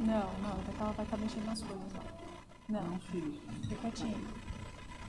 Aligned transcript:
Não, 0.00 0.32
não, 0.40 0.60
é 0.60 0.72
que 0.72 0.80
ela 0.80 0.92
vai 0.92 1.04
estar 1.04 1.16
mexendo 1.16 1.46
nas 1.46 1.62
coisas 1.62 1.92
lá. 1.92 2.02
Não. 2.68 2.82
não, 2.82 2.98
filho. 3.00 3.40
Fica 3.62 3.76
quietinho. 3.76 4.28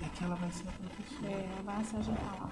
É 0.02 0.10
que 0.10 0.24
ela 0.24 0.36
vai 0.36 0.52
ser 0.52 0.68
a 0.68 0.72
professora. 0.72 1.32
É, 1.32 1.50
ela 1.52 1.62
vai 1.64 1.84
se 1.84 1.96
ajeitar 1.98 2.40
lá. 2.40 2.47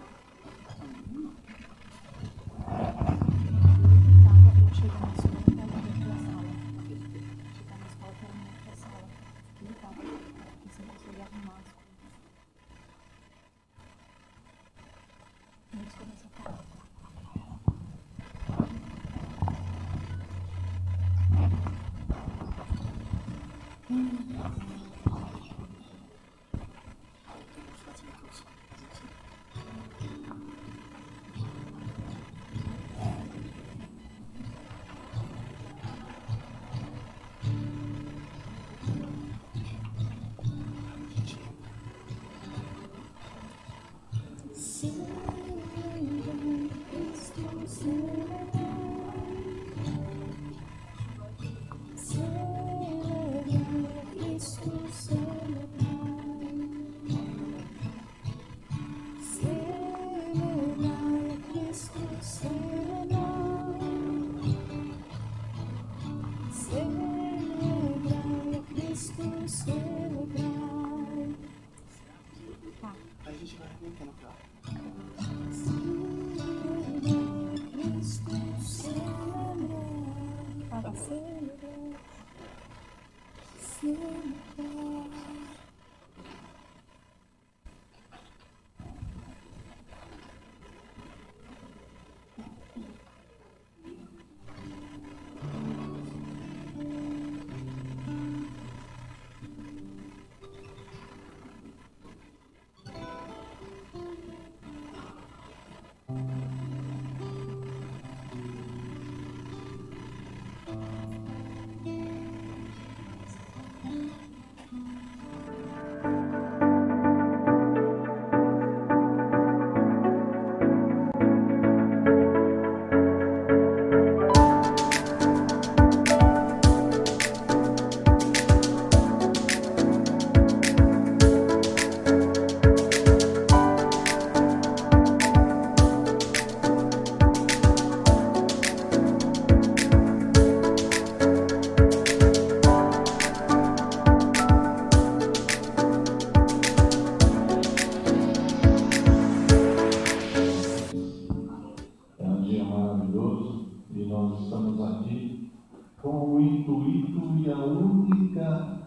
Intuito 156.66 157.22
e 157.38 157.52
a 157.52 157.58
única, 157.58 158.80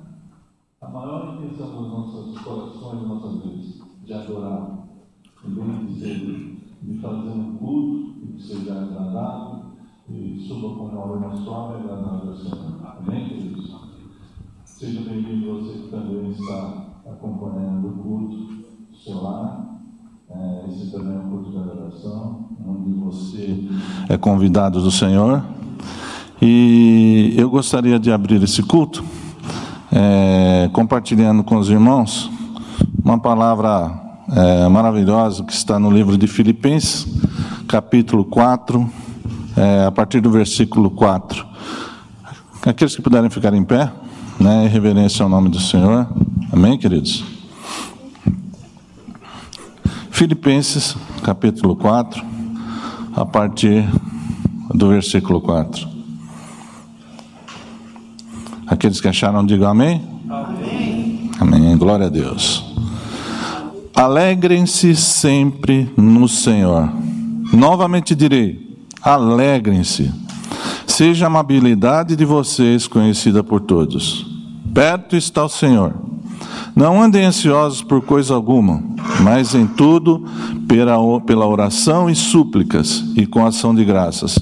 a 0.80 0.88
maior 0.88 1.36
intenção 1.36 1.82
dos 1.82 1.88
nossos 1.88 2.38
corações, 2.40 3.00
das 3.00 3.08
nossas 3.08 3.42
de 4.04 4.12
adorar, 4.12 4.88
de 5.44 5.50
bendizer, 5.50 6.56
de 6.82 6.98
fazer 6.98 7.28
um 7.28 7.56
culto 7.56 8.26
que 8.26 8.42
seja 8.42 8.72
agradável 8.72 9.60
e 10.10 10.44
suba 10.48 10.74
com 10.74 10.86
uma 10.86 10.98
obra 10.98 11.36
suave 11.36 11.74
e 11.74 11.84
agradável 11.84 12.30
ao 12.30 12.36
Senhor. 12.36 12.96
Amém, 12.98 13.28
queridos? 13.28 13.76
Seja 14.64 15.00
bem-vindo 15.02 15.60
você 15.60 15.78
que 15.78 15.88
também 15.88 16.30
está 16.30 16.86
acompanhando 17.06 17.88
o 17.88 18.02
culto 18.02 18.36
do 18.90 18.96
seu 18.96 19.22
lar. 19.22 19.66
É, 20.30 20.66
esse 20.68 20.90
também 20.90 21.14
é 21.14 21.18
um 21.18 21.30
culto 21.30 21.50
de 21.50 21.56
adoração, 21.56 22.48
onde 22.66 22.92
você 22.92 23.68
é 24.08 24.18
convidado 24.18 24.80
do 24.80 24.90
Senhor. 24.90 25.57
E 26.40 27.34
eu 27.36 27.50
gostaria 27.50 27.98
de 27.98 28.12
abrir 28.12 28.40
esse 28.42 28.62
culto 28.62 29.04
é, 29.90 30.70
compartilhando 30.72 31.42
com 31.42 31.56
os 31.56 31.68
irmãos 31.68 32.30
uma 33.02 33.18
palavra 33.18 33.90
é, 34.30 34.68
maravilhosa 34.68 35.42
que 35.42 35.52
está 35.52 35.78
no 35.78 35.90
livro 35.90 36.16
de 36.16 36.26
Filipenses, 36.28 37.06
capítulo 37.66 38.24
4, 38.24 38.88
é, 39.56 39.86
a 39.86 39.90
partir 39.90 40.20
do 40.20 40.30
versículo 40.30 40.90
4. 40.90 41.44
Aqueles 42.64 42.94
que 42.94 43.02
puderem 43.02 43.30
ficar 43.30 43.52
em 43.54 43.64
pé, 43.64 43.90
né, 44.38 44.66
em 44.66 44.68
reverência 44.68 45.24
ao 45.24 45.28
nome 45.28 45.48
do 45.48 45.58
Senhor. 45.58 46.06
Amém, 46.52 46.78
queridos? 46.78 47.24
Filipenses, 50.10 50.96
capítulo 51.22 51.74
4, 51.74 52.24
a 53.16 53.24
partir 53.24 53.88
do 54.74 54.88
versículo 54.88 55.40
4. 55.40 55.97
Aqueles 58.68 59.00
que 59.00 59.08
acharam, 59.08 59.44
digam 59.44 59.68
amém. 59.68 60.02
Amém. 60.28 61.30
Amém. 61.40 61.76
Glória 61.76 62.06
a 62.06 62.10
Deus. 62.10 62.64
Alegrem-se 63.94 64.94
sempre 64.94 65.90
no 65.96 66.28
Senhor. 66.28 66.88
Novamente 67.52 68.14
direi: 68.14 68.78
alegrem-se. 69.02 70.12
Seja 70.86 71.26
a 71.26 71.28
amabilidade 71.28 72.14
de 72.14 72.24
vocês 72.24 72.86
conhecida 72.86 73.42
por 73.42 73.60
todos. 73.60 74.26
Perto 74.74 75.16
está 75.16 75.44
o 75.44 75.48
Senhor. 75.48 75.94
Não 76.74 77.02
andem 77.02 77.24
ansiosos 77.24 77.82
por 77.82 78.02
coisa 78.02 78.34
alguma, 78.34 78.82
mas 79.22 79.54
em 79.54 79.66
tudo, 79.66 80.24
pela, 80.68 81.46
oração 81.46 82.08
e 82.08 82.14
súplicas 82.14 83.04
e 83.16 83.26
com 83.26 83.44
ação 83.44 83.74
de 83.74 83.84
graças. 83.84 84.38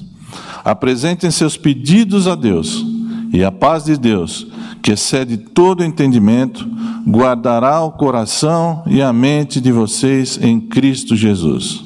Apresentem 0.63 1.31
seus 1.31 1.57
pedidos 1.57 2.27
a 2.27 2.35
Deus, 2.35 2.85
e 3.31 3.43
a 3.43 3.51
paz 3.51 3.85
de 3.85 3.97
Deus, 3.97 4.47
que 4.81 4.91
excede 4.91 5.37
todo 5.37 5.83
entendimento, 5.83 6.67
guardará 7.07 7.81
o 7.81 7.91
coração 7.91 8.83
e 8.87 9.01
a 9.01 9.11
mente 9.11 9.59
de 9.59 9.71
vocês 9.71 10.39
em 10.41 10.59
Cristo 10.59 11.15
Jesus. 11.15 11.83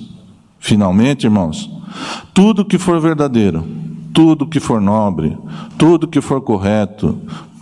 Finalmente, 0.60 1.26
irmãos, 1.26 1.70
tudo 2.34 2.66
que 2.66 2.78
for 2.78 3.00
verdadeiro, 3.00 3.64
tudo 4.14 4.48
que 4.48 4.60
for 4.60 4.80
nobre, 4.80 5.38
tudo 5.78 6.08
que 6.08 6.22
for 6.22 6.42
correto, 6.42 7.18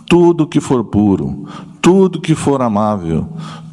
tudo 0.06 0.46
que 0.46 0.60
for 0.60 0.84
puro, 0.84 1.46
tudo 1.80 2.20
que 2.20 2.34
for 2.34 2.60
amável, 2.60 3.28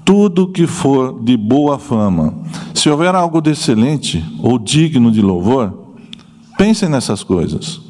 tudo 0.05 0.47
que 0.47 0.65
for 0.65 1.19
de 1.21 1.35
boa 1.35 1.77
fama, 1.77 2.33
se 2.73 2.89
houver 2.89 3.13
algo 3.13 3.41
de 3.41 3.51
excelente 3.51 4.23
ou 4.41 4.57
digno 4.57 5.11
de 5.11 5.21
louvor, 5.21 5.73
pensem 6.57 6.87
nessas 6.87 7.23
coisas. 7.23 7.86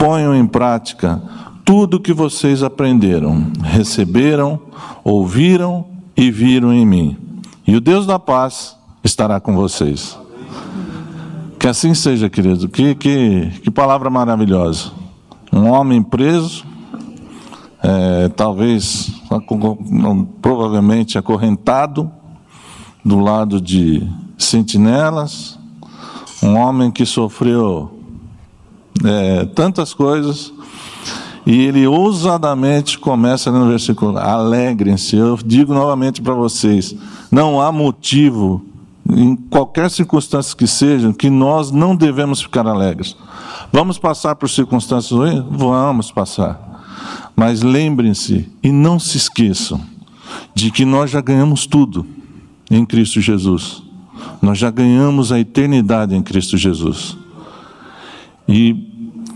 Ponham 0.00 0.34
em 0.34 0.46
prática 0.46 1.22
tudo 1.62 2.00
que 2.00 2.14
vocês 2.14 2.62
aprenderam, 2.62 3.52
receberam, 3.62 4.58
ouviram 5.04 5.84
e 6.16 6.30
viram 6.30 6.72
em 6.72 6.86
mim. 6.86 7.18
E 7.66 7.76
o 7.76 7.82
Deus 7.82 8.06
da 8.06 8.18
paz 8.18 8.74
estará 9.04 9.38
com 9.38 9.54
vocês. 9.54 10.18
Que 11.58 11.68
assim 11.68 11.92
seja, 11.92 12.30
querido. 12.30 12.66
Que, 12.66 12.94
que, 12.94 13.50
que 13.62 13.70
palavra 13.70 14.08
maravilhosa. 14.08 14.90
Um 15.52 15.68
homem 15.68 16.02
preso, 16.02 16.64
é, 17.82 18.28
talvez, 18.30 19.12
provavelmente 20.40 21.18
acorrentado, 21.18 22.10
do 23.04 23.20
lado 23.20 23.60
de 23.60 24.02
sentinelas, 24.38 25.58
um 26.42 26.56
homem 26.56 26.90
que 26.90 27.04
sofreu 27.04 27.99
é, 29.04 29.44
tantas 29.46 29.94
coisas, 29.94 30.52
e 31.46 31.62
ele 31.66 31.86
ousadamente 31.86 32.98
começa 32.98 33.50
no 33.50 33.66
versículo: 33.68 34.18
alegrem-se. 34.18 35.16
Eu 35.16 35.38
digo 35.44 35.72
novamente 35.72 36.20
para 36.20 36.34
vocês: 36.34 36.94
não 37.30 37.60
há 37.60 37.72
motivo, 37.72 38.64
em 39.08 39.34
qualquer 39.34 39.90
circunstância 39.90 40.56
que 40.56 40.66
seja, 40.66 41.12
que 41.12 41.30
nós 41.30 41.70
não 41.70 41.96
devemos 41.96 42.42
ficar 42.42 42.66
alegres. 42.66 43.16
Vamos 43.72 43.98
passar 43.98 44.34
por 44.34 44.48
circunstâncias 44.48 45.12
ruins? 45.12 45.44
Vamos 45.50 46.10
passar. 46.10 46.68
Mas 47.34 47.62
lembrem-se 47.62 48.48
e 48.62 48.70
não 48.70 48.98
se 48.98 49.16
esqueçam 49.16 49.80
de 50.54 50.70
que 50.70 50.84
nós 50.84 51.10
já 51.10 51.20
ganhamos 51.20 51.66
tudo 51.66 52.06
em 52.70 52.84
Cristo 52.84 53.20
Jesus. 53.20 53.82
Nós 54.42 54.58
já 54.58 54.70
ganhamos 54.70 55.32
a 55.32 55.40
eternidade 55.40 56.14
em 56.14 56.22
Cristo 56.22 56.56
Jesus. 56.56 57.16
E 58.48 58.89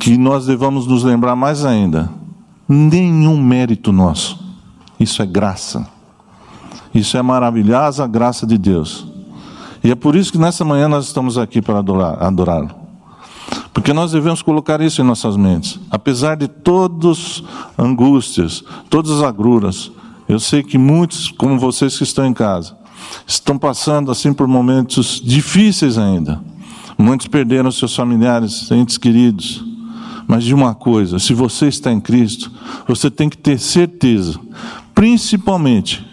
que 0.05 0.19
nós 0.19 0.45
devamos 0.45 0.87
nos 0.87 1.03
lembrar 1.03 1.35
mais 1.35 1.65
ainda: 1.65 2.11
nenhum 2.69 3.43
mérito 3.43 3.91
nosso. 3.91 4.39
Isso 5.01 5.23
é 5.23 5.27
graça. 5.27 5.89
Isso 6.95 7.17
é 7.17 7.23
maravilhosa 7.23 8.07
graça 8.07 8.47
de 8.47 8.59
Deus. 8.59 9.07
E 9.83 9.91
é 9.91 9.95
por 9.95 10.15
isso 10.15 10.31
que 10.31 10.37
nessa 10.37 10.63
manhã 10.63 10.89
nós 10.89 11.07
estamos 11.07 11.39
aqui 11.39 11.63
para 11.63 11.79
adorá-lo. 11.79 12.71
Porque 13.73 13.95
nós 13.95 14.13
devemos 14.13 14.43
colocar 14.43 14.79
isso 14.83 15.01
em 15.01 15.05
nossas 15.05 15.39
mentes. 15.39 15.81
Apesar 15.91 16.37
de 16.37 16.49
todas 16.49 17.43
angústias, 17.79 18.63
todas 18.91 19.11
as 19.11 19.23
agruras, 19.23 19.91
eu 20.29 20.39
sei 20.39 20.63
que 20.63 20.77
muitos, 20.77 21.31
como 21.31 21.59
vocês 21.59 21.97
que 21.97 22.05
estão 22.05 22.27
em 22.27 22.35
casa, 22.35 22.77
estão 23.27 23.59
passando 23.59 24.11
assim 24.11 24.35
por 24.35 24.47
momentos 24.47 25.19
difíceis 25.25 25.97
ainda. 25.97 26.43
Muitos 26.99 27.27
perderam 27.27 27.73
seus 27.73 27.97
familiares, 27.97 28.71
entes 28.71 28.99
queridos. 28.99 29.74
Mas 30.27 30.45
de 30.45 30.55
uma 30.55 30.75
coisa, 30.75 31.19
se 31.19 31.35
você 31.35 31.67
está 31.67 31.93
em 31.93 32.01
Cristo, 32.01 32.51
você 32.89 33.11
tem 33.11 33.29
que 33.29 33.37
ter 33.37 33.59
certeza, 33.59 34.39
principalmente 34.95 36.05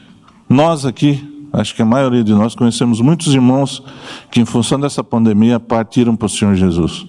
nós 0.49 0.85
aqui, 0.85 1.47
acho 1.53 1.73
que 1.73 1.81
a 1.81 1.85
maioria 1.85 2.23
de 2.23 2.33
nós 2.33 2.55
conhecemos 2.55 2.99
muitos 2.99 3.33
irmãos 3.33 3.81
que, 4.29 4.41
em 4.41 4.45
função 4.45 4.79
dessa 4.79 5.03
pandemia, 5.03 5.59
partiram 5.59 6.15
para 6.15 6.25
o 6.25 6.29
Senhor 6.29 6.55
Jesus. 6.55 7.05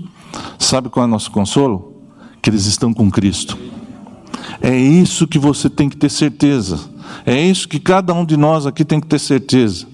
Sabe 0.58 0.88
qual 0.88 1.04
é 1.04 1.08
o 1.08 1.10
nosso 1.10 1.31
consolo? 1.31 1.93
Que 2.40 2.50
eles 2.50 2.66
estão 2.66 2.94
com 2.94 3.10
Cristo. 3.10 3.58
É 4.60 4.76
isso 4.76 5.26
que 5.26 5.38
você 5.38 5.69
tem 5.69 5.88
que 5.88 5.96
ter 5.96 6.08
certeza. 6.08 6.78
É 7.26 7.40
isso 7.40 7.69
que 7.69 7.81
cada 7.81 8.14
um 8.14 8.25
de 8.25 8.37
nós 8.37 8.64
aqui 8.64 8.84
tem 8.84 9.00
que 9.00 9.06
ter 9.06 9.19
certeza. 9.19 9.87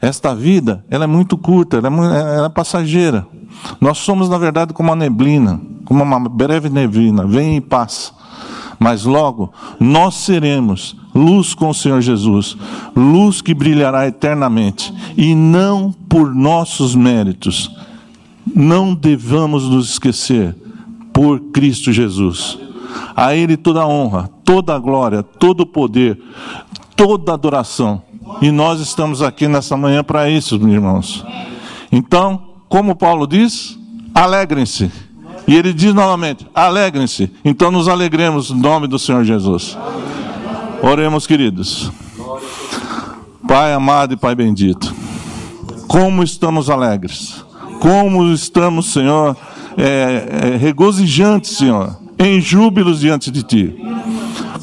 Esta 0.00 0.34
vida, 0.34 0.84
ela 0.88 1.04
é 1.04 1.06
muito 1.06 1.36
curta, 1.36 1.76
ela 1.76 1.88
é, 1.88 2.36
ela 2.36 2.46
é 2.46 2.48
passageira. 2.48 3.26
Nós 3.80 3.98
somos, 3.98 4.28
na 4.28 4.38
verdade, 4.38 4.72
como 4.72 4.90
uma 4.90 4.96
neblina, 4.96 5.60
como 5.84 6.02
uma 6.02 6.28
breve 6.28 6.68
neblina, 6.68 7.26
vem 7.26 7.56
e 7.56 7.60
passa. 7.60 8.12
Mas 8.78 9.04
logo 9.04 9.52
nós 9.78 10.14
seremos 10.14 10.96
luz 11.14 11.52
com 11.52 11.68
o 11.68 11.74
Senhor 11.74 12.00
Jesus, 12.00 12.56
luz 12.96 13.42
que 13.42 13.52
brilhará 13.52 14.06
eternamente, 14.06 14.92
e 15.16 15.34
não 15.34 15.92
por 16.08 16.34
nossos 16.34 16.94
méritos. 16.94 17.70
Não 18.54 18.94
devamos 18.94 19.68
nos 19.68 19.90
esquecer, 19.90 20.56
por 21.12 21.38
Cristo 21.52 21.92
Jesus. 21.92 22.58
A 23.14 23.34
Ele 23.34 23.56
toda 23.56 23.82
a 23.82 23.86
honra, 23.86 24.30
toda 24.44 24.74
a 24.74 24.78
glória, 24.78 25.22
todo 25.22 25.60
o 25.60 25.66
poder, 25.66 26.18
toda 26.96 27.32
a 27.32 27.34
adoração. 27.34 28.02
E 28.40 28.50
nós 28.50 28.80
estamos 28.80 29.22
aqui 29.22 29.46
nessa 29.46 29.76
manhã 29.76 30.02
para 30.02 30.30
isso, 30.30 30.58
meus 30.58 30.72
irmãos. 30.72 31.24
Então, 31.92 32.49
como 32.70 32.94
Paulo 32.94 33.26
diz, 33.26 33.76
alegrem-se. 34.14 34.92
E 35.46 35.56
ele 35.56 35.72
diz 35.72 35.92
novamente: 35.92 36.46
alegrem-se. 36.54 37.30
Então 37.44 37.70
nos 37.70 37.88
alegremos 37.88 38.50
no 38.50 38.56
nome 38.56 38.86
do 38.86 38.96
Senhor 38.96 39.24
Jesus. 39.24 39.76
Oremos, 40.80 41.26
queridos. 41.26 41.90
Pai 43.46 43.72
amado 43.74 44.14
e 44.14 44.16
Pai 44.16 44.36
bendito, 44.36 44.94
como 45.88 46.22
estamos 46.22 46.70
alegres, 46.70 47.44
como 47.80 48.32
estamos, 48.32 48.92
Senhor, 48.92 49.36
é, 49.76 50.52
é, 50.52 50.56
regozijantes, 50.56 51.56
Senhor, 51.56 51.98
em 52.16 52.40
júbilos 52.40 53.00
diante 53.00 53.32
de 53.32 53.42
Ti. 53.42 53.74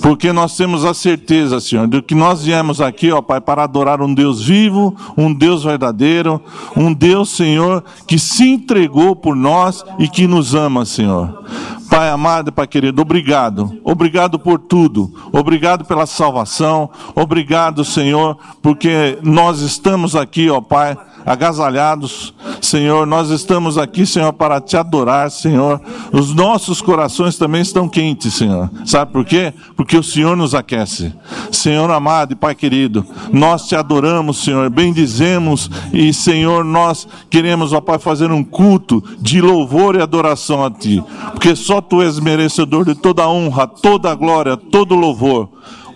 Porque 0.02 0.32
nós 0.32 0.56
temos 0.56 0.86
a 0.86 0.94
certeza, 0.94 1.60
Senhor, 1.60 1.88
de 1.88 2.02
que 2.02 2.16
nós 2.16 2.44
viemos 2.44 2.80
aqui, 2.80 3.12
ó 3.12 3.22
Pai, 3.22 3.42
para 3.42 3.64
adorar 3.64 4.02
um 4.02 4.14
Deus 4.14 4.44
vivo, 4.44 4.96
um 5.18 5.34
Deus 5.34 5.64
verdadeiro, 5.64 6.42
um 6.76 6.94
Deus, 6.94 7.30
Senhor, 7.30 7.84
que 8.08 8.20
se 8.20 8.48
entregou 8.48 9.16
por 9.16 9.36
nós 9.36 9.84
e 10.00 10.08
que 10.08 10.28
nos 10.28 10.54
ama, 10.54 10.86
Senhor. 10.86 11.44
Pai 11.90 12.10
amado, 12.10 12.52
Pai 12.52 12.68
querido, 12.68 13.02
obrigado. 13.02 13.80
Obrigado 13.84 14.38
por 14.38 14.60
tudo. 14.60 15.12
Obrigado 15.32 15.86
pela 15.86 16.06
salvação. 16.06 16.90
Obrigado, 17.16 17.84
Senhor, 17.84 18.38
porque 18.62 19.18
nós 19.24 19.62
estamos 19.62 20.16
aqui, 20.16 20.50
ó 20.50 20.62
Pai, 20.62 20.98
agasalhados. 21.28 22.34
Senhor, 22.62 23.06
nós 23.06 23.30
estamos 23.30 23.78
aqui, 23.78 24.06
Senhor, 24.06 24.32
para 24.32 24.62
te 24.62 24.78
adorar, 24.78 25.30
Senhor. 25.30 25.82
Os 26.14 26.34
nossos 26.34 26.82
corações 26.82 27.38
também 27.38 27.62
estão 27.62 27.90
quentes, 27.90 28.34
Senhor. 28.34 28.72
Sabe 28.86 29.12
por 29.12 29.26
quê? 29.26 29.54
Porque 29.76 29.98
o 29.98 30.04
Senhor 30.04 30.38
nos 30.38 30.56
aquece. 30.56 31.14
Senhor 31.52 31.92
amado 31.92 32.32
e 32.32 32.36
Pai 32.36 32.56
querido, 32.56 33.06
nós 33.32 33.68
te 33.68 33.76
adoramos, 33.76 34.38
Senhor, 34.38 34.70
bendizemos 34.70 35.70
e, 35.92 36.14
Senhor, 36.14 36.64
nós 36.64 37.06
queremos, 37.30 37.74
ó 37.74 37.82
Pai, 37.82 38.00
fazer 38.00 38.32
um 38.32 38.44
culto 38.44 39.04
de 39.20 39.42
louvor 39.42 39.96
e 39.96 40.02
adoração 40.02 40.64
a 40.64 40.72
Ti. 40.72 41.04
Porque 41.34 41.56
só 41.58 41.82
Tu 41.82 42.02
és 42.02 42.20
merecedor 42.20 42.86
de 42.86 42.96
toda 42.96 43.28
honra, 43.28 43.68
toda 43.68 44.16
glória, 44.16 44.56
todo 44.56 44.96
louvor. 44.96 45.50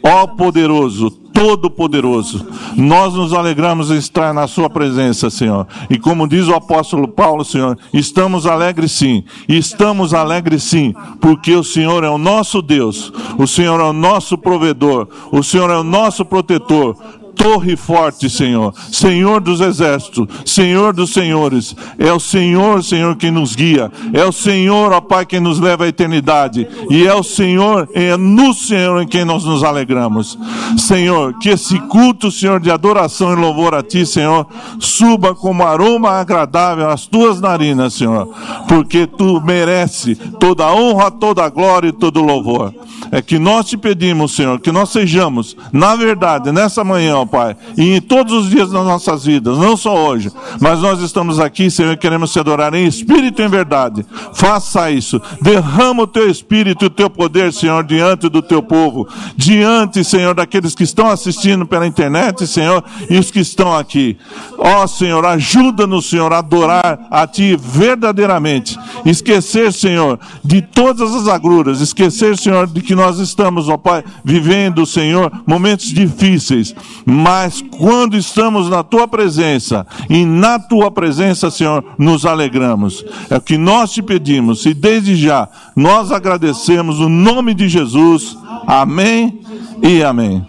Ó 0.03 0.27
poderoso, 0.27 1.20
Todo-Poderoso. 1.33 2.45
Nós 2.75 3.13
nos 3.13 3.33
alegramos 3.33 3.91
em 3.91 3.97
estar 3.97 4.33
na 4.33 4.47
Sua 4.47 4.69
presença, 4.69 5.29
Senhor. 5.29 5.67
E 5.89 5.97
como 5.97 6.27
diz 6.27 6.47
o 6.47 6.55
apóstolo 6.55 7.07
Paulo, 7.07 7.43
Senhor, 7.43 7.77
estamos 7.93 8.45
alegres 8.45 8.91
sim. 8.91 9.23
Estamos 9.47 10.13
alegres 10.13 10.63
sim, 10.63 10.93
porque 11.19 11.55
o 11.55 11.63
Senhor 11.63 12.03
é 12.03 12.09
o 12.09 12.17
nosso 12.17 12.61
Deus, 12.61 13.11
o 13.37 13.47
Senhor 13.47 13.79
é 13.79 13.83
o 13.83 13.93
nosso 13.93 14.37
provedor, 14.37 15.07
o 15.31 15.43
Senhor 15.43 15.69
é 15.69 15.77
o 15.77 15.83
nosso 15.83 16.25
protetor 16.25 16.95
torre 17.35 17.75
forte, 17.75 18.29
Senhor, 18.29 18.73
Senhor 18.91 19.41
dos 19.41 19.61
exércitos, 19.61 20.27
Senhor 20.45 20.93
dos 20.93 21.11
senhores. 21.11 21.75
É 21.97 22.11
o 22.11 22.19
Senhor, 22.19 22.83
Senhor, 22.83 23.15
quem 23.15 23.31
nos 23.31 23.55
guia. 23.55 23.91
É 24.13 24.23
o 24.23 24.31
Senhor, 24.31 24.91
ó 24.91 25.01
Pai, 25.01 25.25
quem 25.25 25.39
nos 25.39 25.59
leva 25.59 25.85
à 25.85 25.87
eternidade. 25.87 26.67
E 26.89 27.05
é 27.05 27.13
o 27.13 27.23
Senhor, 27.23 27.89
é 27.93 28.15
no 28.17 28.53
Senhor 28.53 29.01
em 29.01 29.07
quem 29.07 29.25
nós 29.25 29.43
nos 29.43 29.63
alegramos. 29.63 30.37
Senhor, 30.77 31.37
que 31.39 31.49
esse 31.49 31.79
culto, 31.79 32.31
Senhor, 32.31 32.59
de 32.59 32.71
adoração 32.71 33.33
e 33.33 33.35
louvor 33.35 33.73
a 33.73 33.83
Ti, 33.83 34.05
Senhor, 34.05 34.47
suba 34.79 35.35
como 35.35 35.63
aroma 35.63 36.11
agradável 36.11 36.89
às 36.89 37.05
Tuas 37.05 37.41
narinas, 37.41 37.93
Senhor, 37.93 38.27
porque 38.67 39.07
Tu 39.07 39.41
merece 39.41 40.15
toda 40.39 40.65
a 40.65 40.73
honra, 40.73 41.11
toda 41.11 41.43
a 41.43 41.49
glória 41.49 41.89
e 41.89 41.93
todo 41.93 42.21
o 42.21 42.25
louvor. 42.25 42.73
É 43.11 43.21
que 43.21 43.37
nós 43.37 43.65
te 43.65 43.77
pedimos, 43.77 44.35
Senhor, 44.35 44.59
que 44.59 44.71
nós 44.71 44.89
sejamos, 44.89 45.57
na 45.71 45.95
verdade, 45.95 46.51
nessa 46.51 46.83
manhã, 46.83 47.20
ó 47.21 47.25
Pai, 47.25 47.55
e 47.77 47.95
em 47.95 48.01
todos 48.01 48.33
os 48.33 48.49
dias 48.49 48.71
das 48.71 48.85
nossas 48.85 49.25
vidas, 49.25 49.57
não 49.57 49.77
só 49.77 50.07
hoje, 50.07 50.31
mas 50.59 50.79
nós 50.79 51.01
estamos 51.01 51.39
aqui, 51.39 51.69
Senhor, 51.69 51.93
e 51.93 51.97
queremos 51.97 52.31
te 52.31 52.39
adorar 52.39 52.73
em 52.73 52.85
espírito 52.85 53.41
e 53.41 53.45
em 53.45 53.49
verdade. 53.49 54.05
Faça 54.33 54.91
isso, 54.91 55.21
derrama 55.41 56.03
o 56.03 56.07
teu 56.07 56.29
espírito 56.29 56.85
e 56.85 56.87
o 56.87 56.89
teu 56.89 57.09
poder, 57.09 57.53
Senhor, 57.53 57.83
diante 57.83 58.29
do 58.29 58.41
teu 58.41 58.61
povo, 58.61 59.07
diante, 59.35 60.03
Senhor, 60.03 60.33
daqueles 60.33 60.75
que 60.75 60.83
estão 60.83 61.09
assistindo 61.09 61.65
pela 61.65 61.87
internet, 61.87 62.45
Senhor, 62.47 62.83
e 63.09 63.17
os 63.17 63.31
que 63.31 63.39
estão 63.39 63.75
aqui. 63.75 64.17
Ó 64.57 64.87
Senhor, 64.87 65.25
ajuda-nos, 65.25 66.09
Senhor, 66.09 66.31
a 66.33 66.39
adorar 66.39 67.07
a 67.09 67.27
Ti 67.27 67.55
verdadeiramente. 67.55 68.77
Esquecer, 69.05 69.73
Senhor, 69.73 70.19
de 70.43 70.61
todas 70.61 71.13
as 71.13 71.27
agruras, 71.27 71.81
esquecer, 71.81 72.37
Senhor, 72.37 72.67
de 72.67 72.81
que 72.81 72.95
nós 72.95 73.19
estamos, 73.19 73.69
ó 73.69 73.77
Pai, 73.77 74.03
vivendo, 74.23 74.85
Senhor, 74.85 75.31
momentos 75.45 75.87
difíceis, 75.87 76.75
mas 77.11 77.61
quando 77.61 78.15
estamos 78.15 78.69
na 78.69 78.83
tua 78.83 79.05
presença 79.05 79.85
e 80.09 80.23
na 80.25 80.57
tua 80.57 80.89
presença, 80.89 81.51
Senhor, 81.51 81.83
nos 81.97 82.25
alegramos. 82.25 83.03
É 83.29 83.35
o 83.35 83.41
que 83.41 83.57
nós 83.57 83.91
te 83.91 84.01
pedimos 84.01 84.65
e 84.65 84.73
desde 84.73 85.17
já 85.17 85.49
nós 85.75 86.09
agradecemos 86.09 87.01
o 87.01 87.09
nome 87.09 87.53
de 87.53 87.67
Jesus. 87.67 88.37
Amém 88.65 89.41
e 89.83 90.01
amém. 90.01 90.47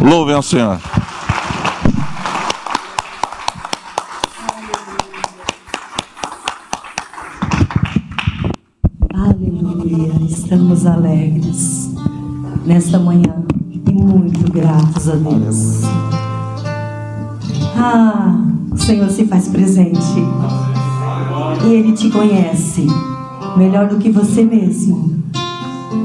Louvem 0.00 0.34
ao 0.34 0.42
Senhor. 0.42 0.80
Aleluia, 9.14 10.12
estamos 10.28 10.86
alegres. 10.86 11.94
nesta 12.66 12.98
manhã 12.98 13.46
muito 14.48 14.52
gratos 14.52 15.08
a 15.08 15.14
Deus. 15.14 15.82
Ah, 17.76 18.38
o 18.70 18.76
Senhor 18.76 19.08
se 19.10 19.26
faz 19.26 19.48
presente 19.48 20.00
e 21.64 21.72
Ele 21.72 21.92
te 21.92 22.10
conhece 22.10 22.86
melhor 23.56 23.88
do 23.88 23.98
que 23.98 24.10
você 24.10 24.44
mesmo. 24.44 25.18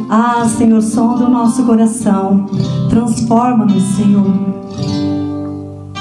Ah, 0.10 0.46
Senhor, 0.48 0.82
sonda 0.82 1.26
o 1.26 1.30
nosso 1.30 1.64
coração, 1.64 2.46
transforma-nos, 2.90 3.84
Senhor. 3.96 4.32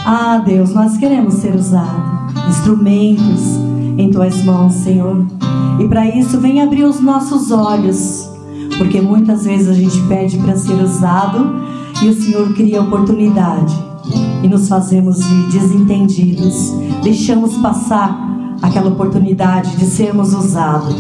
Ah, 0.05 0.43
Deus, 0.45 0.75
nós 0.75 0.97
queremos 0.97 1.35
ser 1.35 1.55
usados, 1.55 2.35
instrumentos 2.49 3.57
em 3.97 4.11
tuas 4.11 4.43
mãos, 4.45 4.75
Senhor. 4.75 5.25
E 5.79 5.89
para 5.89 6.07
isso, 6.07 6.39
vem 6.41 6.61
abrir 6.61 6.85
os 6.85 7.01
nossos 7.01 7.51
olhos, 7.51 8.29
porque 8.77 9.01
muitas 9.01 9.45
vezes 9.45 9.69
a 9.69 9.75
gente 9.75 9.99
pede 10.03 10.37
para 10.39 10.57
ser 10.57 10.75
usado 10.75 11.72
e 12.03 12.09
o 12.09 12.21
Senhor 12.21 12.53
cria 12.55 12.83
oportunidade 12.83 13.73
e 14.43 14.49
nos 14.49 14.69
fazemos 14.69 15.19
de 15.19 15.53
desentendidos, 15.53 16.73
deixamos 17.03 17.57
passar 17.59 18.57
aquela 18.61 18.89
oportunidade 18.89 19.77
de 19.77 19.87
sermos 19.87 20.35
usados. 20.35 20.97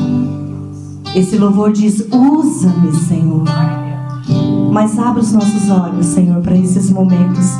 Esse 1.14 1.36
louvor 1.36 1.72
diz: 1.72 2.06
Usa-me, 2.10 2.94
Senhor. 2.94 3.44
Mas 4.70 4.98
abre 4.98 5.20
os 5.20 5.32
nossos 5.32 5.68
olhos, 5.68 6.06
Senhor, 6.06 6.40
para 6.40 6.56
esses 6.56 6.90
momentos, 6.90 7.52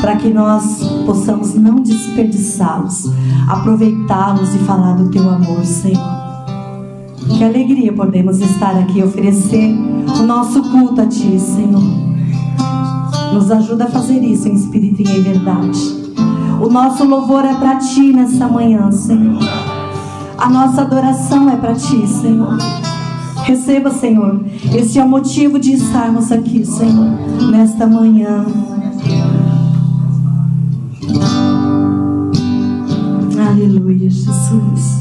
para 0.00 0.16
que 0.16 0.28
nós 0.28 0.84
possamos 1.06 1.54
não 1.54 1.76
desperdiçá-los, 1.76 3.10
aproveitá-los 3.48 4.54
e 4.54 4.58
falar 4.58 4.92
do 4.92 5.10
teu 5.10 5.28
amor, 5.28 5.64
Senhor. 5.64 6.20
Que 7.36 7.42
alegria 7.42 7.92
podemos 7.92 8.38
estar 8.40 8.76
aqui 8.76 8.98
e 8.98 9.02
oferecer 9.02 9.74
o 10.20 10.22
nosso 10.22 10.62
culto 10.70 11.00
a 11.00 11.06
Ti, 11.06 11.38
Senhor. 11.40 12.09
Nos 13.32 13.50
ajuda 13.50 13.84
a 13.84 13.88
fazer 13.88 14.22
isso 14.22 14.48
em 14.48 14.54
espírito 14.54 15.02
e 15.02 15.18
em 15.18 15.22
verdade. 15.22 15.78
O 16.60 16.68
nosso 16.68 17.04
louvor 17.04 17.44
é 17.44 17.54
para 17.54 17.76
Ti 17.76 18.12
nessa 18.12 18.46
manhã, 18.46 18.90
Senhor. 18.92 19.38
A 20.36 20.48
nossa 20.48 20.82
adoração 20.82 21.48
é 21.48 21.56
para 21.56 21.74
Ti, 21.74 22.06
Senhor. 22.06 22.58
Receba, 23.44 23.90
Senhor. 23.90 24.44
Esse 24.74 24.98
é 24.98 25.04
o 25.04 25.08
motivo 25.08 25.58
de 25.58 25.72
estarmos 25.72 26.30
aqui, 26.30 26.64
Senhor, 26.64 27.18
nesta 27.50 27.86
manhã. 27.86 28.44
Aleluia, 33.48 34.08
Jesus. 34.10 35.00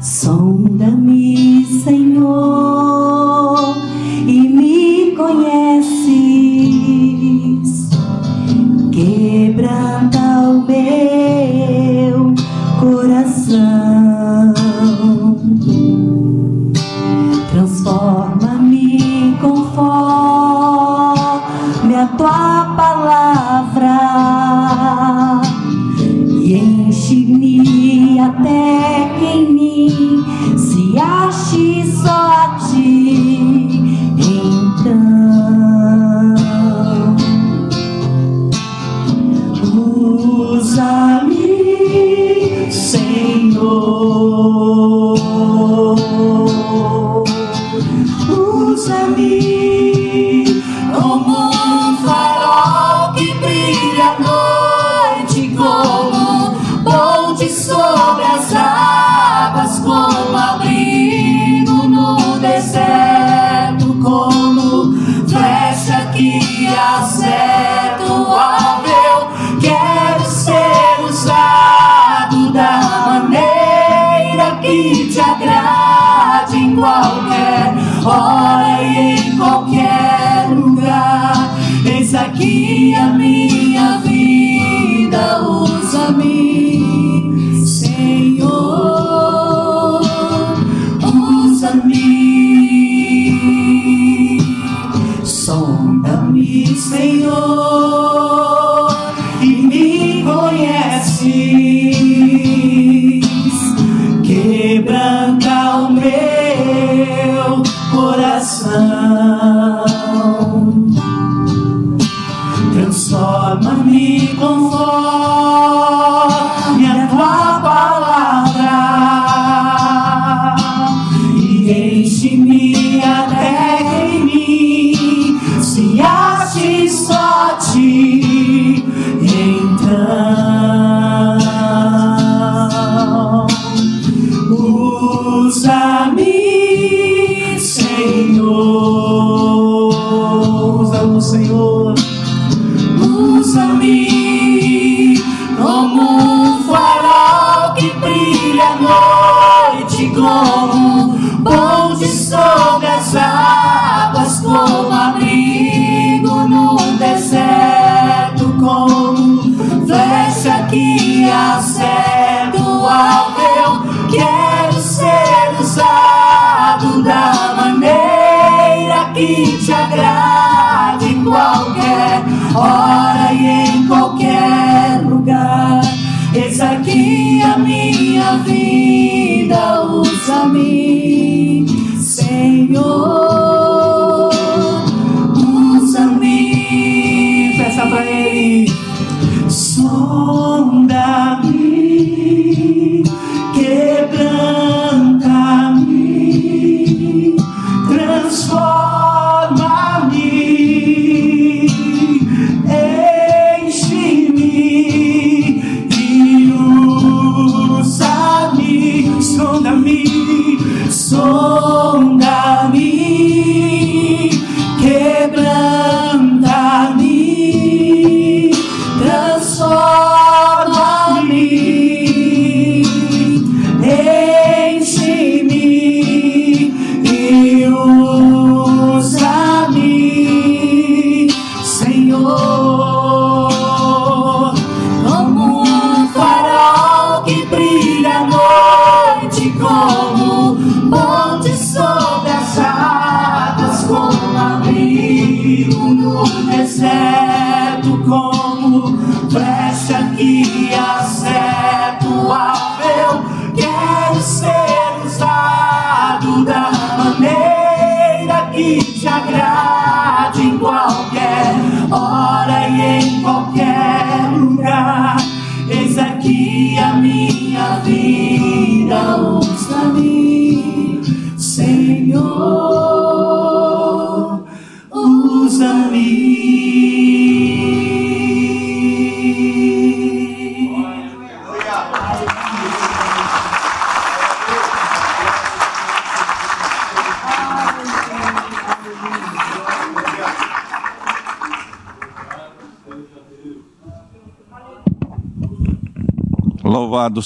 Sonda-me, 0.00 1.64
Senhor, 1.84 3.56
e 4.26 4.48
me 4.48 5.16
conheces. 5.16 5.61
Quebranta 10.02 10.18
o 10.48 10.66
meu 10.66 12.34
coração. 12.80 14.11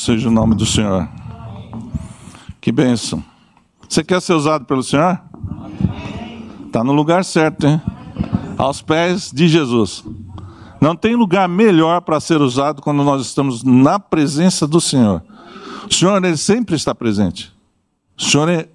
Seja 0.07 0.29
o 0.29 0.33
nome 0.33 0.55
do 0.55 0.64
Senhor. 0.64 1.09
Que 2.61 2.71
bênção. 2.71 3.25
Você 3.88 4.05
quer 4.05 4.23
ser 4.23 4.35
usado 4.35 4.64
pelo 4.64 4.81
Senhor? 4.81 5.21
Está 6.64 6.85
no 6.85 6.92
lugar 6.92 7.25
certo, 7.25 7.66
hein? 7.66 7.83
Aos 8.57 8.81
pés 8.81 9.33
de 9.33 9.49
Jesus. 9.49 10.05
Não 10.81 10.95
tem 10.95 11.16
lugar 11.16 11.49
melhor 11.49 12.03
para 12.03 12.21
ser 12.21 12.40
usado 12.40 12.81
quando 12.81 13.03
nós 13.03 13.21
estamos 13.21 13.64
na 13.64 13.99
presença 13.99 14.64
do 14.64 14.81
Senhor. 14.81 15.25
O 15.90 15.92
Senhor, 15.92 16.25
ele 16.25 16.37
sempre 16.37 16.77
está 16.77 16.95
presente. 16.95 17.53
O 18.16 18.23
Senhor 18.23 18.49
é 18.49 18.69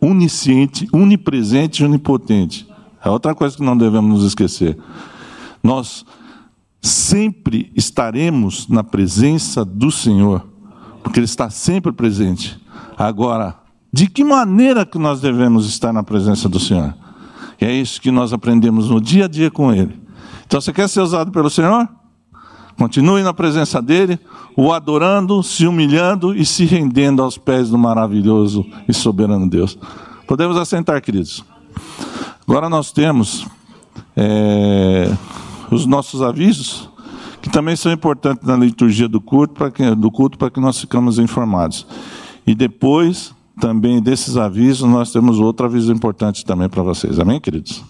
onisciente, 0.00 0.88
onipresente 0.92 1.82
e 1.82 1.84
onipotente. 1.84 2.68
É 3.04 3.10
outra 3.10 3.34
coisa 3.34 3.56
que 3.56 3.64
não 3.64 3.76
devemos 3.76 4.20
nos 4.20 4.24
esquecer. 4.24 4.78
Nós 5.60 6.04
sempre 6.80 7.72
estaremos 7.74 8.68
na 8.68 8.84
presença 8.84 9.64
do 9.64 9.90
Senhor, 9.90 10.51
porque 11.02 11.18
Ele 11.18 11.24
está 11.24 11.50
sempre 11.50 11.92
presente. 11.92 12.60
Agora, 12.96 13.56
de 13.92 14.08
que 14.08 14.24
maneira 14.24 14.86
que 14.86 14.98
nós 14.98 15.20
devemos 15.20 15.66
estar 15.66 15.92
na 15.92 16.02
presença 16.02 16.48
do 16.48 16.58
Senhor? 16.58 16.94
E 17.60 17.64
é 17.64 17.72
isso 17.72 18.00
que 18.00 18.10
nós 18.10 18.32
aprendemos 18.32 18.88
no 18.88 19.00
dia 19.00 19.26
a 19.26 19.28
dia 19.28 19.50
com 19.50 19.72
Ele. 19.72 20.00
Então, 20.46 20.60
você 20.60 20.72
quer 20.72 20.88
ser 20.88 21.00
usado 21.00 21.30
pelo 21.30 21.50
Senhor? 21.50 21.88
Continue 22.76 23.22
na 23.22 23.34
presença 23.34 23.80
dEle, 23.80 24.18
o 24.56 24.72
adorando, 24.72 25.42
se 25.42 25.66
humilhando 25.66 26.34
e 26.34 26.44
se 26.44 26.64
rendendo 26.64 27.22
aos 27.22 27.38
pés 27.38 27.68
do 27.70 27.78
maravilhoso 27.78 28.66
e 28.88 28.92
soberano 28.92 29.48
Deus. 29.48 29.78
Podemos 30.26 30.56
assentar, 30.56 31.00
queridos. 31.00 31.44
Agora 32.46 32.68
nós 32.68 32.90
temos 32.92 33.46
é, 34.16 35.14
os 35.70 35.86
nossos 35.86 36.22
avisos, 36.22 36.88
que 37.42 37.50
também 37.50 37.74
são 37.74 37.92
importantes 37.92 38.46
na 38.46 38.56
liturgia 38.56 39.08
do 39.08 39.20
culto, 39.20 39.54
para 39.54 39.70
que, 39.70 39.94
do 39.96 40.10
culto, 40.10 40.38
para 40.38 40.48
que 40.48 40.60
nós 40.60 40.80
ficamos 40.80 41.18
informados. 41.18 41.84
E 42.46 42.54
depois, 42.54 43.34
também 43.60 44.00
desses 44.00 44.36
avisos, 44.36 44.88
nós 44.88 45.12
temos 45.12 45.40
outro 45.40 45.66
aviso 45.66 45.92
importante 45.92 46.44
também 46.44 46.68
para 46.68 46.82
vocês. 46.82 47.18
Amém, 47.18 47.40
queridos? 47.40 47.84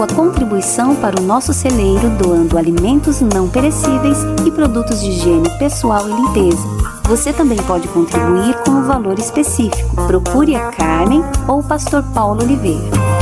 Sua 0.00 0.06
contribuição 0.06 0.96
para 0.96 1.20
o 1.20 1.22
nosso 1.22 1.52
celeiro 1.52 2.08
doando 2.16 2.56
alimentos 2.56 3.20
não 3.20 3.50
perecíveis 3.50 4.16
e 4.46 4.50
produtos 4.50 5.02
de 5.02 5.10
higiene 5.10 5.58
pessoal 5.58 6.08
e 6.08 6.12
limpeza. 6.12 6.66
Você 7.04 7.34
também 7.34 7.58
pode 7.64 7.86
contribuir 7.88 8.56
com 8.64 8.70
um 8.70 8.84
valor 8.84 9.18
específico. 9.18 9.94
Procure 10.06 10.56
a 10.56 10.70
Carmen 10.70 11.22
ou 11.46 11.58
o 11.58 11.62
pastor 11.62 12.02
Paulo 12.14 12.42
Oliveira. 12.42 13.19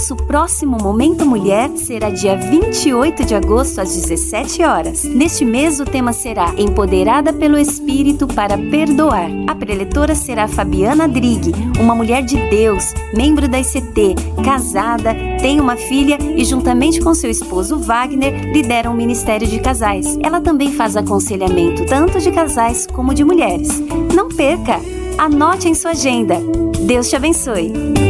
Nosso 0.00 0.16
próximo 0.16 0.78
Momento 0.78 1.26
Mulher 1.26 1.68
será 1.76 2.08
dia 2.08 2.34
28 2.34 3.22
de 3.22 3.34
agosto 3.34 3.82
às 3.82 3.94
17 3.94 4.62
horas. 4.62 5.04
Neste 5.04 5.44
mês 5.44 5.78
o 5.78 5.84
tema 5.84 6.14
será 6.14 6.54
Empoderada 6.56 7.34
pelo 7.34 7.58
Espírito 7.58 8.26
para 8.26 8.56
perdoar. 8.56 9.28
A 9.46 9.54
preletora 9.54 10.14
será 10.14 10.48
Fabiana 10.48 11.06
Drigue, 11.06 11.52
uma 11.78 11.94
mulher 11.94 12.22
de 12.22 12.34
Deus, 12.48 12.94
membro 13.14 13.46
da 13.46 13.60
ICT, 13.60 14.14
casada, 14.42 15.14
tem 15.38 15.60
uma 15.60 15.76
filha 15.76 16.16
e 16.34 16.46
juntamente 16.46 16.98
com 17.02 17.12
seu 17.12 17.30
esposo 17.30 17.78
Wagner 17.78 18.54
lidera 18.54 18.90
um 18.90 18.94
ministério 18.94 19.46
de 19.46 19.60
casais. 19.60 20.16
Ela 20.22 20.40
também 20.40 20.72
faz 20.72 20.96
aconselhamento 20.96 21.84
tanto 21.84 22.18
de 22.20 22.32
casais 22.32 22.86
como 22.86 23.12
de 23.12 23.22
mulheres. 23.22 23.68
Não 24.14 24.30
perca! 24.30 24.80
Anote 25.18 25.68
em 25.68 25.74
sua 25.74 25.90
agenda. 25.90 26.38
Deus 26.86 27.10
te 27.10 27.16
abençoe. 27.16 28.09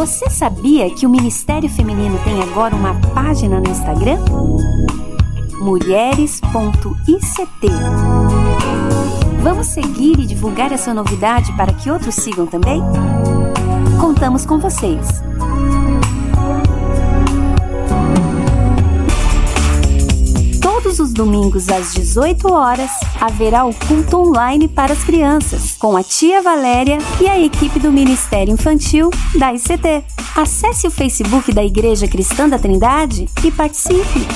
Você 0.00 0.30
sabia 0.30 0.88
que 0.88 1.04
o 1.04 1.10
Ministério 1.10 1.68
Feminino 1.68 2.18
tem 2.24 2.40
agora 2.40 2.74
uma 2.74 2.98
página 3.12 3.60
no 3.60 3.68
Instagram? 3.68 4.16
Mulheres.ict. 5.60 6.40
Vamos 9.42 9.66
seguir 9.66 10.18
e 10.18 10.24
divulgar 10.24 10.72
essa 10.72 10.94
novidade 10.94 11.52
para 11.52 11.74
que 11.74 11.90
outros 11.90 12.14
sigam 12.14 12.46
também? 12.46 12.80
Contamos 14.00 14.46
com 14.46 14.58
vocês. 14.58 15.22
Todos 20.90 21.08
os 21.10 21.12
domingos 21.12 21.68
às 21.68 21.94
18 21.94 22.52
horas 22.52 22.90
haverá 23.20 23.64
o 23.64 23.72
culto 23.72 24.16
online 24.16 24.66
para 24.66 24.92
as 24.92 25.04
crianças, 25.04 25.76
com 25.78 25.96
a 25.96 26.02
tia 26.02 26.42
Valéria 26.42 26.98
e 27.20 27.28
a 27.28 27.38
equipe 27.38 27.78
do 27.78 27.92
Ministério 27.92 28.52
Infantil 28.52 29.08
da 29.38 29.54
ICT. 29.54 30.02
Acesse 30.34 30.88
o 30.88 30.90
Facebook 30.90 31.52
da 31.52 31.62
Igreja 31.62 32.08
Cristã 32.08 32.48
da 32.48 32.58
Trindade 32.58 33.28
e 33.44 33.52
participe. 33.52 34.26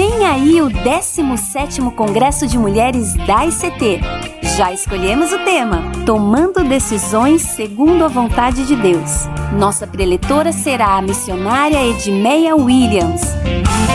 Vem 0.00 0.24
aí 0.24 0.62
o 0.62 0.70
17º 0.70 1.94
Congresso 1.94 2.46
de 2.46 2.56
Mulheres 2.56 3.12
da 3.26 3.44
ICT. 3.44 4.00
Já 4.56 4.72
escolhemos 4.72 5.30
o 5.30 5.38
tema: 5.40 5.92
Tomando 6.06 6.64
decisões 6.64 7.42
segundo 7.42 8.06
a 8.06 8.08
vontade 8.08 8.66
de 8.66 8.74
Deus. 8.76 9.28
Nossa 9.52 9.86
preletora 9.86 10.52
será 10.52 10.96
a 10.96 11.02
missionária 11.02 11.86
Edmeia 11.86 12.56
Williams. 12.56 13.20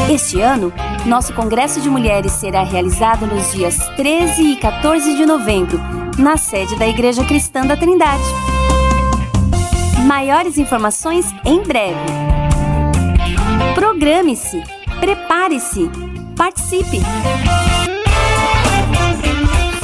Este 0.07 0.39
ano, 0.39 0.71
nosso 1.07 1.33
Congresso 1.33 1.81
de 1.81 1.89
Mulheres 1.89 2.33
será 2.33 2.61
realizado 2.61 3.25
nos 3.25 3.51
dias 3.51 3.75
13 3.95 4.43
e 4.43 4.55
14 4.57 5.15
de 5.15 5.25
novembro, 5.25 5.81
na 6.19 6.37
sede 6.37 6.75
da 6.75 6.87
Igreja 6.87 7.25
Cristã 7.25 7.65
da 7.65 7.75
Trindade. 7.75 8.21
Maiores 10.05 10.59
informações 10.59 11.33
em 11.43 11.63
breve. 11.63 11.97
Programe-se, 13.73 14.61
prepare-se, 14.99 15.89
participe. 16.35 17.01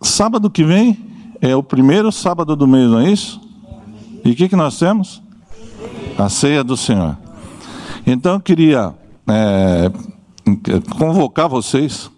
Sábado 0.00 0.50
que 0.50 0.64
vem 0.64 0.98
é 1.40 1.54
o 1.54 1.62
primeiro 1.62 2.10
sábado 2.10 2.56
do 2.56 2.66
mês, 2.66 2.90
não 2.90 3.00
é 3.00 3.10
isso? 3.10 3.40
E 4.24 4.30
o 4.32 4.34
que, 4.34 4.48
que 4.48 4.56
nós 4.56 4.78
temos? 4.78 5.22
A 6.18 6.28
ceia 6.28 6.64
do 6.64 6.76
Senhor. 6.76 7.16
Então 8.06 8.34
eu 8.34 8.40
queria 8.40 8.94
é, 9.28 9.90
convocar 10.98 11.48
vocês 11.48 12.10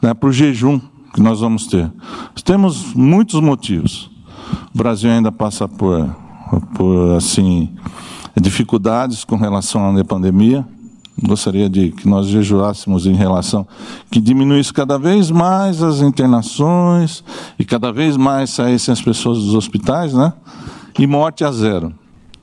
né, 0.00 0.14
para 0.14 0.28
o 0.28 0.32
jejum 0.32 0.80
que 1.12 1.20
nós 1.20 1.40
vamos 1.40 1.66
ter. 1.66 1.90
Temos 2.44 2.94
muitos 2.94 3.40
motivos. 3.40 4.10
O 4.74 4.78
Brasil 4.78 5.10
ainda 5.10 5.32
passa 5.32 5.66
por, 5.66 6.08
por 6.74 7.16
assim, 7.16 7.74
dificuldades 8.40 9.24
com 9.24 9.36
relação 9.36 9.96
à 9.96 10.04
pandemia. 10.04 10.66
Gostaria 11.22 11.68
de 11.68 11.90
que 11.90 12.08
nós 12.08 12.28
jejuássemos 12.28 13.06
em 13.06 13.14
relação 13.14 13.66
que 14.10 14.20
diminuísse 14.20 14.72
cada 14.72 14.98
vez 14.98 15.30
mais 15.30 15.82
as 15.82 16.00
internações 16.00 17.22
e 17.58 17.64
cada 17.64 17.92
vez 17.92 18.16
mais 18.16 18.50
saíssem 18.50 18.92
as 18.92 19.02
pessoas 19.02 19.38
dos 19.38 19.54
hospitais, 19.54 20.14
né? 20.14 20.32
E 20.98 21.06
morte 21.06 21.44
a 21.44 21.52
zero. 21.52 21.94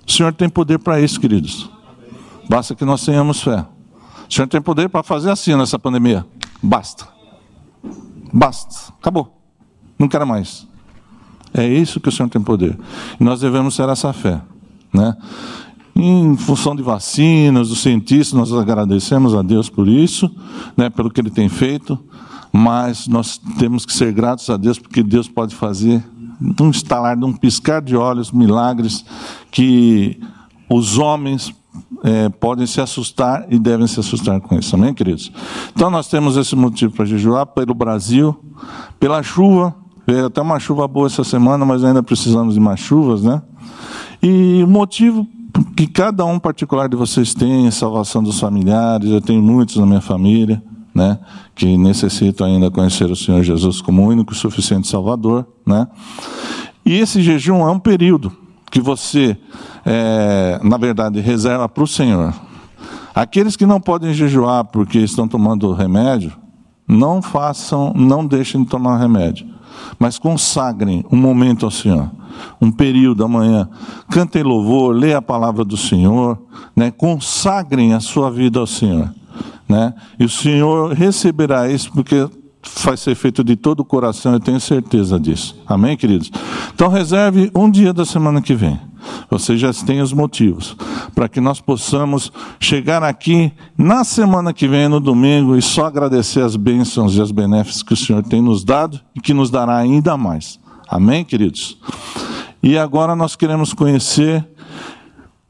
O 0.05 0.11
Senhor 0.11 0.33
tem 0.33 0.49
poder 0.49 0.79
para 0.79 0.99
isso, 1.01 1.19
queridos. 1.19 1.69
Basta 2.49 2.75
que 2.75 2.85
nós 2.85 3.03
tenhamos 3.03 3.41
fé. 3.41 3.65
O 4.29 4.33
Senhor 4.33 4.47
tem 4.47 4.61
poder 4.61 4.89
para 4.89 5.03
fazer 5.03 5.31
assim 5.31 5.55
nessa 5.55 5.79
pandemia. 5.79 6.25
Basta. 6.61 7.07
Basta. 8.33 8.93
Acabou. 8.99 9.41
Não 9.97 10.07
quero 10.07 10.25
mais. 10.27 10.66
É 11.53 11.67
isso 11.67 11.99
que 11.99 12.10
o 12.10 12.12
Senhor 12.12 12.29
tem 12.29 12.41
poder. 12.41 12.77
E 13.19 13.23
nós 13.23 13.39
devemos 13.39 13.75
ter 13.75 13.88
essa 13.89 14.13
fé. 14.13 14.41
Né? 14.93 15.15
Em 15.95 16.38
função 16.38 16.75
de 16.75 16.83
vacinas, 16.83 17.69
dos 17.69 17.79
cientistas, 17.79 18.33
nós 18.33 18.53
agradecemos 18.53 19.33
a 19.33 19.41
Deus 19.41 19.69
por 19.69 19.88
isso, 19.88 20.29
né, 20.75 20.91
pelo 20.91 21.10
que 21.10 21.19
Ele 21.19 21.31
tem 21.31 21.49
feito, 21.49 21.97
mas 22.53 23.07
nós 23.07 23.41
temos 23.57 23.86
que 23.86 23.93
ser 23.93 24.13
gratos 24.13 24.47
a 24.49 24.57
Deus 24.57 24.77
porque 24.77 25.01
Deus 25.01 25.27
pode 25.27 25.55
fazer 25.55 26.03
um 26.62 26.69
estalar, 26.69 27.17
um 27.23 27.33
piscar 27.33 27.81
de 27.81 27.95
olhos, 27.95 28.31
milagres 28.31 29.03
que 29.49 30.19
os 30.69 30.99
homens 30.99 31.53
é, 32.03 32.29
podem 32.29 32.65
se 32.67 32.79
assustar 32.79 33.45
e 33.49 33.57
devem 33.57 33.88
se 33.88 33.99
assustar 33.99 34.39
com 34.39 34.57
isso, 34.57 34.75
amém, 34.75 34.93
queridos? 34.93 35.31
Então 35.73 35.89
nós 35.89 36.07
temos 36.07 36.38
esse 36.38 36.55
motivo 36.55 36.93
para 36.93 37.05
jejuar 37.05 37.45
pelo 37.47 37.73
Brasil, 37.73 38.38
pela 38.99 39.23
chuva, 39.23 39.75
Veio 40.07 40.27
até 40.27 40.41
uma 40.41 40.57
chuva 40.57 40.87
boa 40.87 41.07
essa 41.07 41.21
semana, 41.25 41.65
mas 41.65 41.83
ainda 41.83 42.01
precisamos 42.01 42.53
de 42.53 42.61
mais 42.61 42.79
chuvas, 42.79 43.23
né? 43.23 43.41
E 44.23 44.63
o 44.63 44.67
motivo 44.67 45.27
que 45.75 45.85
cada 45.85 46.23
um 46.23 46.39
particular 46.39 46.87
de 46.87 46.95
vocês 46.95 47.33
tem, 47.33 47.69
salvação 47.71 48.23
dos 48.23 48.39
familiares, 48.39 49.09
eu 49.09 49.19
tenho 49.19 49.41
muitos 49.41 49.75
na 49.75 49.85
minha 49.85 49.99
família, 49.99 50.63
né? 50.95 51.19
Que 51.53 51.77
necessitam 51.77 52.47
ainda 52.47 52.71
conhecer 52.71 53.11
o 53.11 53.17
Senhor 53.17 53.43
Jesus 53.43 53.81
como 53.81 54.07
único 54.07 54.31
e 54.31 54.35
suficiente 54.37 54.87
Salvador, 54.87 55.45
né? 55.65 55.85
E 56.85 56.93
esse 56.93 57.21
jejum 57.21 57.67
é 57.67 57.69
um 57.69 57.79
período 57.79 58.31
que 58.71 58.79
você, 58.79 59.37
é, 59.85 60.57
na 60.63 60.77
verdade, 60.77 61.19
reserva 61.19 61.67
para 61.67 61.83
o 61.83 61.87
Senhor. 61.87 62.33
Aqueles 63.13 63.57
que 63.57 63.65
não 63.65 63.81
podem 63.81 64.13
jejuar 64.13 64.63
porque 64.63 64.99
estão 64.99 65.27
tomando 65.27 65.73
remédio, 65.73 66.31
não 66.87 67.21
façam, 67.21 67.91
não 67.93 68.25
deixem 68.25 68.63
de 68.63 68.69
tomar 68.69 68.99
remédio 68.99 69.56
mas 69.99 70.19
consagrem 70.19 71.05
um 71.11 71.17
momento 71.17 71.65
ao 71.65 71.71
Senhor, 71.71 72.09
um 72.61 72.71
período 72.71 73.23
amanhã. 73.23 73.69
Cantem 74.09 74.43
louvor, 74.43 74.95
leia 74.95 75.17
a 75.17 75.21
palavra 75.21 75.63
do 75.63 75.77
Senhor, 75.77 76.37
né? 76.75 76.91
consagrem 76.91 77.93
a 77.93 77.99
sua 77.99 78.29
vida 78.31 78.59
ao 78.59 78.67
Senhor. 78.67 79.13
Né? 79.67 79.93
E 80.19 80.25
o 80.25 80.29
Senhor 80.29 80.93
receberá 80.93 81.69
isso, 81.69 81.91
porque 81.91 82.27
vai 82.83 82.97
ser 82.97 83.15
feito 83.15 83.43
de 83.43 83.55
todo 83.55 83.81
o 83.81 83.85
coração, 83.85 84.33
eu 84.33 84.39
tenho 84.39 84.59
certeza 84.59 85.19
disso. 85.19 85.55
Amém, 85.65 85.95
queridos? 85.95 86.31
Então 86.73 86.89
reserve 86.89 87.51
um 87.55 87.69
dia 87.69 87.93
da 87.93 88.05
semana 88.05 88.41
que 88.41 88.53
vem. 88.53 88.79
Você 89.29 89.57
já 89.57 89.71
tem 89.73 90.01
os 90.01 90.13
motivos 90.13 90.75
para 91.13 91.27
que 91.27 91.41
nós 91.41 91.60
possamos 91.60 92.31
chegar 92.60 93.03
aqui 93.03 93.51
na 93.77 94.03
semana 94.03 94.53
que 94.53 94.67
vem, 94.67 94.88
no 94.88 94.99
domingo, 94.99 95.55
e 95.55 95.62
só 95.62 95.86
agradecer 95.86 96.41
as 96.41 96.55
bênçãos 96.55 97.15
e 97.15 97.21
as 97.21 97.31
benéficas 97.31 97.83
que 97.83 97.93
o 97.93 97.97
Senhor 97.97 98.23
tem 98.23 98.41
nos 98.41 98.63
dado 98.63 98.99
e 99.15 99.19
que 99.19 99.33
nos 99.33 99.49
dará 99.49 99.77
ainda 99.77 100.15
mais. 100.15 100.60
Amém, 100.88 101.25
queridos? 101.25 101.77
E 102.62 102.77
agora 102.77 103.15
nós 103.15 103.36
queremos 103.36 103.73
conhecer 103.73 104.47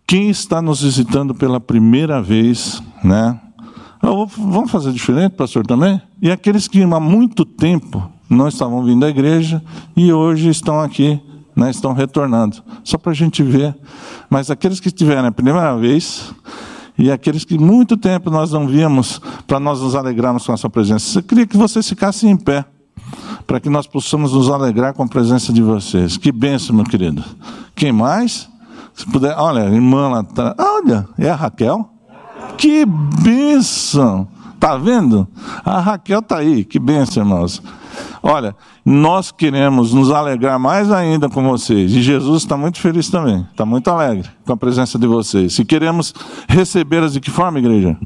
quem 0.06 0.30
está 0.30 0.62
nos 0.62 0.82
visitando 0.82 1.36
pela 1.36 1.60
primeira 1.60 2.22
vez, 2.22 2.82
né? 3.04 3.40
Vamos 4.02 4.72
fazer 4.72 4.94
diferente, 4.94 5.34
pastor, 5.34 5.66
também? 5.66 6.02
E 6.22 6.32
aqueles 6.32 6.68
que 6.68 6.82
há 6.82 7.00
muito 7.00 7.44
tempo 7.44 8.10
não 8.30 8.48
estavam 8.48 8.84
vindo 8.84 9.06
à 9.06 9.10
igreja 9.10 9.62
e 9.96 10.14
hoje 10.14 10.50
estão 10.50 10.80
aqui, 10.80 11.20
né, 11.58 11.72
estão 11.72 11.92
retornando. 11.92 12.58
Só 12.84 12.98
para 12.98 13.12
a 13.12 13.16
gente 13.16 13.42
ver. 13.42 13.76
Mas 14.30 14.52
aqueles 14.52 14.80
que 14.80 14.88
estiveram 14.88 15.28
a 15.28 15.32
primeira 15.32 15.76
vez 15.76 16.32
e 16.98 17.12
aqueles 17.12 17.44
que 17.44 17.58
muito 17.58 17.98
tempo 17.98 18.30
nós 18.30 18.52
não 18.52 18.68
víamos, 18.68 19.20
para 19.46 19.60
nós 19.60 19.82
nos 19.82 19.96
alegrarmos 19.96 20.46
com 20.46 20.54
a 20.54 20.58
sua 20.58 20.70
presença. 20.70 21.20
Eu 21.20 21.24
queria 21.24 21.46
que 21.46 21.58
vocês 21.58 21.88
ficassem 21.88 22.30
em 22.32 22.38
pé, 22.38 22.66
para 23.46 23.60
que 23.60 23.70
nós 23.70 23.86
possamos 23.88 24.34
nos 24.34 24.50
alegrar 24.50 24.94
com 24.94 25.04
a 25.04 25.08
presença 25.08 25.52
de 25.52 25.62
vocês. 25.62 26.18
Que 26.18 26.32
benção, 26.32 26.76
meu 26.76 26.86
querido. 26.86 27.24
Quem 27.76 27.92
mais? 27.92 28.50
Se 28.96 29.06
puder, 29.06 29.36
olha, 29.38 29.62
irmã 29.66 30.10
lá 30.10 30.20
atrás. 30.20 30.56
Olha, 30.58 31.08
é 31.18 31.30
a 31.30 31.36
Raquel. 31.36 31.88
Que 32.58 32.86
bênção! 32.86 34.28
Tá 34.60 34.76
vendo? 34.76 35.28
A 35.64 35.80
Raquel 35.80 36.22
tá 36.22 36.38
aí. 36.38 36.66
Que 36.66 36.80
bênção, 36.80 37.24
irmãos. 37.24 37.62
Olha, 38.24 38.56
nós 38.84 39.32
queremos 39.32 39.94
nos 39.94 40.12
alegrar 40.12 40.60
mais 40.60 40.92
ainda 40.92 41.30
com 41.30 41.44
vocês. 41.48 41.94
E 41.94 42.02
Jesus 42.02 42.44
está 42.44 42.58
muito 42.58 42.80
feliz 42.80 43.10
também. 43.10 43.46
Está 43.52 43.66
muito 43.66 43.90
alegre 43.90 44.30
com 44.46 44.54
a 44.54 44.58
presença 44.58 44.98
de 44.98 45.08
vocês. 45.08 45.58
E 45.60 45.66
queremos 45.66 46.14
recebê-las 46.48 47.14
de 47.14 47.20
que 47.20 47.30
forma, 47.30 47.60
igreja? 47.60 47.98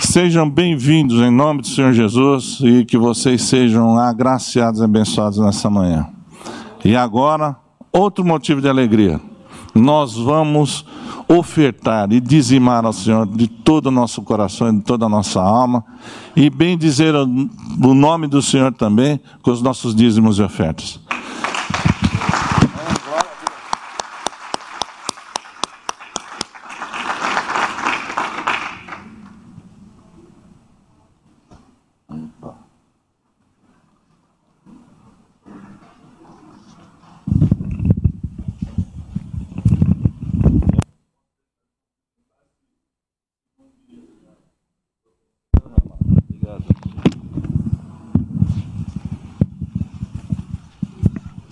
Sejam 0.00 0.50
bem-vindos 0.50 1.20
em 1.20 1.30
nome 1.30 1.60
do 1.60 1.68
Senhor 1.68 1.92
Jesus 1.92 2.58
e 2.62 2.84
que 2.84 2.98
vocês 2.98 3.42
sejam 3.42 3.96
agraciados 3.96 4.80
e 4.80 4.84
abençoados 4.84 5.38
nessa 5.38 5.70
manhã. 5.70 6.08
E 6.84 6.96
agora, 6.96 7.56
outro 7.92 8.24
motivo 8.24 8.60
de 8.60 8.68
alegria. 8.68 9.20
nós 9.74 10.16
vamos 10.16 10.84
ofertar 11.28 12.12
e 12.12 12.20
dizimar 12.20 12.84
ao 12.84 12.92
Senhor 12.92 13.26
de 13.26 13.46
todo 13.46 13.86
o 13.86 13.90
nosso 13.90 14.20
coração 14.22 14.74
de 14.74 14.82
toda 14.82 15.06
a 15.06 15.08
nossa 15.08 15.40
alma, 15.40 15.84
e 16.34 16.50
bem 16.50 16.76
dizer 16.76 17.14
o 17.14 17.94
nome 17.94 18.26
do 18.26 18.42
Senhor 18.42 18.72
também 18.72 19.20
com 19.42 19.50
os 19.50 19.62
nossos 19.62 19.94
dízimos 19.94 20.38
e 20.38 20.42
ofertas. 20.42 20.98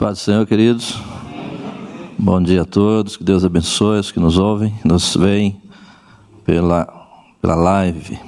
Paz 0.08 0.20
do 0.20 0.22
Senhor, 0.22 0.46
queridos. 0.46 0.98
Bom 2.18 2.40
dia 2.42 2.62
a 2.62 2.64
todos, 2.64 3.14
que 3.14 3.22
Deus 3.22 3.44
abençoe 3.44 3.98
os 3.98 4.10
que 4.10 4.18
nos 4.18 4.38
ouvem, 4.38 4.72
nos 4.82 5.14
veem 5.14 5.60
pela, 6.46 6.88
pela 7.42 7.54
live. 7.54 8.18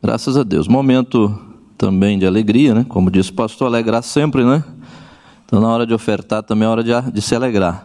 Graças 0.00 0.36
a 0.36 0.44
Deus. 0.44 0.68
Momento 0.68 1.36
também 1.76 2.16
de 2.16 2.24
alegria, 2.24 2.76
né? 2.76 2.86
Como 2.88 3.10
disse 3.10 3.32
o 3.32 3.34
pastor, 3.34 3.66
alegrar 3.66 4.04
sempre, 4.04 4.44
né? 4.44 4.62
Então, 5.44 5.60
na 5.60 5.66
hora 5.66 5.84
de 5.84 5.92
ofertar, 5.92 6.44
também 6.44 6.64
é 6.64 6.70
hora 6.70 6.84
de, 6.84 6.92
de 7.10 7.20
se 7.20 7.34
alegrar. 7.34 7.84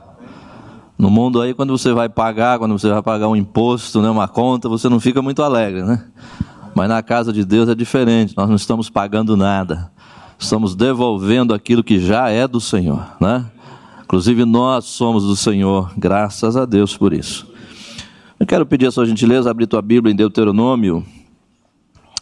No 0.95 1.09
mundo 1.09 1.41
aí, 1.41 1.55
quando 1.55 1.75
você 1.75 1.91
vai 1.91 2.09
pagar, 2.09 2.59
quando 2.59 2.77
você 2.77 2.89
vai 2.89 3.01
pagar 3.01 3.27
um 3.27 3.35
imposto, 3.35 4.03
né, 4.03 4.09
uma 4.11 4.27
conta, 4.27 4.69
você 4.69 4.87
não 4.87 4.99
fica 4.99 5.19
muito 5.19 5.41
alegre, 5.41 5.81
né? 5.81 6.05
Mas 6.75 6.87
na 6.87 7.01
casa 7.01 7.33
de 7.33 7.43
Deus 7.43 7.69
é 7.69 7.73
diferente, 7.73 8.37
nós 8.37 8.47
não 8.47 8.55
estamos 8.55 8.87
pagando 8.87 9.35
nada 9.35 9.91
estamos 10.39 10.73
devolvendo 10.73 11.53
aquilo 11.53 11.83
que 11.83 11.99
já 11.99 12.29
é 12.29 12.47
do 12.47 12.61
Senhor, 12.61 13.05
né? 13.19 13.45
Inclusive 14.01 14.45
nós 14.45 14.85
somos 14.85 15.25
do 15.25 15.35
Senhor, 15.35 15.91
graças 15.97 16.55
a 16.55 16.65
Deus 16.65 16.97
por 16.97 17.13
isso. 17.13 17.45
Eu 18.39 18.47
quero 18.47 18.65
pedir 18.65 18.87
a 18.87 18.91
sua 18.91 19.05
gentileza, 19.05 19.51
abrir 19.51 19.67
tua 19.67 19.81
Bíblia 19.81 20.13
em 20.13 20.15
Deuteronômio, 20.15 21.05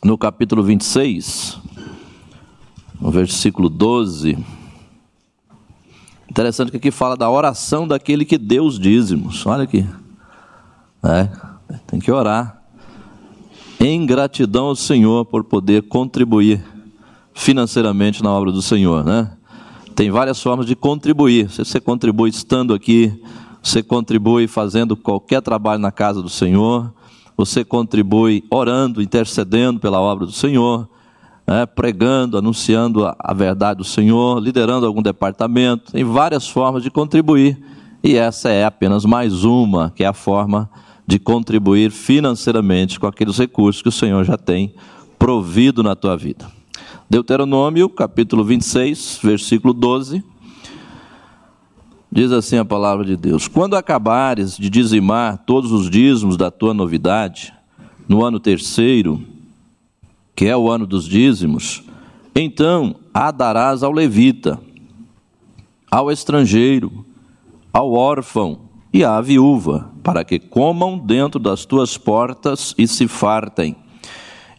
no 0.04 0.18
capítulo 0.18 0.64
26, 0.64 1.60
no 3.00 3.12
versículo 3.12 3.70
12. 3.70 4.38
Interessante 6.30 6.72
que 6.72 6.78
aqui 6.78 6.92
fala 6.92 7.16
da 7.16 7.30
oração 7.30 7.88
daquele 7.88 8.26
que 8.26 8.38
deu 8.38 8.66
os 8.66 8.80
dízimos. 8.80 9.46
Olha 9.46 9.64
aqui. 9.64 9.88
É, 11.04 11.30
tem 11.86 12.00
que 12.00 12.12
orar. 12.12 12.62
Em 13.80 14.06
gratidão 14.06 14.66
ao 14.66 14.76
Senhor 14.76 15.24
por 15.24 15.44
poder 15.44 15.84
contribuir 15.84 16.77
financeiramente 17.38 18.24
na 18.24 18.32
obra 18.32 18.52
do 18.52 18.64
Senhor, 18.64 19.06
né? 19.06 19.30
Tem 19.96 20.10
várias 20.10 20.42
formas 20.42 20.66
de 20.66 20.76
contribuir. 20.76 21.48
Você 21.50 21.80
contribui 21.80 22.32
estando 22.32 22.74
aqui, 22.74 23.14
você 23.62 23.84
contribui 23.84 24.48
fazendo 24.48 24.98
qualquer 24.98 25.42
trabalho 25.42 25.80
na 25.80 25.92
casa 25.92 26.22
do 26.22 26.30
Senhor, 26.30 26.92
você 27.38 27.64
contribui 27.64 28.44
orando, 28.50 29.04
intercedendo 29.04 29.80
pela 29.80 30.02
obra 30.02 30.26
do 30.26 30.32
Senhor, 30.32 30.90
né? 31.48 31.68
pregando, 31.68 32.40
anunciando 32.40 33.06
a, 33.06 33.16
a 33.20 33.34
verdade 33.36 33.78
do 33.78 33.84
Senhor, 33.84 34.40
liderando 34.40 34.88
algum 34.88 35.02
departamento. 35.02 35.92
Tem 35.92 36.04
várias 36.04 36.50
formas 36.50 36.82
de 36.82 36.90
contribuir 36.90 37.58
e 38.04 38.18
essa 38.18 38.50
é 38.50 38.66
apenas 38.66 39.06
mais 39.06 39.44
uma, 39.44 39.92
que 39.96 40.04
é 40.04 40.08
a 40.08 40.14
forma 40.14 40.68
de 41.06 41.20
contribuir 41.20 41.92
financeiramente 41.92 43.00
com 43.00 43.06
aqueles 43.06 43.38
recursos 43.38 43.82
que 43.82 43.90
o 43.90 43.92
Senhor 43.92 44.26
já 44.26 44.38
tem 44.38 44.74
provido 45.20 45.84
na 45.84 45.96
tua 45.96 46.18
vida. 46.18 46.57
Deuteronômio, 47.10 47.88
capítulo 47.88 48.44
26, 48.44 49.20
versículo 49.24 49.74
12. 49.74 50.24
Diz 52.12 52.32
assim 52.32 52.58
a 52.58 52.66
palavra 52.66 53.06
de 53.06 53.16
Deus: 53.16 53.48
Quando 53.48 53.76
acabares 53.76 54.58
de 54.58 54.70
dizimar 54.70 55.38
todos 55.46 55.72
os 55.72 55.90
dízimos 55.90 56.36
da 56.36 56.52
tua 56.52 56.74
novidade, 56.74 57.54
no 58.08 58.26
ano 58.26 58.40
terceiro, 58.40 59.22
que 60.36 60.46
é 60.46 60.56
o 60.56 60.70
ano 60.70 60.86
dos 60.86 61.06
dízimos, 61.06 61.84
então 62.36 62.96
a 63.14 63.32
darás 63.32 63.84
ao 63.84 63.92
levita, 63.92 64.60
ao 65.90 66.12
estrangeiro, 66.12 67.06
ao 67.72 67.94
órfão 67.94 68.60
e 68.94 69.04
à 69.04 69.20
viúva, 69.22 69.92
para 70.04 70.24
que 70.24 70.40
comam 70.40 70.98
dentro 70.98 71.40
das 71.40 71.66
tuas 71.66 71.98
portas 71.98 72.76
e 72.78 72.88
se 72.88 73.08
fartem 73.08 73.76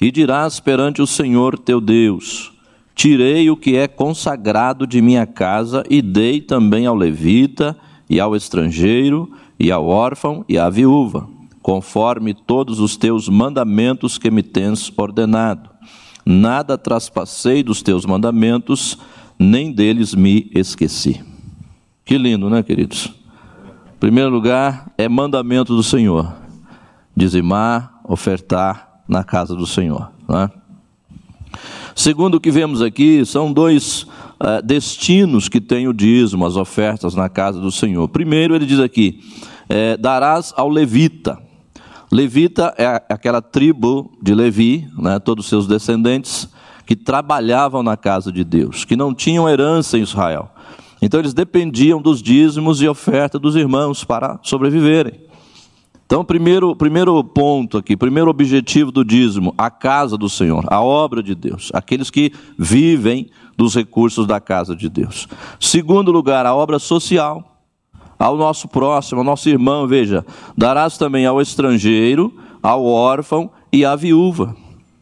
e 0.00 0.10
dirás 0.10 0.60
perante 0.60 1.02
o 1.02 1.06
Senhor 1.06 1.58
teu 1.58 1.80
Deus: 1.80 2.52
Tirei 2.94 3.50
o 3.50 3.56
que 3.56 3.76
é 3.76 3.86
consagrado 3.86 4.86
de 4.86 5.00
minha 5.00 5.26
casa 5.26 5.84
e 5.88 6.02
dei 6.02 6.40
também 6.40 6.86
ao 6.86 6.94
levita, 6.94 7.76
e 8.08 8.18
ao 8.18 8.34
estrangeiro, 8.34 9.30
e 9.58 9.70
ao 9.70 9.86
órfão, 9.86 10.44
e 10.48 10.58
à 10.58 10.68
viúva, 10.68 11.28
conforme 11.62 12.34
todos 12.34 12.80
os 12.80 12.96
teus 12.96 13.28
mandamentos 13.28 14.18
que 14.18 14.30
me 14.30 14.42
tens 14.42 14.92
ordenado. 14.96 15.70
Nada 16.24 16.76
traspassei 16.76 17.62
dos 17.62 17.82
teus 17.82 18.04
mandamentos, 18.04 18.98
nem 19.38 19.72
deles 19.72 20.14
me 20.14 20.50
esqueci. 20.54 21.24
Que 22.04 22.18
lindo, 22.18 22.50
né, 22.50 22.62
queridos? 22.62 23.14
Em 23.94 23.98
primeiro 24.00 24.30
lugar, 24.30 24.92
é 24.96 25.08
mandamento 25.08 25.74
do 25.76 25.82
Senhor: 25.82 26.34
dizimar, 27.16 28.00
ofertar, 28.04 28.87
na 29.08 29.24
casa 29.24 29.54
do 29.54 29.66
Senhor. 29.66 30.10
Né? 30.28 30.50
Segundo 31.94 32.36
o 32.36 32.40
que 32.40 32.50
vemos 32.50 32.82
aqui, 32.82 33.24
são 33.24 33.52
dois 33.52 34.02
uh, 34.02 34.62
destinos 34.62 35.48
que 35.48 35.60
tem 35.60 35.88
o 35.88 35.92
dízimo, 35.92 36.46
as 36.46 36.56
ofertas 36.56 37.14
na 37.14 37.28
casa 37.28 37.60
do 37.60 37.72
Senhor. 37.72 38.08
Primeiro, 38.08 38.54
ele 38.54 38.66
diz 38.66 38.78
aqui: 38.78 39.20
é, 39.68 39.96
darás 39.96 40.52
ao 40.56 40.68
levita. 40.68 41.38
Levita 42.10 42.74
é 42.78 42.86
aquela 42.86 43.42
tribo 43.42 44.16
de 44.22 44.34
Levi, 44.34 44.88
né, 44.96 45.18
todos 45.18 45.44
os 45.44 45.48
seus 45.50 45.66
descendentes, 45.66 46.48
que 46.86 46.96
trabalhavam 46.96 47.82
na 47.82 47.98
casa 47.98 48.32
de 48.32 48.42
Deus, 48.42 48.84
que 48.84 48.96
não 48.96 49.12
tinham 49.12 49.48
herança 49.48 49.98
em 49.98 50.02
Israel. 50.02 50.50
Então 51.02 51.20
eles 51.20 51.34
dependiam 51.34 52.00
dos 52.00 52.22
dízimos 52.22 52.80
e 52.80 52.88
oferta 52.88 53.38
dos 53.38 53.56
irmãos 53.56 54.04
para 54.04 54.38
sobreviverem. 54.42 55.20
Então, 56.08 56.24
primeiro, 56.24 56.74
primeiro 56.74 57.22
ponto 57.22 57.76
aqui, 57.76 57.94
primeiro 57.94 58.30
objetivo 58.30 58.90
do 58.90 59.04
dízimo, 59.04 59.54
a 59.58 59.68
casa 59.68 60.16
do 60.16 60.26
Senhor, 60.26 60.64
a 60.68 60.80
obra 60.80 61.22
de 61.22 61.34
Deus, 61.34 61.70
aqueles 61.74 62.08
que 62.08 62.32
vivem 62.58 63.28
dos 63.58 63.74
recursos 63.74 64.26
da 64.26 64.40
casa 64.40 64.74
de 64.74 64.88
Deus. 64.88 65.28
Segundo 65.60 66.10
lugar, 66.10 66.46
a 66.46 66.54
obra 66.54 66.78
social, 66.78 67.60
ao 68.18 68.38
nosso 68.38 68.68
próximo, 68.68 69.20
ao 69.20 69.24
nosso 69.24 69.50
irmão, 69.50 69.86
veja, 69.86 70.24
darás 70.56 70.96
também 70.96 71.26
ao 71.26 71.42
estrangeiro, 71.42 72.32
ao 72.62 72.86
órfão 72.86 73.50
e 73.70 73.84
à 73.84 73.94
viúva. 73.94 74.56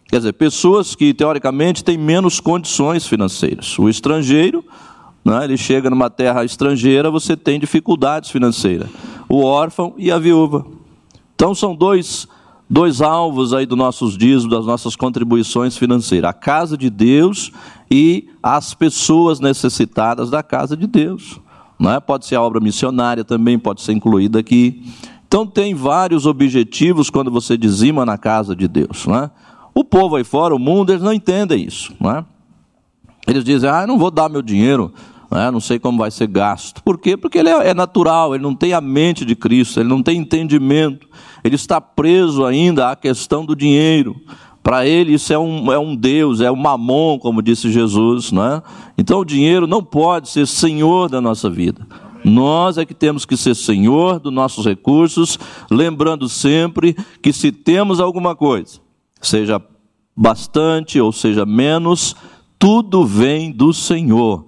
Quer 0.09 0.17
dizer, 0.17 0.33
pessoas 0.33 0.97
que 0.97 1.15
teoricamente 1.15 1.85
têm 1.85 1.97
menos 1.97 2.41
condições 2.41 3.07
financeiras. 3.07 3.79
O 3.79 3.89
estrangeiro, 3.89 4.65
né, 5.25 5.45
ele 5.45 5.57
chega 5.57 5.89
numa 5.89 6.11
terra 6.11 6.45
estrangeira, 6.45 7.13
você 7.13 7.37
tem 7.37 7.61
dificuldades 7.61 8.29
financeiras. 8.29 8.89
O 9.29 9.45
órfão 9.45 9.95
e 9.97 10.11
a 10.11 10.19
viúva. 10.19 10.75
Então 11.37 11.55
são 11.55 11.77
dois, 11.77 12.27
dois 12.69 13.03
alvos 13.03 13.53
aí 13.53 13.67
dos 13.67 13.77
nossos 13.77 14.17
dízimos, 14.17 14.57
das 14.57 14.67
nossas 14.67 14.97
contribuições 14.97 15.77
financeiras: 15.77 16.31
a 16.31 16.33
casa 16.33 16.77
de 16.77 16.89
Deus 16.89 17.53
e 17.91 18.29
as 18.43 18.73
pessoas 18.73 19.39
necessitadas 19.39 20.31
da 20.31 20.43
casa 20.43 20.77
de 20.77 20.87
Deus. 20.87 21.39
Não 21.79 21.93
é? 21.93 22.01
Pode 22.01 22.25
ser 22.25 22.37
a 22.37 22.43
obra 22.43 22.59
missionária 22.59 23.23
também, 23.23 23.59
pode 23.59 23.83
ser 23.83 23.93
incluída 23.93 24.39
aqui. 24.39 24.83
Então 25.29 25.47
tem 25.47 25.75
vários 25.75 26.25
objetivos 26.25 27.11
quando 27.11 27.31
você 27.31 27.59
dizima 27.59 28.07
na 28.07 28.17
casa 28.17 28.57
de 28.57 28.67
Deus. 28.67 29.07
Não 29.07 29.17
é? 29.17 29.31
O 29.75 29.85
povo 29.85 30.17
aí 30.17 30.25
fora, 30.25 30.55
o 30.55 30.59
mundo, 30.59 30.91
eles 30.91 31.03
não 31.03 31.13
entendem 31.13 31.63
isso. 31.63 31.93
Não 32.01 32.11
é? 32.11 32.25
Eles 33.27 33.45
dizem, 33.45 33.69
ah, 33.69 33.87
não 33.87 33.99
vou 33.99 34.11
dar 34.11 34.31
meu 34.31 34.41
dinheiro 34.41 34.91
né? 35.31 35.51
não 35.51 35.61
sei 35.61 35.79
como 35.79 35.99
vai 35.99 36.11
ser 36.11 36.27
gasto. 36.27 36.83
Por 36.83 36.99
quê? 36.99 37.17
Porque 37.17 37.39
ele 37.39 37.49
é, 37.49 37.69
é 37.69 37.75
natural, 37.75 38.35
ele 38.35 38.43
não 38.43 38.55
tem 38.55 38.73
a 38.73 38.81
mente 38.81 39.25
de 39.25 39.35
Cristo, 39.35 39.81
ele 39.81 39.89
não 39.89 40.03
tem 40.03 40.19
entendimento, 40.19 41.09
ele 41.43 41.55
está 41.55 41.81
preso 41.81 42.45
ainda 42.45 42.91
à 42.91 42.97
questão 42.97 43.45
do 43.45 43.55
dinheiro. 43.55 44.17
Para 44.63 44.87
ele 44.87 45.15
isso 45.15 45.33
é 45.33 45.39
um, 45.39 45.73
é 45.73 45.79
um 45.79 45.95
Deus, 45.95 46.41
é 46.41 46.51
um 46.51 46.57
mamon, 46.57 47.19
como 47.19 47.41
disse 47.41 47.71
Jesus. 47.71 48.33
Não 48.33 48.45
é? 48.45 48.63
Então 48.99 49.21
o 49.21 49.25
dinheiro 49.25 49.67
não 49.67 49.83
pode 49.83 50.29
ser 50.29 50.47
senhor 50.47 51.09
da 51.09 51.21
nossa 51.21 51.49
vida. 51.49 51.87
Nós 52.25 52.77
é 52.77 52.85
que 52.85 52.93
temos 52.93 53.25
que 53.25 53.37
ser 53.37 53.55
senhor 53.55 54.19
dos 54.19 54.33
nossos 54.33 54.67
recursos, 54.67 55.39
lembrando 55.71 56.29
sempre 56.29 56.97
que 57.23 57.33
se 57.33 57.53
temos 57.53 58.01
alguma 58.01 58.35
coisa, 58.35 58.81
seja 59.21 59.63
bastante 60.17 61.01
ou 61.01 61.13
seja 61.13 61.47
menos, 61.47 62.17
tudo 62.59 63.05
vem 63.05 63.53
do 63.53 63.73
Senhor. 63.73 64.47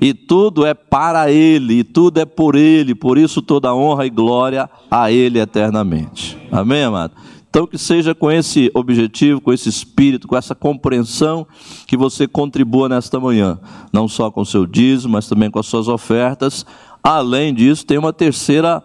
E 0.00 0.12
tudo 0.12 0.66
é 0.66 0.74
para 0.74 1.30
Ele, 1.30 1.80
e 1.80 1.84
tudo 1.84 2.18
é 2.20 2.24
por 2.24 2.56
Ele, 2.56 2.94
por 2.94 3.16
isso 3.16 3.40
toda 3.40 3.74
honra 3.74 4.06
e 4.06 4.10
glória 4.10 4.68
a 4.90 5.10
Ele 5.10 5.38
eternamente. 5.38 6.36
Amém, 6.50 6.84
amado? 6.84 7.12
Então, 7.48 7.68
que 7.68 7.78
seja 7.78 8.16
com 8.16 8.32
esse 8.32 8.68
objetivo, 8.74 9.40
com 9.40 9.52
esse 9.52 9.68
espírito, 9.68 10.26
com 10.26 10.36
essa 10.36 10.56
compreensão, 10.56 11.46
que 11.86 11.96
você 11.96 12.26
contribua 12.26 12.88
nesta 12.88 13.20
manhã, 13.20 13.60
não 13.92 14.08
só 14.08 14.28
com 14.28 14.44
seu 14.44 14.66
dízimo, 14.66 15.12
mas 15.12 15.28
também 15.28 15.48
com 15.48 15.60
as 15.60 15.66
suas 15.66 15.86
ofertas. 15.86 16.66
Além 17.00 17.54
disso, 17.54 17.86
tem 17.86 17.96
uma 17.96 18.12
terceira 18.12 18.82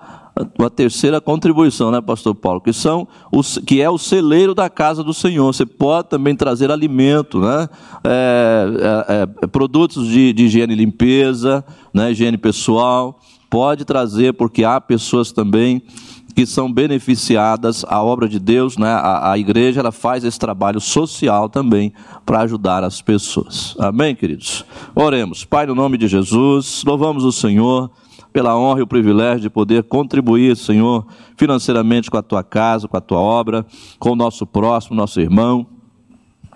uma 0.57 0.69
terceira 0.69 1.19
contribuição, 1.19 1.91
né, 1.91 2.01
Pastor 2.01 2.35
Paulo? 2.35 2.61
Que 2.61 2.73
são 2.73 3.07
os, 3.31 3.57
que 3.65 3.81
é 3.81 3.89
o 3.89 3.97
celeiro 3.97 4.53
da 4.53 4.69
casa 4.69 5.03
do 5.03 5.13
Senhor. 5.13 5.53
Você 5.53 5.65
pode 5.65 6.09
também 6.09 6.35
trazer 6.35 6.71
alimento, 6.71 7.39
né? 7.39 7.67
É, 8.03 8.65
é, 9.07 9.23
é, 9.43 9.47
produtos 9.47 10.07
de, 10.07 10.33
de 10.33 10.45
higiene 10.45 10.73
e 10.73 10.77
limpeza, 10.77 11.63
né? 11.93 12.11
higiene 12.11 12.37
pessoal. 12.37 13.19
Pode 13.49 13.83
trazer, 13.83 14.33
porque 14.33 14.63
há 14.63 14.79
pessoas 14.79 15.31
também 15.31 15.81
que 16.35 16.45
são 16.45 16.71
beneficiadas 16.71 17.83
a 17.87 18.01
obra 18.01 18.29
de 18.29 18.39
Deus, 18.39 18.77
né? 18.77 18.89
A, 18.89 19.31
a 19.31 19.37
igreja 19.37 19.81
ela 19.81 19.91
faz 19.91 20.23
esse 20.23 20.39
trabalho 20.39 20.79
social 20.79 21.49
também 21.49 21.91
para 22.25 22.41
ajudar 22.41 22.83
as 22.83 23.01
pessoas. 23.01 23.75
Amém, 23.79 24.15
queridos. 24.15 24.63
Oremos. 24.95 25.43
Pai, 25.43 25.65
no 25.65 25.75
nome 25.75 25.97
de 25.97 26.07
Jesus, 26.07 26.83
louvamos 26.85 27.25
o 27.25 27.31
Senhor 27.31 27.91
pela 28.31 28.57
honra 28.57 28.79
e 28.79 28.83
o 28.83 28.87
privilégio 28.87 29.41
de 29.41 29.49
poder 29.49 29.83
contribuir, 29.83 30.55
Senhor, 30.55 31.05
financeiramente 31.37 32.09
com 32.09 32.17
a 32.17 32.21
tua 32.21 32.43
casa, 32.43 32.87
com 32.87 32.97
a 32.97 33.01
tua 33.01 33.19
obra, 33.19 33.65
com 33.97 34.11
o 34.11 34.15
nosso 34.15 34.45
próximo, 34.45 34.95
nosso 34.95 35.19
irmão. 35.19 35.78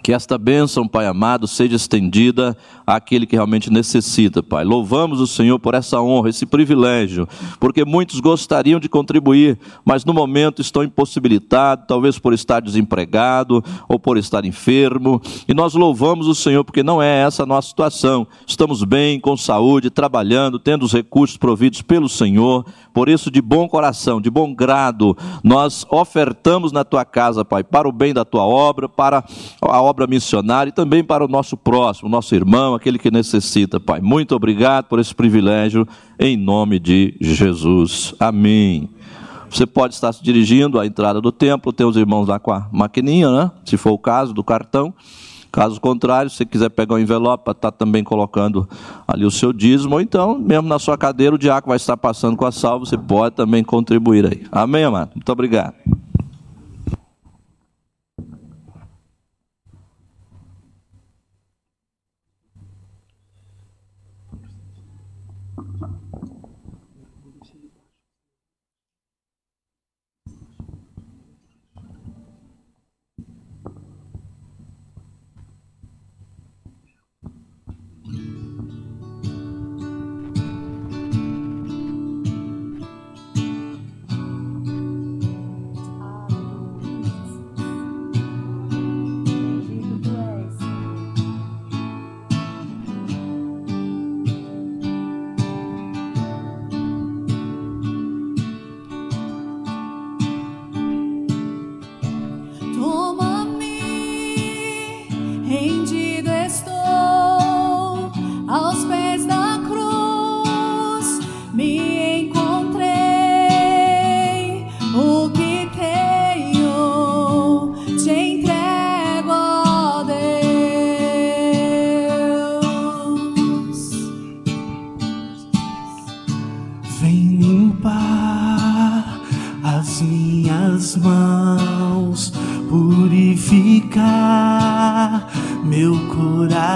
Que 0.04 0.12
esta 0.12 0.38
bênção, 0.38 0.86
Pai 0.86 1.08
amado, 1.08 1.48
seja 1.48 1.78
estendida 1.78 2.58
àquele 2.86 3.26
que 3.26 3.38
realmente 3.38 3.72
necessita, 3.72 4.44
Pai. 4.44 4.66
Louvamos 4.66 5.22
o 5.22 5.26
Senhor 5.26 5.58
por 5.60 5.74
essa 5.76 6.02
honra, 6.02 6.28
esse 6.28 6.46
privilégio, 6.46 7.26
porque 7.58 7.86
muitos 7.86 8.20
gostariam 8.20 8.82
de 8.82 8.90
contribuir, 8.90 9.58
mas 9.86 10.04
no 10.04 10.14
momento 10.14 10.62
estão 10.62 10.84
impossibilitados, 10.84 11.86
talvez 11.88 12.20
por 12.20 12.34
estar 12.34 12.60
desempregado 12.60 13.64
ou 13.88 13.98
por 13.98 14.18
estar 14.18 14.44
enfermo. 14.44 15.22
E 15.48 15.54
nós 15.54 15.74
louvamos 15.74 16.28
o 16.28 16.36
Senhor 16.36 16.66
porque 16.66 16.84
não 16.84 17.02
é 17.02 17.22
essa 17.22 17.44
a 17.44 17.46
nossa 17.46 17.70
situação. 17.70 18.28
Estamos 18.46 18.84
bem, 18.84 19.22
com 19.22 19.38
saúde, 19.38 19.90
trabalhando, 19.90 20.60
tendo 20.60 20.84
os 20.84 20.92
recursos 20.92 21.38
providos 21.38 21.82
pelo 21.82 22.10
Senhor. 22.10 22.66
Por 22.94 23.08
isso, 23.08 23.32
de 23.32 23.42
bom 23.42 23.70
coração, 23.70 24.20
de 24.20 24.30
bom 24.30 24.54
grado, 24.54 25.18
nós 25.42 25.86
ofertamos 25.90 26.74
na 26.74 26.84
tua 26.84 27.06
casa, 27.06 27.46
Pai, 27.46 27.64
para 27.64 27.88
o 27.88 27.92
bem 27.94 28.14
da 28.14 28.26
tua 28.26 28.46
obra, 28.46 28.90
para 28.90 29.24
a 29.62 29.82
obra 29.82 29.93
obra 29.94 30.08
missionária 30.08 30.70
e 30.70 30.74
também 30.74 31.04
para 31.04 31.24
o 31.24 31.28
nosso 31.28 31.56
próximo, 31.56 32.10
nosso 32.10 32.34
irmão, 32.34 32.74
aquele 32.74 32.98
que 32.98 33.12
necessita, 33.12 33.80
Pai. 33.80 34.02
Muito 34.02 34.36
obrigado 34.36 34.86
por 34.86 35.00
esse 35.00 35.14
privilégio, 35.14 35.88
em 36.20 36.36
nome 36.36 36.80
de 36.80 37.16
Jesus. 37.22 38.16
Amém. 38.20 38.90
Você 39.52 39.68
pode 39.68 39.94
estar 39.94 40.12
se 40.12 40.24
dirigindo 40.24 40.80
à 40.80 40.86
entrada 40.86 41.22
do 41.22 41.32
templo, 41.32 41.72
tem 41.72 41.86
os 41.86 41.96
irmãos 41.96 42.28
lá 42.28 42.40
com 42.40 42.52
a 42.52 42.68
maquininha, 42.72 43.30
né? 43.30 43.52
Se 43.64 43.78
for 43.78 43.92
o 43.92 44.00
caso, 44.00 44.34
do 44.34 44.44
cartão. 44.44 44.92
Caso 45.52 45.80
contrário, 45.80 46.32
se 46.32 46.44
quiser 46.44 46.70
pegar 46.70 46.96
o 46.96 46.98
um 46.98 47.00
envelope 47.00 47.44
para 47.44 47.52
estar 47.52 47.72
tá 47.72 47.78
também 47.78 48.04
colocando 48.04 48.68
ali 49.08 49.24
o 49.24 49.30
seu 49.30 49.54
dízimo, 49.54 49.94
ou 49.94 50.02
então, 50.02 50.40
mesmo 50.40 50.68
na 50.68 50.80
sua 50.80 50.98
cadeira, 50.98 51.36
o 51.36 51.38
diácono 51.38 51.70
vai 51.70 51.78
estar 51.78 51.96
passando 51.96 52.36
com 52.36 52.48
a 52.48 52.52
salva, 52.52 52.84
você 52.84 52.98
pode 52.98 53.36
também 53.36 53.64
contribuir 53.64 54.26
aí. 54.26 54.44
Amém, 54.52 54.84
amado? 54.84 55.12
Muito 55.14 55.32
obrigado. 55.32 55.76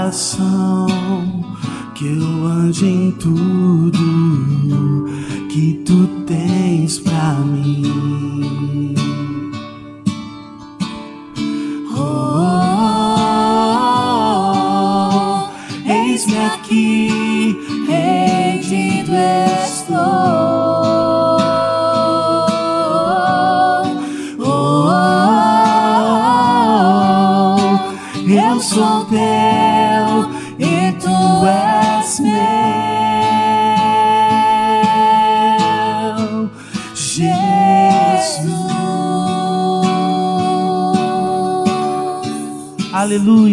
coração 0.07 0.87
que 1.93 2.05
eu 2.05 2.45
ande 2.45 2.85
em 2.85 3.11
tudo. 3.11 4.16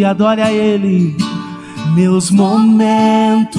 Adore 0.05 0.43
a 0.43 0.53
Ele. 0.53 1.17
Meus 1.95 2.31
momentos 2.31 3.55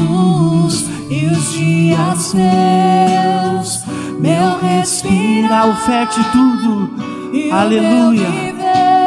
e 1.10 1.26
os 1.28 1.54
dias 1.54 2.34
meus, 2.34 3.84
meu 4.20 4.60
respirar, 4.60 5.70
oferte 5.70 6.24
tudo. 6.32 6.90
Aleluia, 7.52 8.28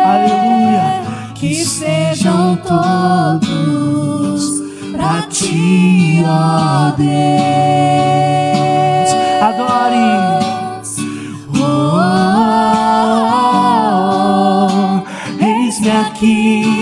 aleluia. 0.04 1.02
Que 1.34 1.54
sejam 1.64 2.56
todos 2.56 3.48
para 4.92 5.22
ti, 5.28 6.22
ó 6.26 6.90
Deus. 6.96 7.08
Adore. 9.42 10.38
Oh, 11.60 11.60
oh, 11.60 13.26
oh, 14.70 15.44
eis-me 15.44 15.90
aqui 15.90 16.77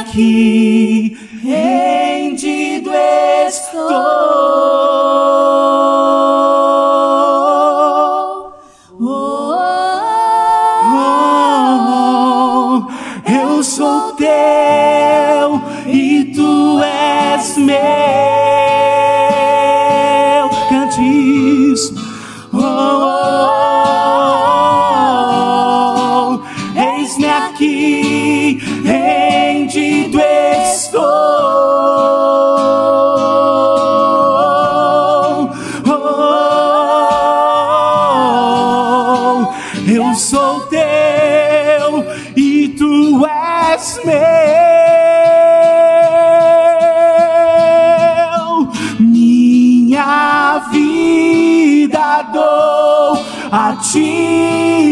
aqui, 0.00 0.23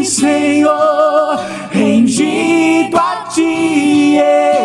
Senhor, 0.04 1.38
rendido 1.70 2.96
a 2.96 3.24
ti 3.32 4.18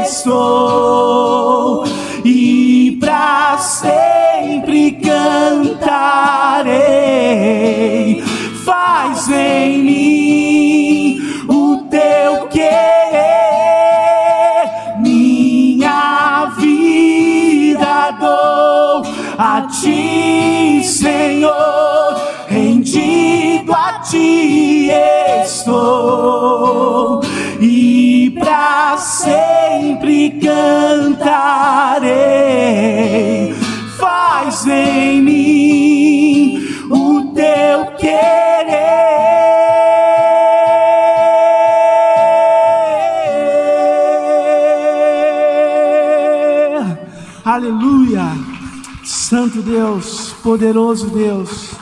estou 0.03 1.83
e 2.25 2.97
para 2.99 3.57
sempre 3.57 4.91
cantarei. 4.93 5.83
Faz 8.65 9.29
em 9.29 9.79
mim 9.83 11.19
o 11.47 11.85
teu 11.89 12.47
querer, 12.47 13.37
minha 14.99 16.51
vida 16.57 18.11
dou 18.19 19.03
a 19.37 19.61
ti, 19.61 20.81
Senhor, 20.83 22.15
rendido 22.47 23.73
a 23.73 23.99
ti 23.99 24.76
estou 24.89 27.21
e 27.59 28.33
para 28.39 28.97
sempre 28.97 30.39
cantarei. 30.39 32.07
Faz 33.97 34.65
em 34.67 35.21
mim 35.21 36.65
o 36.89 37.33
teu 37.33 37.87
querer. 37.97 38.47
Aleluia. 47.43 48.23
Santo 49.03 49.61
Deus, 49.61 50.33
poderoso 50.43 51.09
Deus. 51.09 51.76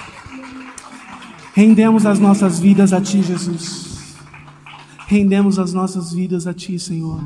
Rendemos 1.55 2.05
as 2.05 2.19
nossas 2.19 2.59
vidas 2.59 2.91
a 2.91 2.99
Ti, 2.99 3.23
Jesus. 3.23 4.13
Rendemos 5.07 5.57
as 5.57 5.71
nossas 5.71 6.11
vidas 6.11 6.47
a 6.47 6.53
Ti, 6.53 6.77
Senhor. 6.77 7.21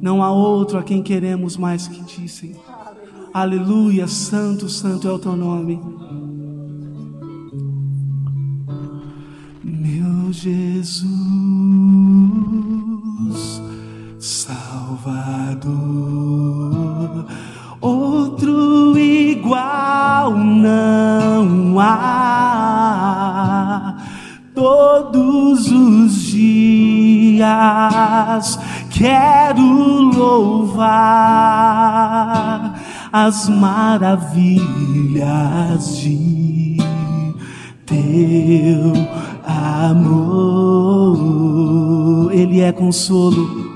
Não 0.00 0.20
há 0.20 0.32
outro 0.32 0.78
a 0.78 0.82
quem 0.82 1.00
queremos 1.00 1.56
mais 1.56 1.86
que 1.86 2.02
Ti, 2.02 2.28
Senhor. 2.28 2.60
Aleluia, 3.32 4.08
Santo, 4.08 4.68
Santo 4.68 5.06
é 5.06 5.12
o 5.12 5.18
Teu 5.20 5.36
nome. 5.36 5.80
Meu 9.62 10.32
Jesus, 10.32 11.12
Salvador, 14.18 15.62
outro 17.82 18.96
igual 18.96 20.30
não 20.32 21.78
há. 21.80 21.92
Todos 24.54 25.66
os 25.70 26.14
dias 26.30 27.42
quero 28.90 29.62
louvar 30.14 30.92
as 33.12 33.48
maravilhas 33.48 34.36
de 35.98 36.76
teu 37.84 38.92
amor. 39.44 41.20
Ele 42.32 42.60
é 42.60 42.70
consolo, 42.72 43.71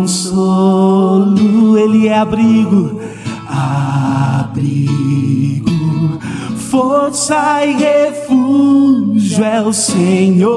consolo, 0.00 1.76
Ele 1.78 2.08
é 2.08 2.18
abrigo, 2.18 3.00
abrigo, 3.46 4.90
força 6.56 7.64
e 7.66 7.72
refúgio 7.74 9.44
é 9.44 9.60
o 9.60 9.72
Senhor. 9.72 10.50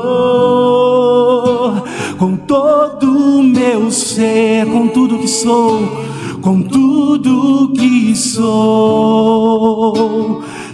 Com 2.18 2.36
todo 2.38 3.07
o 3.39 3.43
meu 3.43 3.91
ser, 3.91 4.66
com 4.68 4.88
tudo 4.88 5.20
que 5.20 5.28
sou, 5.28 5.82
com 6.41 6.61
tudo 6.61 7.74
que 7.74 8.16
sou, 8.16 9.24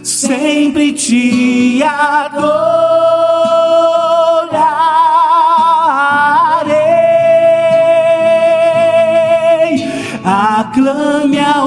sempre 0.04 0.94
te 0.94 1.82
adorarei. 1.84 2.70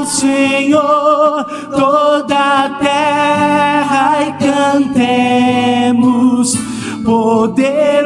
Ao 0.03 0.07
Senhor 0.07 1.45
toda 1.71 2.37
a 2.37 2.69
terra 2.81 4.23
e 4.23 4.33
cantemos 4.33 6.59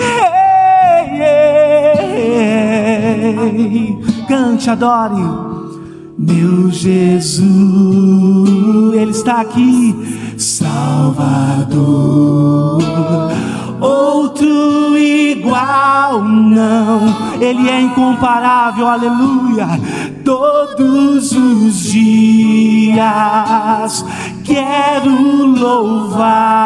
Ei, 0.00 1.20
ei, 1.22 3.36
ei. 3.36 3.98
Cante, 4.26 4.70
adore. 4.70 5.22
Meu 6.18 6.70
Jesus, 6.70 7.44
Ele 8.94 9.10
está 9.10 9.40
aqui, 9.40 9.94
Salvador. 10.36 11.70
Outro 13.80 14.96
igual 14.98 16.22
não, 16.22 17.00
Ele 17.40 17.68
é 17.68 17.80
incomparável, 17.80 18.86
aleluia. 18.86 19.66
Todos 20.24 21.32
os 21.32 21.84
dias 21.84 23.00
quero 24.44 25.46
louvar 25.46 26.60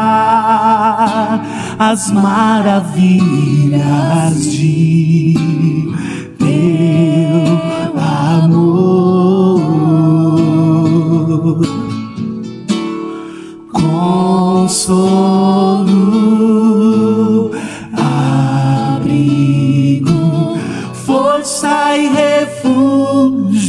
as 1.78 2.10
maravilhas 2.10 3.02
de 4.52 5.34
teu 6.38 7.58
amor. 7.96 8.84
Consolo, 14.64 16.03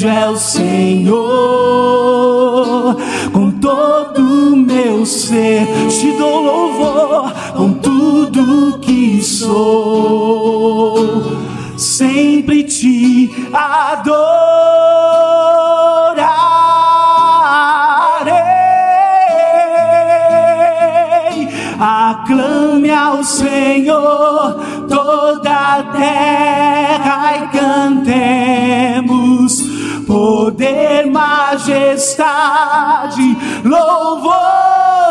refúgio 0.05 0.09
é 0.09 0.29
o 0.29 0.37
Senhor. 0.37 1.15
Com 3.33 3.51
todo 3.51 4.19
o 4.21 4.55
meu 4.55 5.05
ser 5.05 5.67
te 5.89 6.11
dou 6.13 6.41
louvor, 6.43 7.33
com 7.55 7.73
tudo 7.73 8.79
que 8.79 9.21
sou 9.21 10.65
sempre 11.77 12.63
te 12.63 13.29
adorarei. 13.51 14.34
Majestade, 31.95 33.37
louvores 33.63 35.05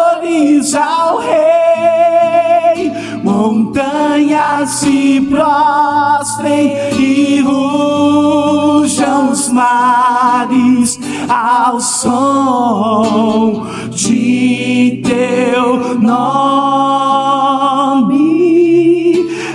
ao 0.74 1.18
Rei. 1.18 2.92
Montanhas 3.22 4.70
se 4.70 5.20
prostrem 5.30 6.72
e 6.98 7.40
rujam 7.40 9.30
os 9.30 9.48
mares 9.48 11.00
ao 11.26 11.80
som 11.80 13.66
de 13.90 15.00
teu 15.04 15.98
nome. 15.98 16.44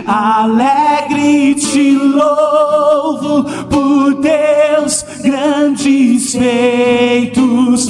Alegre 0.08 1.54
te 1.54 1.92
louvo 1.92 3.44
por 3.70 4.16
teus 4.16 4.59
grandes 5.30 6.34
feitos. 6.34 7.88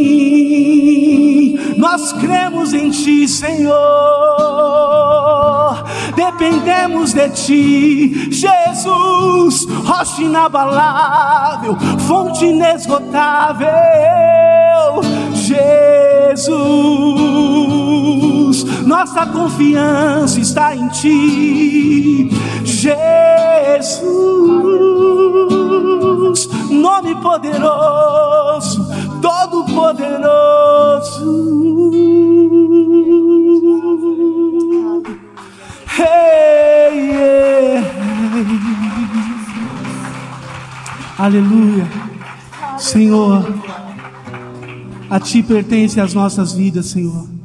Nós 1.77 2.15
cremos 2.15 2.73
em 2.73 2.89
ti, 2.91 3.29
Senhor. 3.29 3.77
Dependemos 6.17 7.13
de 7.13 7.29
ti, 7.31 8.33
Jesus, 8.33 9.67
rocha 9.85 10.23
inabalável, 10.23 11.77
fonte 12.07 12.47
inesgotável. 12.47 13.69
Jesus, 15.35 17.68
nossa 18.65 19.27
confiança 19.27 20.41
está 20.41 20.75
em 20.75 20.89
ti, 20.89 22.31
Jesus, 22.65 24.09
nome 26.71 27.15
poderoso, 27.17 28.87
todo 29.21 29.65
poderoso. 29.73 31.49
Hey, 35.99 37.11
yeah. 37.11 37.49
Aleluia. 41.19 41.85
Senhor, 42.79 43.45
a 45.11 45.19
Ti 45.19 45.43
pertence 45.43 46.01
as 46.01 46.15
nossas 46.15 46.53
vidas, 46.53 46.87
Senhor. 46.87 47.38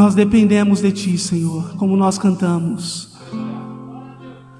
Nós 0.00 0.14
dependemos 0.14 0.80
de 0.80 0.90
Ti, 0.92 1.18
Senhor, 1.18 1.76
como 1.76 1.94
nós 1.94 2.16
cantamos. 2.16 3.10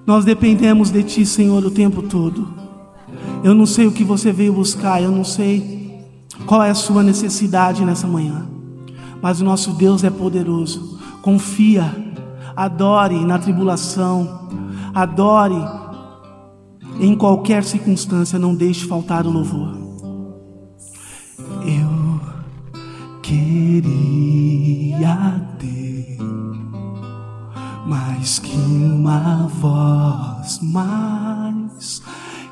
Nós 0.06 0.22
dependemos 0.22 0.90
de 0.90 1.02
Ti, 1.02 1.24
Senhor, 1.24 1.64
o 1.64 1.70
tempo 1.70 2.02
todo. 2.02 2.46
Eu 3.42 3.54
não 3.54 3.64
sei 3.64 3.86
o 3.86 3.90
que 3.90 4.04
você 4.04 4.32
veio 4.32 4.52
buscar, 4.52 5.02
eu 5.02 5.10
não 5.10 5.24
sei 5.24 6.04
qual 6.44 6.62
é 6.62 6.68
a 6.68 6.74
sua 6.74 7.02
necessidade 7.02 7.82
nessa 7.86 8.06
manhã, 8.06 8.46
mas 9.22 9.40
o 9.40 9.44
nosso 9.46 9.72
Deus 9.72 10.04
é 10.04 10.10
poderoso. 10.10 10.98
Confia, 11.22 11.90
adore 12.54 13.24
na 13.24 13.38
tribulação, 13.38 14.46
adore 14.94 15.56
em 17.00 17.16
qualquer 17.16 17.64
circunstância, 17.64 18.38
não 18.38 18.54
deixe 18.54 18.86
faltar 18.86 19.26
o 19.26 19.30
louvor. 19.30 19.89
Queria 23.30 25.14
ter 25.60 26.18
mais 27.86 28.40
que 28.40 28.56
uma 28.56 29.46
voz, 29.46 30.58
mais 30.62 32.02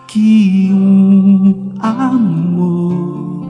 que 0.07 0.70
um 0.72 1.74
amor 1.81 3.49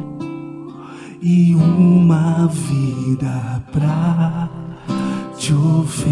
e 1.21 1.55
uma 1.55 2.47
vida 2.47 3.63
pra 3.73 4.49
te 5.37 5.53
oferecer. 5.53 6.09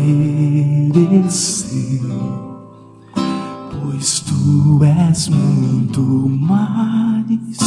Pois 3.89 4.19
tu 4.19 4.83
és 4.83 5.29
muito 5.29 6.01
mais 6.29 7.61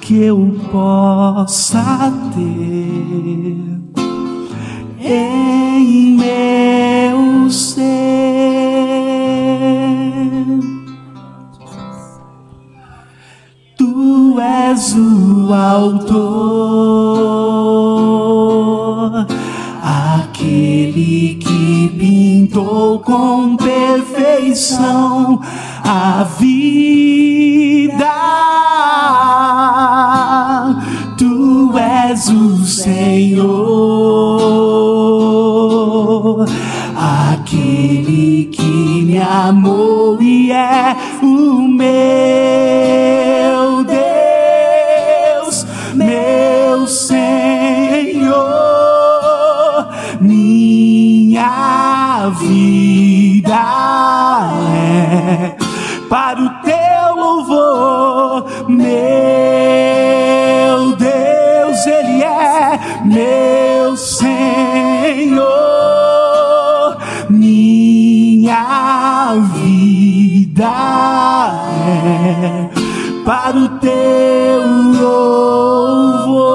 que 0.00 0.22
eu 0.22 0.58
possa 0.72 2.10
ter 2.34 3.78
em 4.98 6.16
meu 6.16 7.50
ser. 7.50 7.76
Tu 13.76 14.40
és 14.40 14.94
o 14.96 15.52
autor, 15.52 16.16
aquele 19.82 21.34
que 21.34 21.88
pintou 21.98 23.00
com 23.00 23.57
perfeição 24.48 25.40
a 25.84 26.24
vida. 26.38 26.78
Tu 31.16 31.72
és 31.78 32.28
o 32.28 32.64
Senhor, 32.64 33.44
aquele 36.96 38.46
que 38.46 39.02
me 39.04 39.18
amou 39.18 40.20
e 40.20 40.52
é 40.52 40.96
o 41.22 41.68
meu 41.68 42.37
para 56.08 56.40
o 56.40 56.48
teu 56.62 57.14
louvor, 57.14 58.46
meu 58.68 60.96
Deus, 60.96 61.86
Ele 61.86 62.22
é 62.22 62.80
meu 63.04 63.94
Senhor, 63.96 65.46
minha 67.28 69.34
vida 69.54 70.70
é 71.86 72.70
para 73.24 73.56
o 73.58 73.68
teu 73.78 74.62
louvor, 75.00 76.48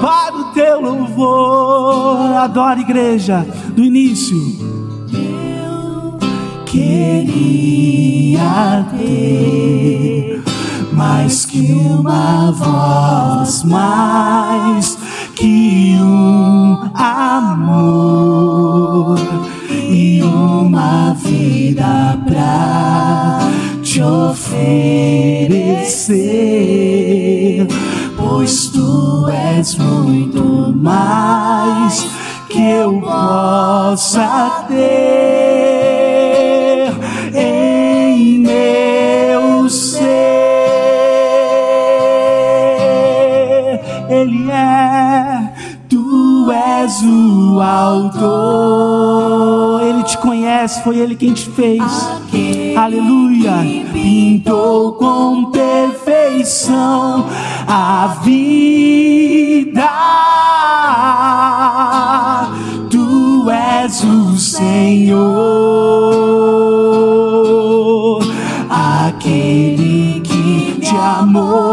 para 0.00 0.36
o 0.36 0.44
teu 0.54 0.80
louvor, 0.80 2.36
adora 2.38 2.80
igreja 2.80 3.46
do 3.74 3.84
início 3.84 4.65
queria 6.66 8.46
ter 8.96 10.42
mais 10.92 11.44
que 11.46 11.72
uma 11.72 12.50
voz, 12.50 13.62
mais 13.64 14.98
que 15.34 15.96
um 16.00 16.78
amor 16.94 17.98
e 19.70 20.22
uma 20.22 21.14
vida 21.14 22.18
pra 22.26 23.38
te 23.82 24.02
oferecer, 24.02 24.66
pois 28.16 28.66
tu 28.66 29.28
és 29.28 29.76
muito 29.76 30.74
mais 30.76 32.06
que 32.48 32.60
eu 32.60 33.00
possa 33.00 34.64
ter 34.68 35.55
o 47.56 47.62
autor. 47.62 49.46
Ele 49.82 50.02
te 50.02 50.18
conhece, 50.18 50.82
foi 50.82 50.98
ele 50.98 51.14
quem 51.16 51.32
te 51.32 51.48
fez. 51.50 51.82
Aleluia. 52.76 53.54
Pintou 53.92 54.92
com 54.92 55.46
perfeição 55.50 57.24
a 57.66 58.18
vida. 58.22 59.88
Tu 62.90 63.50
és 63.50 64.04
o 64.04 64.36
Senhor, 64.36 65.16
aquele 68.68 70.20
que 70.20 70.78
te 70.80 70.94
amou 70.94 71.65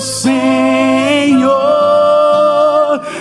Senhor, 0.00 1.52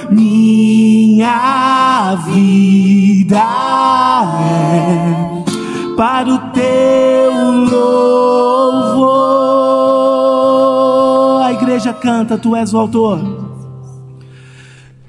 minha 0.10 2.16
vida 2.26 3.44
é 4.42 5.44
para 5.98 6.30
o 6.30 6.40
teu 6.52 7.34
louvor. 7.70 9.02
A 11.44 11.52
igreja 11.52 11.92
canta, 11.94 12.38
tu 12.38 12.56
és 12.56 12.74
o 12.74 12.78
autor. 12.78 13.20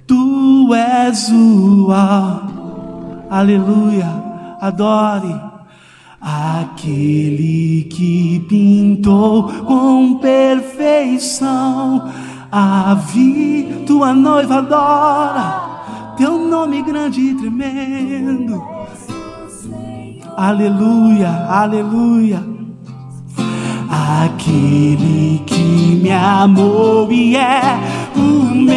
Tu 0.07 0.75
és 0.75 1.31
o 1.31 1.93
autor. 1.93 2.51
Aleluia, 3.31 4.09
adore 4.61 5.50
aquele 6.21 7.85
que 7.91 8.45
pintou 8.49 9.45
com 9.65 10.19
perfeição 10.19 12.09
a 12.53 12.95
vida. 12.95 13.85
Tua 13.87 14.13
noiva 14.13 14.59
adora 14.59 15.71
teu 16.21 16.39
nome 16.39 16.83
grande 16.83 17.19
e 17.19 17.35
tremendo. 17.35 18.63
Aleluia, 20.37 21.47
aleluia. 21.49 22.45
Aquele 24.23 25.43
que 25.47 25.99
me 26.03 26.13
amou 26.13 27.11
e 27.11 27.37
é 27.37 27.79
o 28.15 28.55
meu 28.55 28.75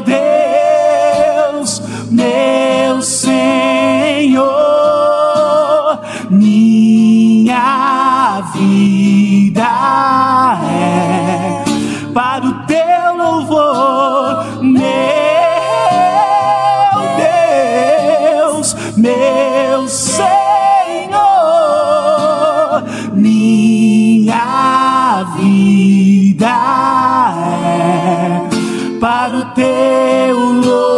Deus, 0.00 1.80
meu 2.10 3.00
Senhor, 3.00 3.75
para 12.16 12.46
o 12.46 12.54
teu 12.64 13.14
louvor, 13.14 14.62
meu 14.62 14.80
Deus, 18.48 18.74
meu 18.96 19.86
Senhor, 19.86 20.24
minha 23.12 24.34
vida 25.36 26.46
é 27.52 28.98
para 28.98 29.36
o 29.36 29.44
teu 29.54 30.38
louvor. 30.38 30.95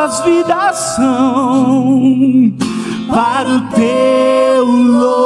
Nossas 0.00 0.24
vidas 0.24 0.76
são 0.96 2.54
para 3.08 3.48
o 3.50 3.60
teu 3.68 4.64
louvor. 4.64 5.20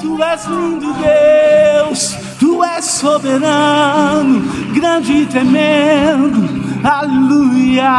Tu 0.00 0.22
és 0.22 0.46
lindo, 0.46 0.94
Deus, 0.94 2.16
tu 2.38 2.64
és 2.64 2.84
soberano, 2.84 4.40
grande 4.72 5.12
e 5.12 5.26
tremendo. 5.26 6.48
Aleluia. 6.82 7.92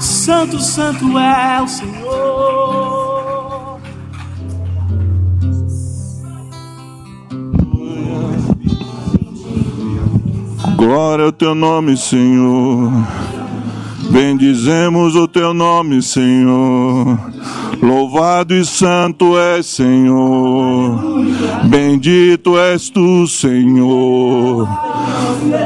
Santo, 0.00 0.60
santo 0.60 1.18
é 1.18 1.62
o 1.62 1.68
Senhor. 1.68 3.05
Glória 10.86 11.24
ao 11.24 11.32
teu 11.32 11.52
nome, 11.52 11.96
Senhor. 11.96 12.92
Bendizemos 14.08 15.16
o 15.16 15.26
teu 15.26 15.52
nome, 15.52 16.00
Senhor. 16.00 17.18
Louvado 17.82 18.54
e 18.54 18.64
santo 18.64 19.36
é, 19.36 19.60
Senhor. 19.64 21.24
Bendito 21.64 22.56
és 22.56 22.88
tu, 22.88 23.26
Senhor. 23.26 24.68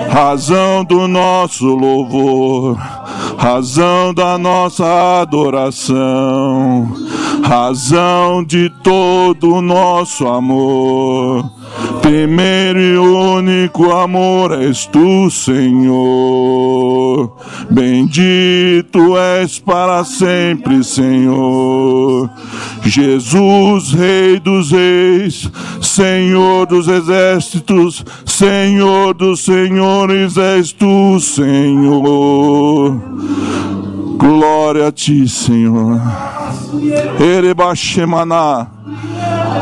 Razão 0.08 0.84
do 0.84 1.06
nosso 1.06 1.66
louvor, 1.66 2.78
razão 3.36 4.14
da 4.14 4.38
nossa 4.38 5.20
adoração, 5.20 6.96
razão 7.42 8.44
de 8.44 8.70
todo 8.82 9.54
o 9.54 9.62
nosso 9.62 10.26
amor. 10.26 11.50
Primeiro 12.02 12.80
e 12.80 12.98
único 12.98 13.92
amor 13.92 14.52
és 14.60 14.86
tu, 14.86 15.30
Senhor. 15.30 16.70
Bendito 17.70 19.16
és 19.16 19.58
para 19.58 20.02
sempre, 20.04 20.82
Senhor. 20.82 22.28
Jesus, 22.82 23.92
Rei 23.92 24.40
dos 24.40 24.72
Reis, 24.72 25.50
Senhor 25.80 26.66
dos 26.66 26.88
exércitos, 26.88 28.04
Senhor 28.24 29.14
dos 29.14 29.44
senhores 29.44 30.36
és 30.36 30.72
tu, 30.72 31.20
Senhor. 31.20 33.00
Glória 34.20 34.88
a 34.88 34.92
ti, 34.92 35.26
Senhor. 35.26 35.98
Erebashemaná 37.18 38.68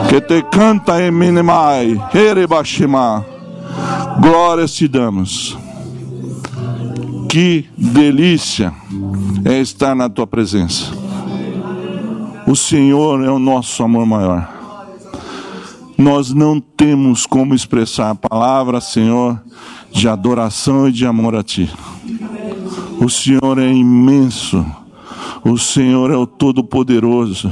que 0.09 0.21
te 0.21 0.43
canta 0.43 1.01
em 1.01 1.13
Minemai, 1.13 1.97
Erebashema. 2.13 3.25
Glórias 4.21 4.75
te 4.75 4.89
damos. 4.89 5.57
Que 7.29 7.69
delícia 7.77 8.73
é 9.45 9.61
estar 9.61 9.95
na 9.95 10.09
tua 10.09 10.27
presença. 10.27 10.93
O 12.45 12.57
Senhor 12.57 13.23
é 13.23 13.31
o 13.31 13.39
nosso 13.39 13.81
amor 13.85 14.07
maior. 14.07 14.49
Nós 15.97 16.33
não 16.33 16.59
temos 16.61 17.27
como 17.27 17.55
expressar 17.55 18.11
a 18.11 18.15
palavra, 18.15 18.81
Senhor, 18.81 19.41
de 19.93 20.09
adoração 20.09 20.89
e 20.89 20.93
de 20.93 21.07
amor 21.07 21.37
a 21.37 21.45
ti. 21.45 21.71
O 23.01 23.09
Senhor 23.09 23.59
é 23.59 23.71
imenso. 23.71 24.65
O 25.45 25.57
Senhor 25.57 26.11
é 26.11 26.17
o 26.17 26.27
Todo-Poderoso. 26.27 27.51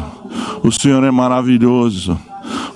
O 0.62 0.72
Senhor 0.72 1.04
é 1.04 1.10
maravilhoso. 1.10 2.18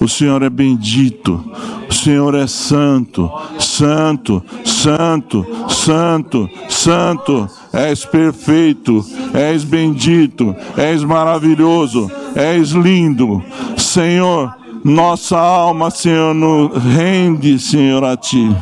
O 0.01 0.09
Senhor 0.09 0.43
é 0.43 0.49
bendito. 0.49 1.45
O 1.89 1.93
Senhor 1.93 2.35
é 2.35 2.47
santo, 2.47 3.31
santo, 3.59 4.43
santo, 4.65 5.45
santo, 5.69 6.49
santo. 6.69 7.49
És 7.73 8.05
perfeito, 8.05 9.05
és 9.35 9.65
bendito, 9.65 10.55
és 10.77 11.05
maravilhoso, 11.05 12.11
és 12.35 12.71
lindo. 12.71 13.43
Senhor, 13.77 14.55
nossa 14.85 15.39
alma, 15.39 15.91
Senhor, 15.91 16.35
nos 16.35 16.83
rende, 16.83 17.59
Senhor, 17.59 18.05
a 18.05 18.17
Ti. 18.17 18.57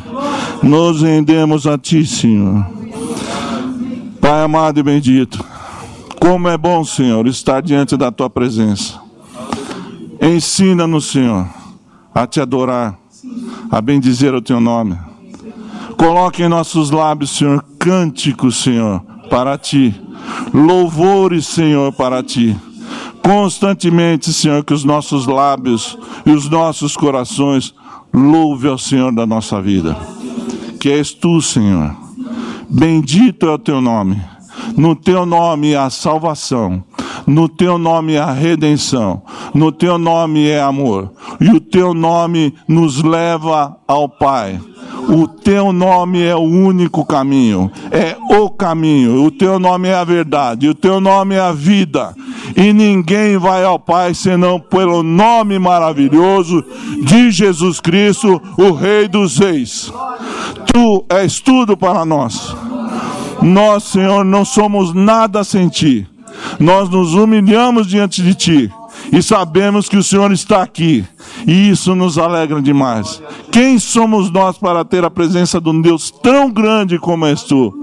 Nos 0.61 1.01
rendemos 1.01 1.65
a 1.65 1.77
Ti, 1.77 2.05
Senhor. 2.05 2.78
Pai 4.29 4.43
amado 4.43 4.79
e 4.79 4.83
bendito, 4.83 5.43
como 6.19 6.47
é 6.49 6.55
bom, 6.55 6.83
Senhor, 6.83 7.25
estar 7.25 7.63
diante 7.63 7.97
da 7.97 8.11
Tua 8.11 8.29
presença. 8.29 9.01
Ensina-nos, 10.21 11.05
Senhor, 11.05 11.47
a 12.13 12.27
Te 12.27 12.39
adorar, 12.39 12.95
a 13.71 13.81
bendizer 13.81 14.35
o 14.35 14.39
Teu 14.39 14.61
nome. 14.61 14.95
Coloque 15.97 16.43
em 16.43 16.47
nossos 16.47 16.91
lábios, 16.91 17.31
Senhor, 17.31 17.65
cânticos, 17.79 18.57
Senhor, 18.57 19.01
para 19.31 19.57
Ti. 19.57 19.99
Louvores, 20.53 21.47
Senhor, 21.47 21.91
para 21.93 22.21
Ti 22.21 22.55
constantemente, 23.23 24.31
Senhor, 24.31 24.63
que 24.63 24.75
os 24.75 24.83
nossos 24.83 25.25
lábios 25.25 25.97
e 26.23 26.29
os 26.29 26.47
nossos 26.47 26.95
corações 26.95 27.73
louve 28.13 28.67
ao 28.67 28.77
Senhor 28.77 29.11
da 29.11 29.25
nossa 29.25 29.59
vida. 29.59 29.97
Que 30.79 30.91
és 30.91 31.15
tu, 31.15 31.41
Senhor. 31.41 32.08
Bendito 32.69 33.47
é 33.47 33.51
o 33.51 33.57
teu 33.57 33.81
nome. 33.81 34.21
No 34.77 34.95
teu 34.95 35.25
nome 35.25 35.75
há 35.75 35.89
salvação. 35.89 36.83
No 37.25 37.49
teu 37.49 37.77
nome 37.77 38.17
há 38.17 38.31
redenção. 38.31 39.21
No 39.53 39.71
teu 39.71 39.97
nome 39.97 40.47
é 40.47 40.61
amor. 40.61 41.11
E 41.39 41.49
o 41.49 41.59
teu 41.59 41.93
nome 41.93 42.53
nos 42.67 43.01
leva 43.01 43.77
ao 43.87 44.07
Pai. 44.07 44.59
O 45.07 45.27
teu 45.27 45.71
nome 45.71 46.21
é 46.23 46.35
o 46.35 46.39
único 46.39 47.05
caminho, 47.05 47.71
é 47.91 48.17
o 48.29 48.49
caminho. 48.49 49.23
O 49.23 49.31
teu 49.31 49.59
nome 49.59 49.87
é 49.87 49.95
a 49.95 50.03
verdade, 50.03 50.67
o 50.67 50.75
teu 50.75 50.99
nome 50.99 51.35
é 51.35 51.39
a 51.39 51.51
vida. 51.51 52.13
E 52.55 52.73
ninguém 52.73 53.37
vai 53.37 53.63
ao 53.63 53.79
Pai 53.79 54.13
senão 54.13 54.59
pelo 54.59 55.01
nome 55.01 55.57
maravilhoso 55.57 56.63
de 57.03 57.31
Jesus 57.31 57.79
Cristo, 57.79 58.41
o 58.57 58.71
Rei 58.71 59.07
dos 59.07 59.37
Reis. 59.37 59.91
Tu 60.65 61.05
és 61.09 61.39
tudo 61.39 61.77
para 61.77 62.05
nós. 62.05 62.55
Nós, 63.41 63.83
Senhor, 63.83 64.25
não 64.25 64.43
somos 64.43 64.93
nada 64.93 65.43
sem 65.43 65.69
ti. 65.69 66.05
Nós 66.59 66.89
nos 66.89 67.13
humilhamos 67.13 67.87
diante 67.87 68.21
de 68.21 68.33
ti 68.33 68.71
e 69.11 69.21
sabemos 69.21 69.89
que 69.89 69.97
o 69.97 70.03
Senhor 70.03 70.31
está 70.31 70.61
aqui. 70.61 71.05
E 71.47 71.69
isso 71.69 71.95
nos 71.95 72.17
alegra 72.17 72.61
demais. 72.61 73.21
Quem 73.51 73.79
somos 73.79 74.31
nós 74.31 74.57
para 74.57 74.85
ter 74.85 75.03
a 75.03 75.09
presença 75.09 75.59
de 75.59 75.69
um 75.69 75.81
Deus 75.81 76.11
tão 76.11 76.51
grande 76.51 76.99
como 76.99 77.25
és 77.25 77.43
tu? 77.43 77.75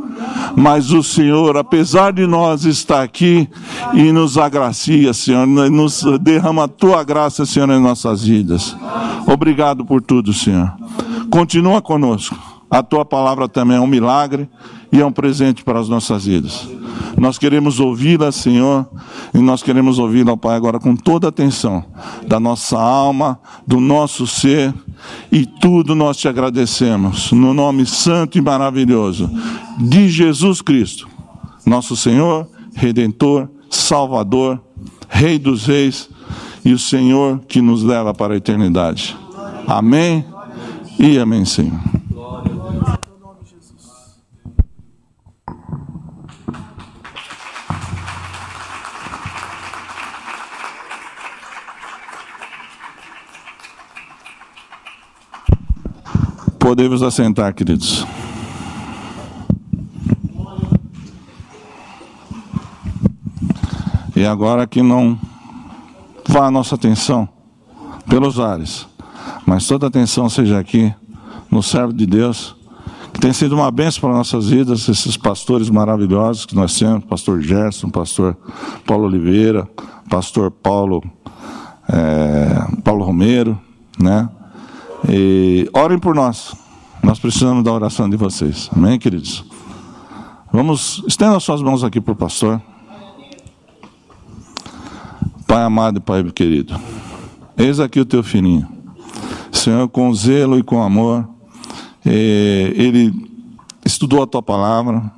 Mas 0.57 0.93
o 0.93 1.03
Senhor, 1.03 1.57
apesar 1.57 2.13
de 2.13 2.27
nós, 2.27 2.65
está 2.65 3.03
aqui 3.03 3.49
e 3.93 4.11
nos 4.13 4.39
agracia, 4.39 5.13
Senhor, 5.13 5.47
nos 5.47 6.03
derrama 6.21 6.65
a 6.65 6.69
tua 6.69 7.05
graça, 7.05 7.45
Senhor, 7.45 7.69
em 7.71 7.81
nossas 7.81 8.25
vidas. 8.25 8.75
Obrigado 9.27 9.85
por 9.85 10.01
tudo, 10.01 10.33
Senhor. 10.33 10.73
Continua 11.31 11.83
conosco. 11.83 12.56
A 12.71 12.83
tua 12.83 13.05
palavra 13.05 13.49
também 13.49 13.77
é 13.77 13.81
um 13.81 13.87
milagre 13.87 14.49
e 14.91 15.01
é 15.01 15.07
um 15.07 15.13
presente 15.13 15.63
para 15.63 15.79
as 15.79 15.89
nossas 15.89 16.27
vidas. 16.27 16.69
Nós 17.17 17.39
queremos 17.39 17.81
ouvi-la, 17.81 18.31
Senhor, 18.33 18.87
e 19.33 19.39
nós 19.39 19.63
queremos 19.63 19.99
ouvi-la, 19.99 20.37
Pai, 20.37 20.57
agora 20.57 20.79
com 20.79 20.95
toda 20.95 21.29
a 21.29 21.31
atenção 21.31 21.85
da 22.27 22.39
nossa 22.39 22.79
alma, 22.79 23.39
do 23.67 23.81
nosso 23.81 24.27
ser, 24.27 24.75
e 25.31 25.47
tudo 25.47 25.95
nós 25.95 26.17
te 26.17 26.29
agradecemos, 26.29 27.33
no 27.33 27.55
nome 27.55 27.87
santo 27.87 28.37
e 28.37 28.41
maravilhoso 28.41 29.31
de 29.79 30.09
Jesus 30.09 30.61
Cristo, 30.61 31.09
nosso 31.65 31.97
Senhor, 31.97 32.49
Redentor, 32.75 33.49
Salvador, 33.71 34.61
Rei 35.09 35.39
dos 35.39 35.67
Reis 35.67 36.09
e 36.65 36.73
o 36.73 36.79
Senhor 36.79 37.41
que 37.47 37.61
nos 37.61 37.83
leva 37.83 38.13
para 38.13 38.35
a 38.35 38.37
eternidade. 38.37 39.17
Amém 39.67 40.25
e 40.99 41.19
amém, 41.19 41.45
Senhor. 41.45 42.06
Podemos 56.67 57.01
assentar, 57.01 57.55
queridos. 57.55 58.05
E 64.17 64.27
agora 64.27 64.67
que 64.67 64.83
não 64.83 65.17
vá 66.29 66.47
a 66.47 66.51
nossa 66.51 66.75
atenção 66.75 67.29
pelos 68.09 68.41
ares, 68.41 68.85
mas 69.47 69.65
toda 69.69 69.87
atenção 69.87 70.29
seja 70.29 70.59
aqui 70.59 70.93
no 71.49 71.63
servo 71.63 71.93
de 71.93 72.05
Deus, 72.05 72.57
que 73.15 73.21
tem 73.21 73.33
sido 73.33 73.55
uma 73.55 73.71
bênção 73.71 74.01
para 74.01 74.19
nossas 74.19 74.49
vidas, 74.49 74.89
esses 74.89 75.17
pastores 75.17 75.71
maravilhosos 75.71 76.47
que 76.47 76.57
nós 76.57 76.77
temos, 76.77 77.05
pastor 77.05 77.41
Gerson, 77.43 77.91
pastor 77.91 78.37
Paulo 78.85 79.05
Oliveira, 79.05 79.71
pastor 80.11 80.51
Paulo, 80.51 81.01
é, 81.89 82.83
Paulo 82.83 83.05
Romero, 83.05 83.57
né? 84.01 84.29
E 85.09 85.69
orem 85.73 85.99
por 85.99 86.15
nós. 86.15 86.55
Nós 87.03 87.19
precisamos 87.19 87.63
da 87.63 87.73
oração 87.73 88.09
de 88.09 88.17
vocês. 88.17 88.69
Amém, 88.75 88.99
queridos? 88.99 89.45
Vamos, 90.53 91.03
estenda 91.07 91.39
suas 91.39 91.61
mãos 91.61 91.85
aqui 91.85 92.01
para 92.01 92.13
o 92.13 92.17
pastor. 92.17 92.61
Pai 95.47 95.63
amado 95.63 95.99
e 95.99 96.01
Pai 96.01 96.25
querido, 96.25 96.75
eis 97.57 97.79
aqui 97.79 98.01
o 98.01 98.05
teu 98.05 98.23
filhinho. 98.23 98.67
Senhor, 99.53 99.89
com 99.89 100.13
zelo 100.13 100.59
e 100.59 100.63
com 100.63 100.83
amor, 100.83 101.29
eh, 102.05 102.73
ele 102.75 103.13
estudou 103.85 104.23
a 104.23 104.27
tua 104.27 104.43
palavra 104.43 105.11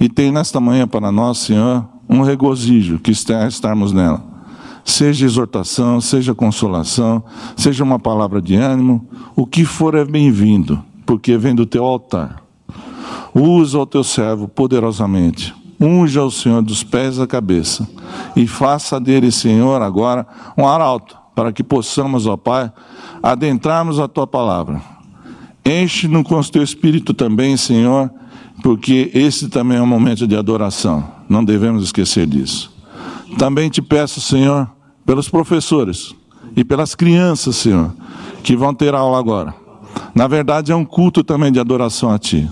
e 0.00 0.08
tem 0.08 0.32
nesta 0.32 0.58
manhã 0.58 0.86
para 0.88 1.12
nós, 1.12 1.38
Senhor, 1.38 1.86
um 2.08 2.22
regozijo 2.22 2.98
que 2.98 3.12
está 3.12 3.46
estarmos 3.46 3.92
nela. 3.92 4.31
Seja 4.84 5.24
exortação, 5.24 6.00
seja 6.00 6.34
consolação, 6.34 7.22
seja 7.56 7.84
uma 7.84 7.98
palavra 7.98 8.42
de 8.42 8.54
ânimo, 8.56 9.06
o 9.36 9.46
que 9.46 9.64
for 9.64 9.94
é 9.94 10.04
bem-vindo, 10.04 10.82
porque 11.06 11.36
vem 11.36 11.54
do 11.54 11.64
teu 11.64 11.84
altar. 11.84 12.42
Usa 13.34 13.78
o 13.78 13.86
teu 13.86 14.04
servo 14.04 14.48
poderosamente. 14.48 15.54
Unja 15.80 16.22
o 16.22 16.30
Senhor 16.30 16.62
dos 16.62 16.84
pés 16.84 17.18
à 17.18 17.26
cabeça 17.26 17.88
e 18.36 18.46
faça 18.46 19.00
dele, 19.00 19.32
Senhor, 19.32 19.82
agora 19.82 20.26
um 20.56 20.66
arauto, 20.66 21.16
para 21.34 21.52
que 21.52 21.64
possamos, 21.64 22.26
ó 22.26 22.36
Pai, 22.36 22.70
adentrarmos 23.22 23.98
a 23.98 24.06
tua 24.06 24.26
palavra. 24.26 24.80
Enche-nos 25.64 26.24
com 26.24 26.38
o 26.38 26.44
teu 26.44 26.62
espírito 26.62 27.14
também, 27.14 27.56
Senhor, 27.56 28.10
porque 28.62 29.10
esse 29.14 29.48
também 29.48 29.78
é 29.78 29.82
um 29.82 29.86
momento 29.86 30.26
de 30.26 30.36
adoração. 30.36 31.04
Não 31.28 31.44
devemos 31.44 31.84
esquecer 31.84 32.26
disso. 32.26 32.72
Também 33.38 33.70
te 33.70 33.80
peço, 33.80 34.20
Senhor, 34.20 34.70
pelos 35.04 35.28
professores 35.28 36.14
e 36.56 36.64
pelas 36.64 36.94
crianças, 36.94 37.56
Senhor, 37.56 37.92
que 38.42 38.56
vão 38.56 38.74
ter 38.74 38.94
aula 38.94 39.18
agora. 39.18 39.54
Na 40.14 40.26
verdade, 40.26 40.72
é 40.72 40.76
um 40.76 40.84
culto 40.84 41.22
também 41.22 41.52
de 41.52 41.60
adoração 41.60 42.10
a 42.10 42.18
Ti. 42.18 42.48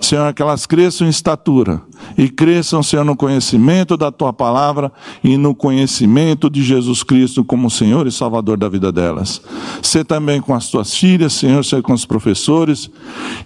Senhor, 0.00 0.32
que 0.32 0.42
elas 0.42 0.66
cresçam 0.66 1.06
em 1.06 1.10
estatura 1.10 1.80
e 2.16 2.28
cresçam, 2.28 2.82
Senhor, 2.82 3.04
no 3.04 3.16
conhecimento 3.16 3.96
da 3.96 4.10
tua 4.10 4.32
palavra 4.32 4.92
e 5.22 5.36
no 5.36 5.54
conhecimento 5.54 6.48
de 6.48 6.62
Jesus 6.62 7.02
Cristo 7.02 7.44
como 7.44 7.70
Senhor 7.70 8.06
e 8.06 8.12
Salvador 8.12 8.56
da 8.56 8.68
vida 8.68 8.92
delas. 8.92 9.40
Ser 9.82 10.04
também 10.04 10.40
com 10.40 10.54
as 10.54 10.68
tuas 10.68 10.94
filhas, 10.94 11.32
Senhor, 11.32 11.64
ser 11.64 11.82
com 11.82 11.92
os 11.92 12.04
professores 12.04 12.90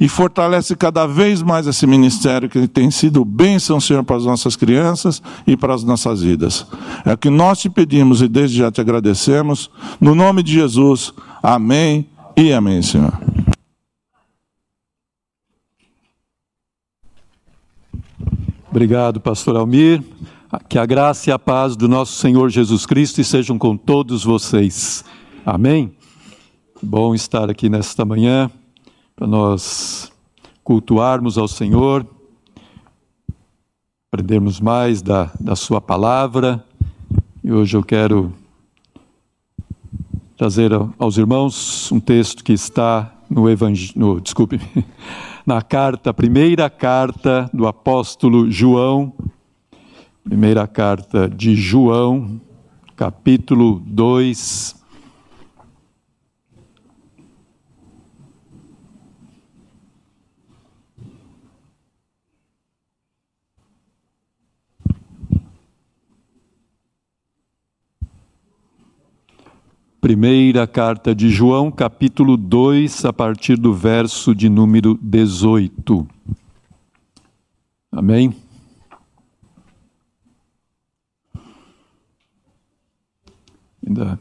e 0.00 0.08
fortalece 0.08 0.76
cada 0.76 1.06
vez 1.06 1.42
mais 1.42 1.66
esse 1.66 1.86
ministério 1.86 2.48
que 2.48 2.66
tem 2.68 2.90
sido 2.90 3.24
bênção, 3.24 3.80
Senhor, 3.80 4.04
para 4.04 4.16
as 4.16 4.24
nossas 4.24 4.56
crianças 4.56 5.22
e 5.46 5.56
para 5.56 5.74
as 5.74 5.84
nossas 5.84 6.22
vidas. 6.22 6.66
É 7.04 7.12
o 7.12 7.18
que 7.18 7.30
nós 7.30 7.58
te 7.58 7.70
pedimos 7.70 8.22
e 8.22 8.28
desde 8.28 8.58
já 8.58 8.70
te 8.70 8.80
agradecemos. 8.80 9.70
No 10.00 10.14
nome 10.14 10.42
de 10.42 10.52
Jesus, 10.52 11.12
amém 11.42 12.06
e 12.36 12.52
amém, 12.52 12.82
Senhor. 12.82 13.37
Obrigado, 18.70 19.18
pastor 19.18 19.56
Almir. 19.56 20.04
Que 20.68 20.78
a 20.78 20.84
graça 20.84 21.30
e 21.30 21.32
a 21.32 21.38
paz 21.38 21.74
do 21.74 21.88
nosso 21.88 22.12
Senhor 22.12 22.50
Jesus 22.50 22.84
Cristo 22.84 23.18
estejam 23.18 23.58
com 23.58 23.78
todos 23.78 24.24
vocês. 24.24 25.02
Amém? 25.44 25.96
Bom 26.82 27.14
estar 27.14 27.48
aqui 27.48 27.70
nesta 27.70 28.04
manhã 28.04 28.50
para 29.16 29.26
nós 29.26 30.12
cultuarmos 30.62 31.38
ao 31.38 31.48
Senhor, 31.48 32.06
aprendermos 34.12 34.60
mais 34.60 35.00
da, 35.00 35.30
da 35.40 35.56
Sua 35.56 35.80
palavra. 35.80 36.62
E 37.42 37.50
hoje 37.50 37.74
eu 37.74 37.82
quero 37.82 38.34
trazer 40.36 40.72
aos 40.98 41.16
irmãos 41.16 41.90
um 41.90 41.98
texto 41.98 42.44
que 42.44 42.52
está 42.52 43.14
no 43.30 43.48
Evangelho, 43.48 44.20
desculpe, 44.20 44.60
na 45.48 45.62
carta, 45.62 46.12
primeira 46.12 46.68
carta 46.68 47.48
do 47.54 47.66
apóstolo 47.66 48.50
João, 48.50 49.14
primeira 50.22 50.66
carta 50.66 51.26
de 51.26 51.56
João, 51.56 52.38
capítulo 52.94 53.82
2. 53.86 54.77
Primeira 70.08 70.66
carta 70.66 71.14
de 71.14 71.28
João, 71.28 71.70
capítulo 71.70 72.38
2, 72.38 73.04
a 73.04 73.12
partir 73.12 73.58
do 73.58 73.74
verso 73.74 74.34
de 74.34 74.48
número 74.48 74.98
18. 75.02 76.08
Amém? 77.92 78.34
Ainda 83.86 84.18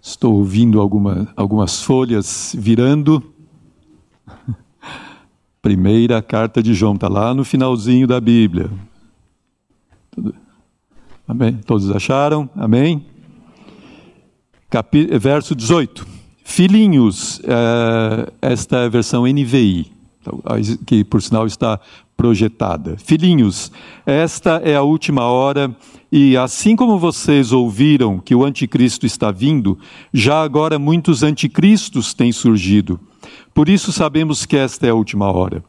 estou 0.00 0.34
ouvindo 0.34 0.80
alguma, 0.80 1.26
algumas 1.34 1.82
folhas 1.82 2.54
virando. 2.56 3.34
Primeira 5.60 6.22
carta 6.22 6.62
de 6.62 6.72
João, 6.72 6.94
está 6.94 7.08
lá 7.08 7.34
no 7.34 7.42
finalzinho 7.42 8.06
da 8.06 8.20
Bíblia. 8.20 8.70
Amém? 11.26 11.56
Todos 11.66 11.90
acharam? 11.90 12.48
Amém? 12.54 13.09
Verso 15.18 15.54
18. 15.54 16.06
Filhinhos, 16.44 17.40
é, 17.44 18.32
esta 18.42 18.78
é 18.78 18.86
a 18.86 18.88
versão 18.88 19.24
NVI, 19.24 19.92
que 20.86 21.04
por 21.04 21.22
sinal 21.22 21.46
está 21.46 21.78
projetada. 22.16 22.96
Filhinhos, 22.98 23.72
esta 24.04 24.60
é 24.64 24.76
a 24.76 24.82
última 24.82 25.22
hora, 25.24 25.74
e 26.12 26.36
assim 26.36 26.76
como 26.76 26.98
vocês 26.98 27.52
ouviram 27.52 28.18
que 28.18 28.34
o 28.34 28.44
anticristo 28.44 29.06
está 29.06 29.30
vindo, 29.30 29.78
já 30.12 30.42
agora 30.42 30.78
muitos 30.78 31.22
anticristos 31.22 32.12
têm 32.12 32.32
surgido. 32.32 33.00
Por 33.54 33.68
isso 33.68 33.92
sabemos 33.92 34.44
que 34.44 34.56
esta 34.56 34.86
é 34.86 34.90
a 34.90 34.94
última 34.94 35.30
hora. 35.32 35.64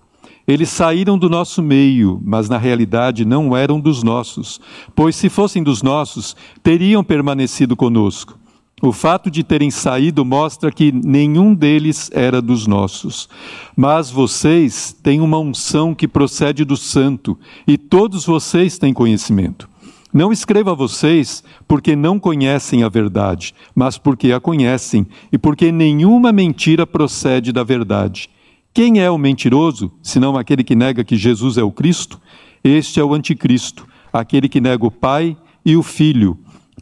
Eles 0.48 0.70
saíram 0.70 1.18
do 1.18 1.30
nosso 1.30 1.62
meio, 1.62 2.20
mas 2.26 2.50
na 2.50 2.58
realidade 2.58 3.24
não 3.24 3.56
eram 3.56 3.80
dos 3.80 4.04
nossos, 4.04 4.60
pois 4.96 5.16
se 5.16 5.30
fossem 5.30 5.64
dos 5.64 5.82
nossos, 5.82 6.36
teriam 6.64 7.04
permanecido 7.04 7.76
conosco. 7.76 8.41
O 8.82 8.92
fato 8.92 9.30
de 9.30 9.44
terem 9.44 9.70
saído 9.70 10.26
mostra 10.26 10.72
que 10.72 10.92
nenhum 10.92 11.54
deles 11.54 12.10
era 12.12 12.42
dos 12.42 12.66
nossos. 12.66 13.30
Mas 13.76 14.10
vocês 14.10 14.96
têm 15.04 15.22
uma 15.22 15.38
unção 15.38 15.94
que 15.94 16.08
procede 16.08 16.66
do 16.66 16.76
Santo, 16.76 17.38
e 17.68 17.78
todos 17.78 18.26
vocês 18.26 18.80
têm 18.80 18.92
conhecimento. 18.92 19.70
Não 20.12 20.32
escreva 20.32 20.72
a 20.72 20.76
vocês 20.76 21.44
porque 21.68 21.96
não 21.96 22.20
conhecem 22.20 22.84
a 22.84 22.90
verdade, 22.90 23.54
mas 23.76 24.00
porque 24.00 24.34
a 24.34 24.40
conhecem 24.40 25.06
e 25.32 25.38
porque 25.38 25.72
nenhuma 25.72 26.32
mentira 26.34 26.86
procede 26.86 27.52
da 27.52 27.64
verdade. 27.64 28.30
Quem 28.74 29.00
é 29.00 29.12
o 29.12 29.18
mentiroso, 29.18 29.92
senão 30.02 30.36
aquele 30.36 30.64
que 30.64 30.76
nega 30.76 31.04
que 31.04 31.16
Jesus 31.16 31.58
é 31.58 31.64
o 31.64 31.72
Cristo? 31.72 32.20
Este 32.64 33.00
é 33.00 33.04
o 33.04 33.14
anticristo, 33.14 33.88
aquele 34.12 34.50
que 34.50 34.60
nega 34.60 34.86
o 34.86 34.92
Pai 34.92 35.38
e 35.64 35.78
o 35.78 35.84
Filho. 35.84 36.38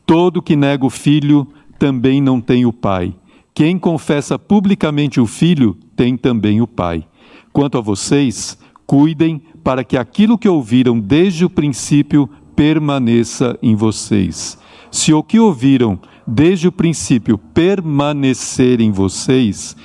Todo 0.05 0.41
que 0.41 0.55
nega 0.55 0.85
o 0.85 0.89
Filho 0.89 1.47
também 1.79 2.21
não 2.21 2.41
tem 2.41 2.65
o 2.65 2.73
Pai. 2.73 3.15
Quem 3.53 3.79
confessa 3.79 4.37
publicamente 4.37 5.19
o 5.19 5.25
Filho 5.25 5.77
tem 5.95 6.15
também 6.15 6.61
o 6.61 6.67
Pai. 6.67 7.07
Quanto 7.51 7.77
a 7.77 7.81
vocês, 7.81 8.57
cuidem 8.85 9.41
para 9.63 9.83
que 9.83 9.97
aquilo 9.97 10.37
que 10.37 10.47
ouviram 10.47 10.99
desde 10.99 11.45
o 11.45 11.49
princípio 11.49 12.29
permaneça 12.55 13.57
em 13.61 13.75
vocês. 13.75 14.57
Se 14.91 15.13
o 15.13 15.23
que 15.23 15.39
ouviram 15.39 15.99
desde 16.25 16.67
o 16.67 16.71
princípio 16.71 17.37
permanecer 17.37 18.81
em 18.81 18.91
vocês, 18.91 19.75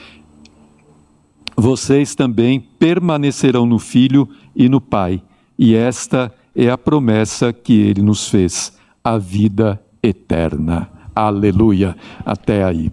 vocês 1.56 2.14
também 2.14 2.60
permanecerão 2.60 3.64
no 3.64 3.78
Filho 3.78 4.28
e 4.54 4.68
no 4.68 4.80
Pai. 4.80 5.22
E 5.58 5.74
esta 5.74 6.32
é 6.54 6.70
a 6.70 6.78
promessa 6.78 7.52
que 7.52 7.72
ele 7.74 8.02
nos 8.02 8.28
fez, 8.28 8.76
a 9.02 9.18
vida 9.18 9.82
eterna. 10.02 10.93
Aleluia. 11.14 11.96
Até 12.24 12.64
aí. 12.64 12.90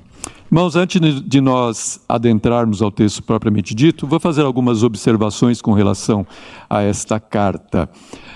Irmãos, 0.52 0.76
antes 0.76 1.00
de 1.22 1.40
nós 1.40 2.02
adentrarmos 2.10 2.82
ao 2.82 2.92
texto 2.92 3.24
propriamente 3.24 3.74
dito, 3.74 4.06
vou 4.06 4.20
fazer 4.20 4.42
algumas 4.42 4.84
observações 4.84 5.62
com 5.62 5.72
relação 5.72 6.28
a 6.70 6.82
esta 6.82 7.22
carta. 7.22 7.90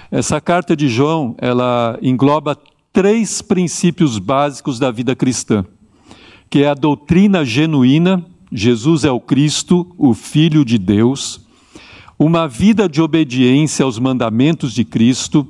Essa 0.10 0.40
carta 0.40 0.78
de 0.78 0.88
João, 0.88 1.36
ela 1.38 2.00
engloba 2.02 2.58
três 2.94 3.42
princípios 3.42 4.18
básicos 4.18 4.80
da 4.80 4.90
vida 4.90 5.14
cristã, 5.14 5.66
que 6.50 6.64
é 6.64 6.70
a 6.70 6.74
doutrina 6.74 7.44
genuína, 7.44 8.26
Jesus 8.50 9.04
é 9.04 9.12
o 9.12 9.20
Cristo, 9.20 9.94
o 9.98 10.14
Filho 10.14 10.64
de 10.64 10.78
Deus, 10.78 11.42
uma 12.18 12.48
vida 12.48 12.88
de 12.88 13.02
obediência 13.02 13.84
aos 13.84 14.00
mandamentos 14.00 14.72
de 14.74 14.86
Cristo 14.86 15.46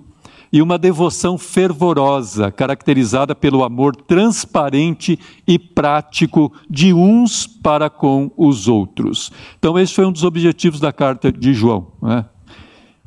e 0.56 0.62
uma 0.62 0.78
devoção 0.78 1.38
fervorosa, 1.38 2.49
caracterizada 2.49 3.36
pelo 3.36 3.62
amor 3.62 3.93
transparente 3.93 5.20
e 5.45 5.60
prático 5.60 6.49
de 6.70 6.93
uns 6.93 7.45
para 7.45 7.89
com 7.89 8.32
os 8.38 8.70
outros. 8.70 9.34
Então, 9.60 9.78
esse 9.78 9.93
foi 9.93 10.06
um 10.06 10.14
dos 10.14 10.24
objetivos 10.24 10.80
da 10.80 10.93
carta 10.93 11.30
de 11.30 11.53
João. 11.53 11.91
Né? 12.01 12.24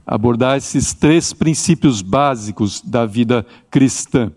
Abordar 0.07 0.59
esses 0.59 0.93
três 0.93 1.33
princípios 1.33 2.03
básicos 2.03 2.83
da 2.83 3.07
vida 3.07 3.47
cristã. 3.71 4.31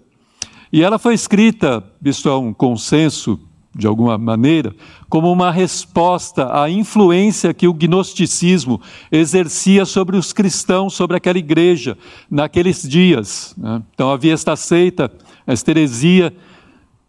E 0.71 0.81
ela 0.81 0.97
foi 0.97 1.13
escrita, 1.13 1.83
isso 2.05 2.29
é 2.29 2.37
um 2.37 2.53
consenso 2.53 3.37
de 3.73 3.87
alguma 3.87 4.17
maneira, 4.17 4.75
como 5.07 5.31
uma 5.31 5.49
resposta 5.49 6.61
à 6.61 6.69
influência 6.69 7.53
que 7.53 7.67
o 7.67 7.73
gnosticismo 7.73 8.81
exercia 9.09 9.85
sobre 9.85 10.17
os 10.17 10.33
cristãos, 10.33 10.93
sobre 10.93 11.15
aquela 11.15 11.37
igreja, 11.37 11.97
naqueles 12.29 12.81
dias. 12.81 13.55
Né? 13.57 13.81
Então 13.93 14.11
havia 14.11 14.33
esta 14.33 14.55
seita, 14.55 15.09
esta 15.47 15.71
heresia, 15.71 16.35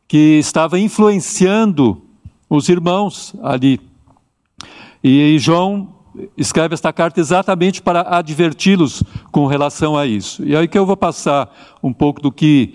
que 0.07 0.39
estava 0.39 0.79
influenciando 0.79 2.03
os 2.49 2.69
irmãos 2.69 3.35
ali. 3.43 3.81
E 5.03 5.37
João 5.39 5.89
escreve 6.37 6.75
esta 6.75 6.93
carta 6.93 7.19
exatamente 7.19 7.83
para 7.83 8.03
adverti-los 8.03 9.03
com 9.33 9.47
relação 9.47 9.97
a 9.97 10.07
isso. 10.07 10.45
E 10.45 10.55
aí 10.55 10.69
que 10.69 10.79
eu 10.79 10.87
vou 10.87 10.97
passar 10.97 11.53
um 11.83 11.93
pouco 11.93 12.21
do 12.21 12.31
que 12.31 12.75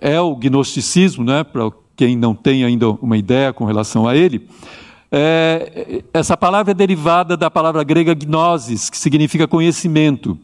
é 0.00 0.20
o 0.20 0.34
gnosticismo, 0.34 1.24
né, 1.24 1.44
para 1.44 1.70
quem 1.96 2.16
não 2.16 2.34
tem 2.34 2.64
ainda 2.64 2.90
uma 2.90 3.16
ideia 3.16 3.52
com 3.52 3.64
relação 3.64 4.06
a 4.06 4.16
ele, 4.16 4.48
é, 5.10 6.02
essa 6.14 6.36
palavra 6.36 6.70
é 6.70 6.74
derivada 6.74 7.36
da 7.36 7.50
palavra 7.50 7.84
grega 7.84 8.14
gnosis, 8.14 8.88
que 8.88 8.96
significa 8.96 9.46
conhecimento. 9.46 10.38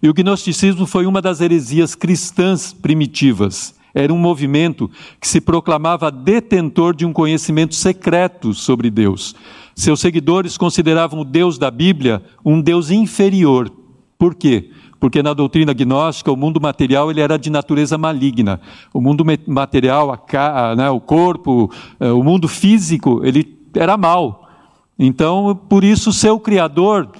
E 0.00 0.08
o 0.08 0.14
gnosticismo 0.14 0.86
foi 0.86 1.06
uma 1.06 1.20
das 1.20 1.40
heresias 1.40 1.94
cristãs 1.94 2.72
primitivas. 2.72 3.74
Era 3.94 4.12
um 4.12 4.18
movimento 4.18 4.90
que 5.20 5.28
se 5.28 5.40
proclamava 5.40 6.10
detentor 6.10 6.94
de 6.94 7.04
um 7.04 7.12
conhecimento 7.12 7.74
secreto 7.74 8.54
sobre 8.54 8.90
Deus. 8.90 9.34
Seus 9.74 10.00
seguidores 10.00 10.56
consideravam 10.56 11.20
o 11.20 11.24
Deus 11.24 11.58
da 11.58 11.70
Bíblia 11.70 12.22
um 12.44 12.60
Deus 12.60 12.90
inferior. 12.90 13.70
Por 14.18 14.34
quê? 14.34 14.70
Porque 15.02 15.20
na 15.20 15.34
doutrina 15.34 15.72
gnóstica 15.72 16.30
o 16.30 16.36
mundo 16.36 16.60
material 16.60 17.10
ele 17.10 17.20
era 17.20 17.36
de 17.36 17.50
natureza 17.50 17.98
maligna. 17.98 18.60
O 18.94 19.00
mundo 19.00 19.24
material, 19.48 20.12
a, 20.12 20.76
né, 20.76 20.88
o 20.90 21.00
corpo, 21.00 21.68
eh, 21.98 22.12
o 22.12 22.22
mundo 22.22 22.46
físico, 22.46 23.20
ele 23.24 23.58
era 23.74 23.96
mal. 23.96 24.48
Então, 24.96 25.58
por 25.68 25.82
isso, 25.82 26.12
seu 26.12 26.38
criador 26.38 27.10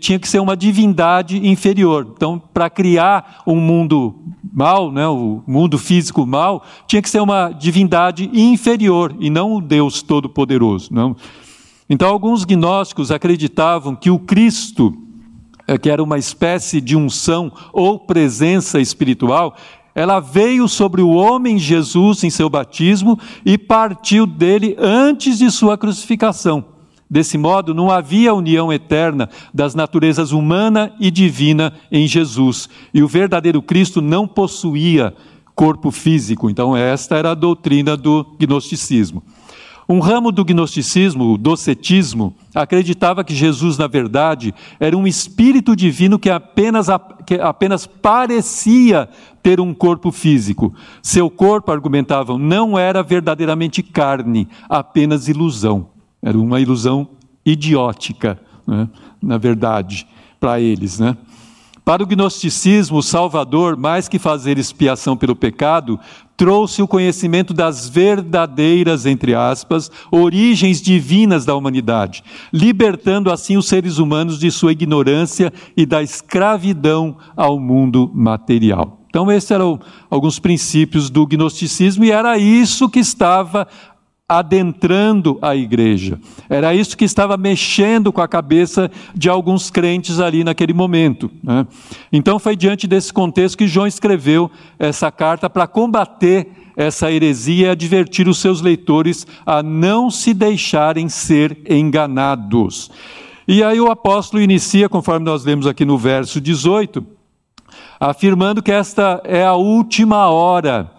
tinha 0.00 0.18
que 0.18 0.26
ser 0.26 0.40
uma 0.40 0.56
divindade 0.56 1.46
inferior. 1.46 2.08
Então, 2.12 2.42
para 2.52 2.68
criar 2.68 3.40
um 3.46 3.60
mundo 3.60 4.16
mal, 4.52 4.90
né, 4.90 5.06
o 5.06 5.44
mundo 5.46 5.78
físico 5.78 6.26
mal, 6.26 6.64
tinha 6.88 7.00
que 7.00 7.08
ser 7.08 7.20
uma 7.20 7.52
divindade 7.52 8.28
inferior 8.34 9.14
e 9.20 9.30
não 9.30 9.54
o 9.54 9.60
Deus 9.60 10.02
Todo-Poderoso. 10.02 10.90
Então, 11.88 12.08
alguns 12.08 12.44
gnósticos 12.44 13.12
acreditavam 13.12 13.94
que 13.94 14.10
o 14.10 14.18
Cristo 14.18 15.01
que 15.78 15.90
era 15.90 16.02
uma 16.02 16.18
espécie 16.18 16.80
de 16.80 16.96
unção 16.96 17.52
ou 17.72 17.98
presença 17.98 18.80
espiritual, 18.80 19.56
ela 19.94 20.20
veio 20.20 20.68
sobre 20.68 21.02
o 21.02 21.10
homem 21.10 21.58
Jesus 21.58 22.24
em 22.24 22.30
seu 22.30 22.48
batismo 22.48 23.18
e 23.44 23.58
partiu 23.58 24.26
dele 24.26 24.74
antes 24.78 25.38
de 25.38 25.50
sua 25.50 25.76
crucificação. 25.76 26.64
Desse 27.10 27.36
modo, 27.36 27.74
não 27.74 27.90
havia 27.90 28.32
união 28.32 28.72
eterna 28.72 29.28
das 29.52 29.74
naturezas 29.74 30.32
humana 30.32 30.94
e 30.98 31.10
divina 31.10 31.74
em 31.90 32.06
Jesus. 32.06 32.70
E 32.94 33.02
o 33.02 33.08
verdadeiro 33.08 33.60
Cristo 33.60 34.00
não 34.00 34.26
possuía 34.26 35.14
corpo 35.54 35.90
físico. 35.90 36.48
Então, 36.48 36.74
esta 36.74 37.16
era 37.16 37.32
a 37.32 37.34
doutrina 37.34 37.98
do 37.98 38.24
gnosticismo. 38.38 39.22
Um 39.92 40.00
ramo 40.00 40.32
do 40.32 40.42
gnosticismo, 40.42 41.34
o 41.34 41.36
docetismo, 41.36 42.34
acreditava 42.54 43.22
que 43.22 43.34
Jesus, 43.34 43.76
na 43.76 43.86
verdade, 43.86 44.54
era 44.80 44.96
um 44.96 45.06
espírito 45.06 45.76
divino 45.76 46.18
que 46.18 46.30
apenas, 46.30 46.86
que 47.26 47.34
apenas 47.34 47.86
parecia 47.86 49.06
ter 49.42 49.60
um 49.60 49.74
corpo 49.74 50.10
físico. 50.10 50.72
Seu 51.02 51.28
corpo, 51.28 51.70
argumentavam, 51.70 52.38
não 52.38 52.78
era 52.78 53.02
verdadeiramente 53.02 53.82
carne, 53.82 54.48
apenas 54.66 55.28
ilusão. 55.28 55.88
Era 56.22 56.38
uma 56.38 56.58
ilusão 56.58 57.06
idiótica, 57.44 58.40
né? 58.66 58.88
na 59.20 59.36
verdade, 59.36 60.06
para 60.40 60.58
eles. 60.58 60.98
Né? 60.98 61.14
Para 61.84 62.04
o 62.04 62.06
gnosticismo, 62.06 62.98
o 62.98 63.02
Salvador, 63.02 63.76
mais 63.76 64.06
que 64.06 64.16
fazer 64.16 64.56
expiação 64.56 65.16
pelo 65.16 65.34
pecado, 65.34 65.98
trouxe 66.36 66.80
o 66.80 66.86
conhecimento 66.86 67.52
das 67.52 67.88
verdadeiras, 67.88 69.04
entre 69.04 69.34
aspas, 69.34 69.90
origens 70.08 70.80
divinas 70.80 71.44
da 71.44 71.56
humanidade, 71.56 72.22
libertando 72.52 73.32
assim 73.32 73.56
os 73.56 73.66
seres 73.66 73.98
humanos 73.98 74.38
de 74.38 74.48
sua 74.52 74.70
ignorância 74.70 75.52
e 75.76 75.84
da 75.84 76.00
escravidão 76.00 77.16
ao 77.36 77.58
mundo 77.58 78.08
material. 78.14 79.00
Então, 79.08 79.30
esses 79.30 79.50
eram 79.50 79.78
alguns 80.08 80.38
princípios 80.38 81.10
do 81.10 81.26
gnosticismo, 81.26 82.04
e 82.04 82.12
era 82.12 82.38
isso 82.38 82.88
que 82.88 83.00
estava 83.00 83.66
adentrando 84.38 85.38
a 85.42 85.54
igreja. 85.54 86.18
Era 86.48 86.74
isso 86.74 86.96
que 86.96 87.04
estava 87.04 87.36
mexendo 87.36 88.12
com 88.12 88.20
a 88.20 88.28
cabeça 88.28 88.90
de 89.14 89.28
alguns 89.28 89.70
crentes 89.70 90.20
ali 90.20 90.42
naquele 90.42 90.72
momento. 90.72 91.30
Né? 91.42 91.66
Então 92.12 92.38
foi 92.38 92.56
diante 92.56 92.86
desse 92.86 93.12
contexto 93.12 93.58
que 93.58 93.66
João 93.66 93.86
escreveu 93.86 94.50
essa 94.78 95.10
carta 95.10 95.50
para 95.50 95.66
combater 95.66 96.48
essa 96.74 97.12
heresia 97.12 97.66
e 97.66 97.70
advertir 97.70 98.26
os 98.26 98.38
seus 98.38 98.62
leitores 98.62 99.26
a 99.44 99.62
não 99.62 100.10
se 100.10 100.32
deixarem 100.32 101.08
ser 101.08 101.58
enganados. 101.68 102.90
E 103.46 103.62
aí 103.62 103.80
o 103.80 103.90
apóstolo 103.90 104.42
inicia, 104.42 104.88
conforme 104.88 105.26
nós 105.26 105.44
lemos 105.44 105.66
aqui 105.66 105.84
no 105.84 105.98
verso 105.98 106.40
18, 106.40 107.04
afirmando 108.00 108.62
que 108.62 108.72
esta 108.72 109.20
é 109.24 109.44
a 109.44 109.54
última 109.54 110.28
hora 110.28 110.90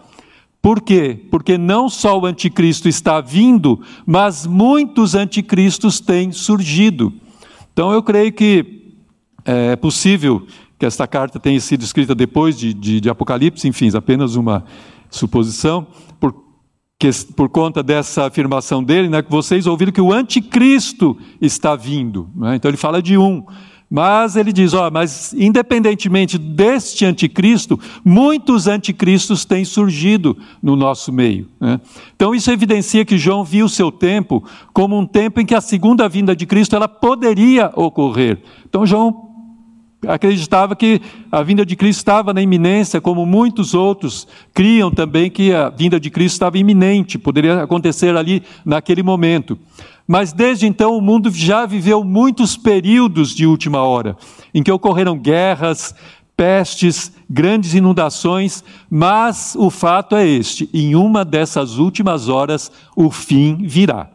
por 0.63 0.79
quê? 0.79 1.19
Porque 1.29 1.57
não 1.57 1.89
só 1.89 2.17
o 2.17 2.25
anticristo 2.25 2.87
está 2.87 3.19
vindo, 3.19 3.81
mas 4.05 4.47
muitos 4.47 5.13
anticristos 5.13 5.99
têm 5.99 6.31
surgido. 6.31 7.11
Então 7.73 7.91
eu 7.91 8.01
creio 8.01 8.31
que 8.31 8.93
é 9.43 9.75
possível 9.75 10.47
que 10.79 10.85
esta 10.85 11.05
carta 11.05 11.37
tenha 11.37 11.59
sido 11.59 11.83
escrita 11.83 12.15
depois 12.15 12.57
de, 12.57 12.73
de, 12.73 13.01
de 13.01 13.09
Apocalipse, 13.09 13.67
enfim, 13.67 13.89
apenas 13.93 14.37
uma 14.37 14.63
suposição, 15.09 15.85
por, 16.17 16.33
que, 16.97 17.09
por 17.35 17.49
conta 17.49 17.83
dessa 17.83 18.27
afirmação 18.27 18.81
dele, 18.81 19.09
né, 19.09 19.21
que 19.21 19.29
vocês 19.29 19.67
ouviram 19.67 19.91
que 19.91 19.99
o 19.99 20.13
anticristo 20.13 21.17
está 21.41 21.75
vindo. 21.75 22.29
Né? 22.33 22.55
Então 22.55 22.69
ele 22.71 22.77
fala 22.77 23.01
de 23.01 23.17
um. 23.17 23.45
Mas 23.95 24.35
ele 24.35 24.51
diz: 24.51 24.73
ó, 24.73 24.89
mas 24.89 25.35
independentemente 25.35 26.39
deste 26.39 27.05
anticristo, 27.05 27.79
muitos 28.03 28.65
anticristos 28.65 29.45
têm 29.45 29.63
surgido 29.63 30.35
no 30.63 30.75
nosso 30.75 31.13
meio. 31.13 31.47
Né? 31.59 31.79
Então 32.15 32.33
isso 32.33 32.49
evidencia 32.49 33.05
que 33.05 33.19
João 33.19 33.43
viu 33.43 33.67
o 33.67 33.69
seu 33.69 33.91
tempo 33.91 34.43
como 34.73 34.97
um 34.97 35.05
tempo 35.05 35.39
em 35.39 35.45
que 35.45 35.53
a 35.53 35.61
segunda 35.61 36.09
vinda 36.09 36.35
de 36.35 36.47
Cristo 36.47 36.75
ela 36.75 36.87
poderia 36.87 37.71
ocorrer. 37.75 38.41
Então 38.67 38.83
João 38.83 39.32
acreditava 40.07 40.75
que 40.75 41.01
a 41.31 41.41
vinda 41.43 41.65
de 41.65 41.75
Cristo 41.75 41.99
estava 41.99 42.33
na 42.33 42.41
iminência, 42.41 43.01
como 43.01 43.25
muitos 43.25 43.73
outros 43.73 44.27
criam 44.53 44.91
também 44.91 45.29
que 45.29 45.53
a 45.53 45.69
vinda 45.69 45.99
de 45.99 46.09
Cristo 46.09 46.35
estava 46.35 46.57
iminente, 46.57 47.17
poderia 47.17 47.63
acontecer 47.63 48.15
ali 48.15 48.43
naquele 48.65 49.03
momento. 49.03 49.57
Mas 50.07 50.33
desde 50.33 50.67
então 50.67 50.97
o 50.97 51.01
mundo 51.01 51.31
já 51.31 51.65
viveu 51.65 52.03
muitos 52.03 52.57
períodos 52.57 53.33
de 53.33 53.45
última 53.45 53.81
hora, 53.81 54.17
em 54.53 54.61
que 54.61 54.71
ocorreram 54.71 55.17
guerras, 55.17 55.95
pestes, 56.35 57.11
grandes 57.29 57.73
inundações, 57.73 58.63
mas 58.89 59.55
o 59.57 59.69
fato 59.69 60.15
é 60.15 60.27
este: 60.27 60.69
em 60.73 60.95
uma 60.95 61.23
dessas 61.23 61.77
últimas 61.77 62.27
horas 62.27 62.71
o 62.95 63.09
fim 63.09 63.57
virá. 63.65 64.09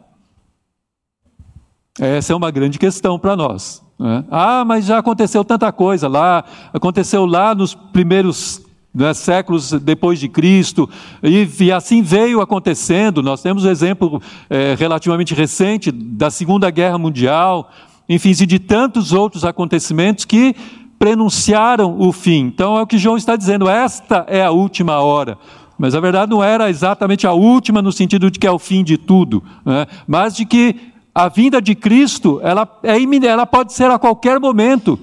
Essa 1.99 2.31
é 2.31 2.35
uma 2.35 2.51
grande 2.51 2.79
questão 2.79 3.19
para 3.19 3.35
nós. 3.35 3.83
Né? 3.99 4.23
Ah, 4.31 4.63
mas 4.65 4.85
já 4.85 4.97
aconteceu 4.97 5.43
tanta 5.43 5.71
coisa 5.71 6.07
lá, 6.07 6.45
aconteceu 6.73 7.25
lá 7.25 7.53
nos 7.53 7.75
primeiros 7.75 8.65
né, 8.93 9.13
séculos 9.13 9.71
depois 9.71 10.19
de 10.19 10.29
Cristo, 10.29 10.89
e, 11.21 11.47
e, 11.59 11.71
assim 11.71 12.01
veio 12.01 12.41
acontecendo. 12.41 13.21
Nós 13.21 13.41
temos 13.41 13.65
um 13.65 13.69
exemplo 13.69 14.21
é, 14.49 14.75
relativamente 14.79 15.35
recente 15.35 15.91
da 15.91 16.31
Segunda 16.31 16.69
Guerra 16.69 16.97
Mundial, 16.97 17.69
enfim, 18.07 18.29
e 18.29 18.45
de 18.45 18.57
tantos 18.57 19.13
outros 19.13 19.43
acontecimentos 19.43 20.25
que 20.25 20.55
prenunciaram 20.97 21.97
o 21.99 22.11
fim. 22.11 22.45
Então 22.45 22.77
é 22.77 22.81
o 22.81 22.87
que 22.87 22.97
João 22.97 23.17
está 23.17 23.35
dizendo: 23.35 23.69
esta 23.69 24.25
é 24.27 24.43
a 24.43 24.51
última 24.51 24.99
hora. 24.99 25.37
Mas 25.77 25.95
a 25.95 25.99
verdade 26.01 26.29
não 26.29 26.43
era 26.43 26.69
exatamente 26.69 27.25
a 27.25 27.31
última 27.31 27.81
no 27.81 27.91
sentido 27.91 28.29
de 28.29 28.37
que 28.37 28.45
é 28.45 28.51
o 28.51 28.59
fim 28.59 28.83
de 28.83 28.97
tudo, 28.97 29.41
né? 29.65 29.87
mas 30.05 30.35
de 30.35 30.45
que 30.45 30.75
a 31.23 31.27
vinda 31.27 31.61
de 31.61 31.75
Cristo 31.75 32.39
ela, 32.41 32.67
é, 32.83 32.97
ela 33.27 33.45
pode 33.45 33.73
ser 33.73 33.91
a 33.91 33.99
qualquer 33.99 34.39
momento. 34.39 34.97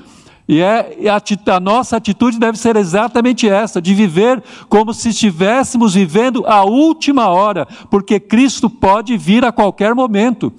E 0.48 0.60
é, 0.60 1.10
a, 1.10 1.56
a, 1.56 1.60
nossa 1.60 1.96
atitude 1.96 2.38
deve 2.38 2.56
ser 2.56 2.76
exatamente 2.76 3.48
essa, 3.48 3.82
de 3.82 3.92
viver 3.94 4.42
como 4.68 4.94
se 4.94 5.10
estivéssemos 5.10 5.94
vivendo 5.94 6.44
a 6.46 6.64
última 6.64 7.28
hora, 7.28 7.66
porque 7.90 8.20
Cristo 8.20 8.70
pode 8.70 9.16
vir 9.18 9.44
a 9.44 9.52
qualquer 9.52 9.94
momento. 9.94 10.52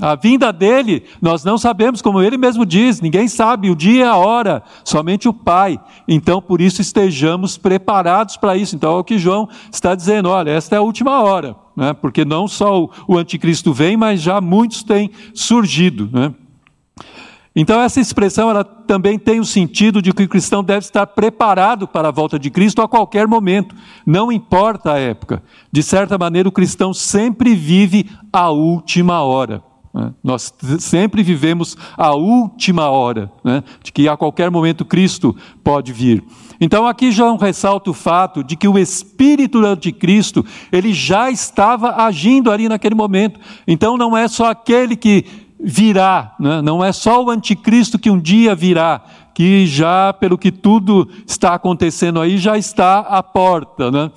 A 0.00 0.14
vinda 0.14 0.52
dele, 0.52 1.04
nós 1.20 1.44
não 1.44 1.58
sabemos, 1.58 2.00
como 2.00 2.22
ele 2.22 2.38
mesmo 2.38 2.64
diz, 2.64 3.00
ninguém 3.00 3.26
sabe 3.28 3.70
o 3.70 3.76
dia 3.76 4.04
e 4.04 4.08
a 4.08 4.16
hora, 4.16 4.62
somente 4.82 5.28
o 5.28 5.32
Pai. 5.32 5.78
Então, 6.08 6.40
por 6.40 6.60
isso, 6.60 6.80
estejamos 6.80 7.58
preparados 7.58 8.36
para 8.36 8.56
isso. 8.56 8.76
Então, 8.76 8.96
é 8.96 8.98
o 8.98 9.04
que 9.04 9.18
João 9.18 9.48
está 9.70 9.94
dizendo: 9.94 10.30
olha, 10.30 10.50
esta 10.50 10.76
é 10.76 10.78
a 10.78 10.82
última 10.82 11.20
hora, 11.20 11.54
né? 11.80 11.94
porque 11.94 12.26
não 12.26 12.46
só 12.46 12.82
o, 12.82 12.90
o 13.08 13.16
anticristo 13.16 13.72
vem, 13.72 13.96
mas 13.96 14.20
já 14.20 14.38
muitos 14.38 14.82
têm 14.82 15.10
surgido. 15.32 16.10
Né? 16.12 16.34
Então, 17.56 17.80
essa 17.80 17.98
expressão 17.98 18.50
ela 18.50 18.62
também 18.62 19.18
tem 19.18 19.40
o 19.40 19.44
sentido 19.44 20.02
de 20.02 20.12
que 20.12 20.24
o 20.24 20.28
cristão 20.28 20.62
deve 20.62 20.80
estar 20.80 21.06
preparado 21.06 21.88
para 21.88 22.08
a 22.08 22.12
volta 22.12 22.38
de 22.38 22.50
Cristo 22.50 22.82
a 22.82 22.88
qualquer 22.88 23.26
momento, 23.26 23.74
não 24.04 24.30
importa 24.30 24.92
a 24.92 24.98
época. 24.98 25.42
De 25.72 25.82
certa 25.82 26.18
maneira, 26.18 26.48
o 26.48 26.52
cristão 26.52 26.92
sempre 26.92 27.54
vive 27.54 28.10
a 28.30 28.50
última 28.50 29.22
hora. 29.22 29.62
Né? 29.92 30.12
Nós 30.22 30.54
sempre 30.78 31.22
vivemos 31.22 31.76
a 31.96 32.14
última 32.14 32.88
hora, 32.88 33.30
né? 33.42 33.62
de 33.82 33.92
que 33.92 34.08
a 34.08 34.16
qualquer 34.16 34.50
momento 34.50 34.84
Cristo 34.84 35.36
pode 35.62 35.92
vir. 35.92 36.22
Então 36.60 36.86
aqui 36.86 37.10
já 37.10 37.34
ressalta 37.36 37.90
o 37.90 37.94
fato 37.94 38.44
de 38.44 38.54
que 38.54 38.68
o 38.68 38.78
espírito 38.78 39.60
do 39.60 39.66
anticristo, 39.66 40.44
ele 40.70 40.92
já 40.92 41.30
estava 41.30 42.04
agindo 42.04 42.50
ali 42.50 42.68
naquele 42.68 42.94
momento. 42.94 43.40
Então 43.66 43.96
não 43.96 44.16
é 44.16 44.28
só 44.28 44.50
aquele 44.50 44.94
que 44.94 45.24
virá, 45.58 46.34
né? 46.38 46.62
não 46.62 46.84
é 46.84 46.92
só 46.92 47.22
o 47.22 47.30
anticristo 47.30 47.98
que 47.98 48.10
um 48.10 48.18
dia 48.18 48.54
virá, 48.54 49.02
que 49.34 49.66
já, 49.66 50.12
pelo 50.12 50.38
que 50.38 50.50
tudo 50.50 51.08
está 51.26 51.54
acontecendo 51.54 52.20
aí, 52.20 52.38
já 52.38 52.56
está 52.56 53.00
à 53.00 53.22
porta. 53.22 53.90
Né? 53.90 54.10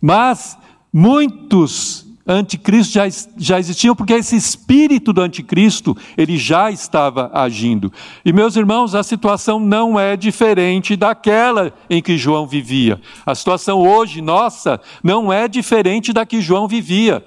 Mas 0.00 0.58
muitos 0.92 2.03
anticristos 2.26 2.92
já, 2.92 3.04
já 3.36 3.58
existiam, 3.58 3.94
porque 3.94 4.14
esse 4.14 4.36
espírito 4.36 5.12
do 5.12 5.20
anticristo, 5.20 5.96
ele 6.16 6.38
já 6.38 6.70
estava 6.70 7.30
agindo. 7.34 7.92
E 8.24 8.32
meus 8.32 8.56
irmãos, 8.56 8.94
a 8.94 9.02
situação 9.02 9.60
não 9.60 9.98
é 9.98 10.16
diferente 10.16 10.96
daquela 10.96 11.72
em 11.88 12.02
que 12.02 12.16
João 12.16 12.46
vivia. 12.46 13.00
A 13.26 13.34
situação 13.34 13.80
hoje, 13.80 14.20
nossa, 14.22 14.80
não 15.02 15.32
é 15.32 15.46
diferente 15.46 16.12
da 16.12 16.24
que 16.24 16.40
João 16.40 16.66
vivia. 16.66 17.24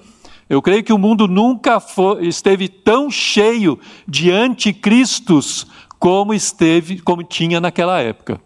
Eu 0.49 0.61
creio 0.61 0.83
que 0.83 0.93
o 0.93 0.97
mundo 0.97 1.27
nunca 1.27 1.79
foi, 1.79 2.27
esteve 2.27 2.69
tão 2.69 3.11
cheio 3.11 3.77
de 4.07 4.31
anticristos 4.31 5.67
como 5.99 6.33
esteve, 6.33 6.99
como 6.99 7.23
tinha 7.23 7.59
naquela 7.59 7.99
época. 7.99 8.39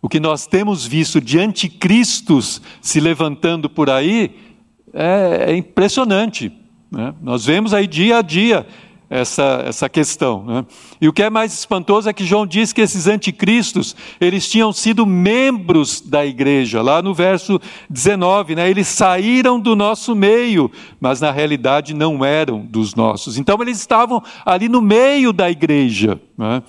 O 0.00 0.08
que 0.08 0.20
nós 0.20 0.46
temos 0.46 0.86
visto 0.86 1.20
de 1.20 1.38
anticristos 1.38 2.62
se 2.80 3.00
levantando 3.00 3.68
por 3.68 3.90
aí 3.90 4.47
é, 4.92 5.52
é 5.52 5.56
impressionante. 5.56 6.52
Né? 6.90 7.14
Nós 7.20 7.44
vemos 7.44 7.74
aí 7.74 7.86
dia 7.86 8.18
a 8.18 8.22
dia 8.22 8.66
essa, 9.10 9.62
essa 9.66 9.88
questão. 9.88 10.44
Né? 10.44 10.66
E 11.00 11.08
o 11.08 11.12
que 11.12 11.22
é 11.22 11.30
mais 11.30 11.52
espantoso 11.52 12.08
é 12.08 12.12
que 12.12 12.24
João 12.24 12.46
diz 12.46 12.72
que 12.72 12.80
esses 12.80 13.06
anticristos, 13.06 13.96
eles 14.20 14.48
tinham 14.48 14.72
sido 14.72 15.06
membros 15.06 16.00
da 16.00 16.24
igreja, 16.26 16.82
lá 16.82 17.00
no 17.00 17.14
verso 17.14 17.60
19, 17.88 18.54
né? 18.54 18.68
eles 18.68 18.88
saíram 18.88 19.58
do 19.58 19.74
nosso 19.74 20.14
meio, 20.14 20.70
mas 21.00 21.20
na 21.20 21.30
realidade 21.30 21.94
não 21.94 22.24
eram 22.24 22.60
dos 22.60 22.94
nossos. 22.94 23.38
Então 23.38 23.60
eles 23.60 23.78
estavam 23.78 24.22
ali 24.44 24.68
no 24.68 24.82
meio 24.82 25.32
da 25.32 25.50
igreja. 25.50 26.20
Né? 26.36 26.62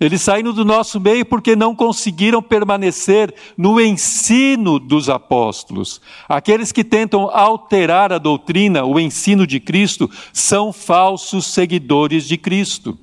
Eles 0.00 0.22
saíram 0.22 0.52
do 0.52 0.64
nosso 0.64 1.00
meio 1.00 1.26
porque 1.26 1.56
não 1.56 1.74
conseguiram 1.74 2.40
permanecer 2.40 3.34
no 3.56 3.80
ensino 3.80 4.78
dos 4.78 5.08
apóstolos. 5.08 6.00
Aqueles 6.28 6.70
que 6.70 6.84
tentam 6.84 7.28
alterar 7.30 8.12
a 8.12 8.18
doutrina, 8.18 8.84
o 8.84 9.00
ensino 9.00 9.46
de 9.46 9.58
Cristo, 9.58 10.08
são 10.32 10.72
falsos 10.72 11.46
seguidores 11.46 12.28
de 12.28 12.36
Cristo. 12.36 12.96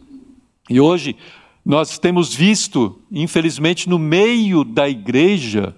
E 0.69 0.79
hoje 0.79 1.17
nós 1.65 1.99
temos 1.99 2.33
visto, 2.33 3.01
infelizmente, 3.11 3.89
no 3.89 3.99
meio 3.99 4.63
da 4.63 4.87
igreja, 4.87 5.75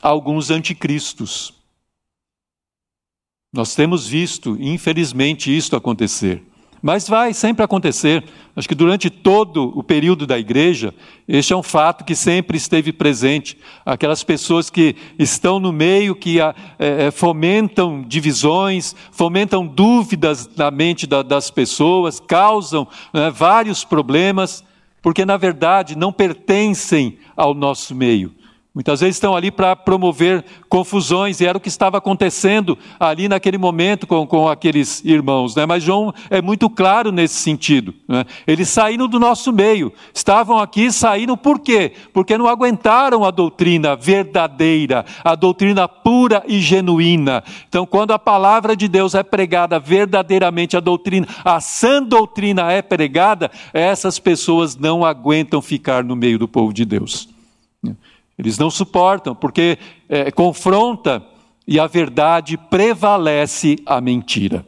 alguns 0.00 0.50
anticristos. 0.50 1.52
Nós 3.52 3.74
temos 3.74 4.06
visto, 4.06 4.56
infelizmente, 4.58 5.54
isto 5.54 5.76
acontecer. 5.76 6.42
Mas 6.82 7.08
vai 7.08 7.32
sempre 7.32 7.64
acontecer. 7.64 8.24
Acho 8.56 8.68
que 8.68 8.74
durante 8.74 9.08
todo 9.08 9.72
o 9.78 9.84
período 9.84 10.26
da 10.26 10.36
igreja, 10.36 10.92
este 11.28 11.52
é 11.52 11.56
um 11.56 11.62
fato 11.62 12.04
que 12.04 12.16
sempre 12.16 12.56
esteve 12.56 12.92
presente. 12.92 13.56
Aquelas 13.86 14.24
pessoas 14.24 14.68
que 14.68 14.96
estão 15.16 15.60
no 15.60 15.72
meio, 15.72 16.16
que 16.16 16.40
é, 16.40 16.52
é, 16.80 17.10
fomentam 17.12 18.02
divisões, 18.02 18.96
fomentam 19.12 19.64
dúvidas 19.64 20.50
na 20.56 20.72
mente 20.72 21.06
da, 21.06 21.22
das 21.22 21.52
pessoas, 21.52 22.18
causam 22.18 22.88
né, 23.14 23.30
vários 23.30 23.84
problemas, 23.84 24.64
porque 25.00 25.24
na 25.24 25.36
verdade 25.36 25.96
não 25.96 26.12
pertencem 26.12 27.16
ao 27.36 27.54
nosso 27.54 27.94
meio. 27.94 28.34
Muitas 28.74 29.00
vezes 29.00 29.16
estão 29.16 29.36
ali 29.36 29.50
para 29.50 29.76
promover 29.76 30.42
confusões, 30.66 31.40
e 31.40 31.46
era 31.46 31.58
o 31.58 31.60
que 31.60 31.68
estava 31.68 31.98
acontecendo 31.98 32.78
ali 32.98 33.28
naquele 33.28 33.58
momento 33.58 34.06
com, 34.06 34.26
com 34.26 34.48
aqueles 34.48 35.04
irmãos. 35.04 35.54
Né? 35.54 35.66
Mas 35.66 35.82
João 35.82 36.14
é 36.30 36.40
muito 36.40 36.70
claro 36.70 37.12
nesse 37.12 37.34
sentido. 37.34 37.94
Né? 38.08 38.24
Eles 38.46 38.70
saíram 38.70 39.06
do 39.06 39.20
nosso 39.20 39.52
meio, 39.52 39.92
estavam 40.14 40.58
aqui, 40.58 40.90
saíram 40.90 41.36
por 41.36 41.60
quê? 41.60 41.92
Porque 42.14 42.38
não 42.38 42.48
aguentaram 42.48 43.24
a 43.24 43.30
doutrina 43.30 43.94
verdadeira, 43.94 45.04
a 45.22 45.34
doutrina 45.34 45.86
pura 45.86 46.42
e 46.48 46.58
genuína. 46.58 47.44
Então, 47.68 47.84
quando 47.84 48.12
a 48.12 48.18
palavra 48.18 48.74
de 48.74 48.88
Deus 48.88 49.14
é 49.14 49.22
pregada 49.22 49.78
verdadeiramente, 49.78 50.78
a 50.78 50.80
doutrina, 50.80 51.28
a 51.44 51.60
sã 51.60 52.02
doutrina 52.02 52.72
é 52.72 52.80
pregada, 52.80 53.50
essas 53.74 54.18
pessoas 54.18 54.76
não 54.76 55.04
aguentam 55.04 55.60
ficar 55.60 56.02
no 56.02 56.16
meio 56.16 56.38
do 56.38 56.48
povo 56.48 56.72
de 56.72 56.86
Deus. 56.86 57.28
Eles 58.38 58.58
não 58.58 58.70
suportam, 58.70 59.34
porque 59.34 59.78
é, 60.08 60.30
confronta 60.30 61.22
e 61.66 61.78
a 61.78 61.86
verdade 61.86 62.56
prevalece 62.56 63.76
a 63.86 64.00
mentira. 64.00 64.64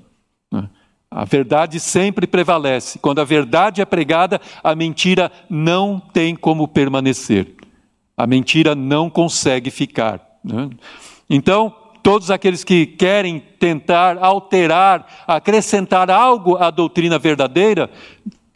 Né? 0.51 0.69
A 1.11 1.25
verdade 1.25 1.81
sempre 1.81 2.27
prevalece. 2.27 2.99
Quando 2.99 3.21
a 3.21 3.25
verdade 3.25 3.81
é 3.81 3.85
pregada, 3.85 4.41
a 4.63 4.75
mentira 4.75 5.31
não 5.49 5.99
tem 5.99 6.35
como 6.35 6.69
permanecer. 6.69 7.55
A 8.17 8.27
mentira 8.27 8.75
não 8.75 9.11
consegue 9.11 9.71
ficar. 9.71 10.21
Né? 10.45 10.71
Então, 11.29 11.75
todos 12.03 12.31
aqueles 12.31 12.63
que 12.63 12.87
querem 12.87 13.43
tentar 13.59 14.19
alterar, 14.19 15.25
acrescentar 15.27 16.11
algo 16.11 16.57
à 16.57 16.71
doutrina 16.71 17.19
verdadeira, 17.19 17.91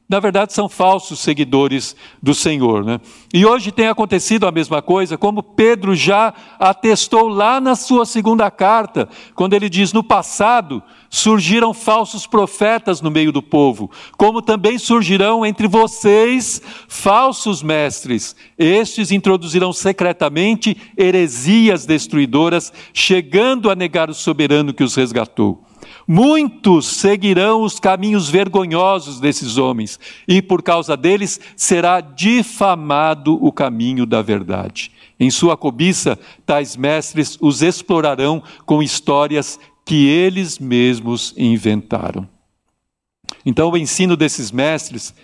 na 0.09 0.19
verdade 0.21 0.55
são 0.55 0.69
falsos 0.69 1.19
seguidores 1.19 1.95
do 2.23 2.35
Senhor. 2.35 2.83
Né? 2.83 2.99
E 3.33 3.45
hoje 3.45 3.71
tem 3.71 3.89
acontecido 3.89 4.47
a 4.47 4.53
mesma 4.53 4.81
coisa, 4.81 5.19
como 5.19 5.43
Pedro 5.43 5.95
já 5.95 6.33
atestou 6.59 7.29
lá 7.29 7.61
na 7.61 7.77
sua 7.77 8.07
segunda 8.07 8.51
carta, 8.51 9.09
quando 9.35 9.53
ele 9.53 9.69
diz: 9.69 9.93
No 9.93 10.03
passado 10.03 10.83
surgiram 11.11 11.75
falsos 11.75 12.27
profetas 12.27 13.03
no 13.03 13.11
meio 13.11 13.31
do 13.31 13.43
povo, 13.43 13.91
como 14.17 14.41
também 14.41 14.79
surgirão 14.79 15.45
entre 15.45 15.69
vocês 15.69 16.63
falsos 16.89 17.63
mestres. 17.63 18.35
Estes 18.57 19.13
introduzirão 19.13 19.73
secretamente 19.73 20.77
heresias 20.97 21.85
destruidoras, 21.85 22.73
chegando 22.95 23.71
a 23.71 23.75
negar 23.75 24.09
o 24.09 24.15
soberano 24.15 24.73
que 24.73 24.85
os 24.85 24.95
resgatou. 24.95 25.68
Muitos 26.11 26.87
seguirão 26.87 27.61
os 27.61 27.79
caminhos 27.79 28.31
vergonhosos 28.31 29.21
desses 29.21 29.59
homens, 29.59 30.01
e 30.27 30.41
por 30.41 30.63
causa 30.63 30.97
deles 30.97 31.39
será 31.55 32.01
difamado 32.01 33.35
o 33.45 33.53
caminho 33.53 34.07
da 34.07 34.23
verdade. 34.23 34.91
Em 35.21 35.31
sua 35.31 35.55
cobiça, 35.55 36.19
tais 36.47 36.79
mestres 36.79 37.37
os 37.43 37.61
explorarão 37.61 38.43
com 38.65 38.83
histórias 38.83 39.61
que 39.85 40.07
eles 40.07 40.59
mesmos 40.59 41.35
inventaram. 41.37 42.27
Então, 43.45 43.71
o 43.71 43.77
ensino 43.77 44.17
desses 44.17 44.51
mestres, 44.51 45.15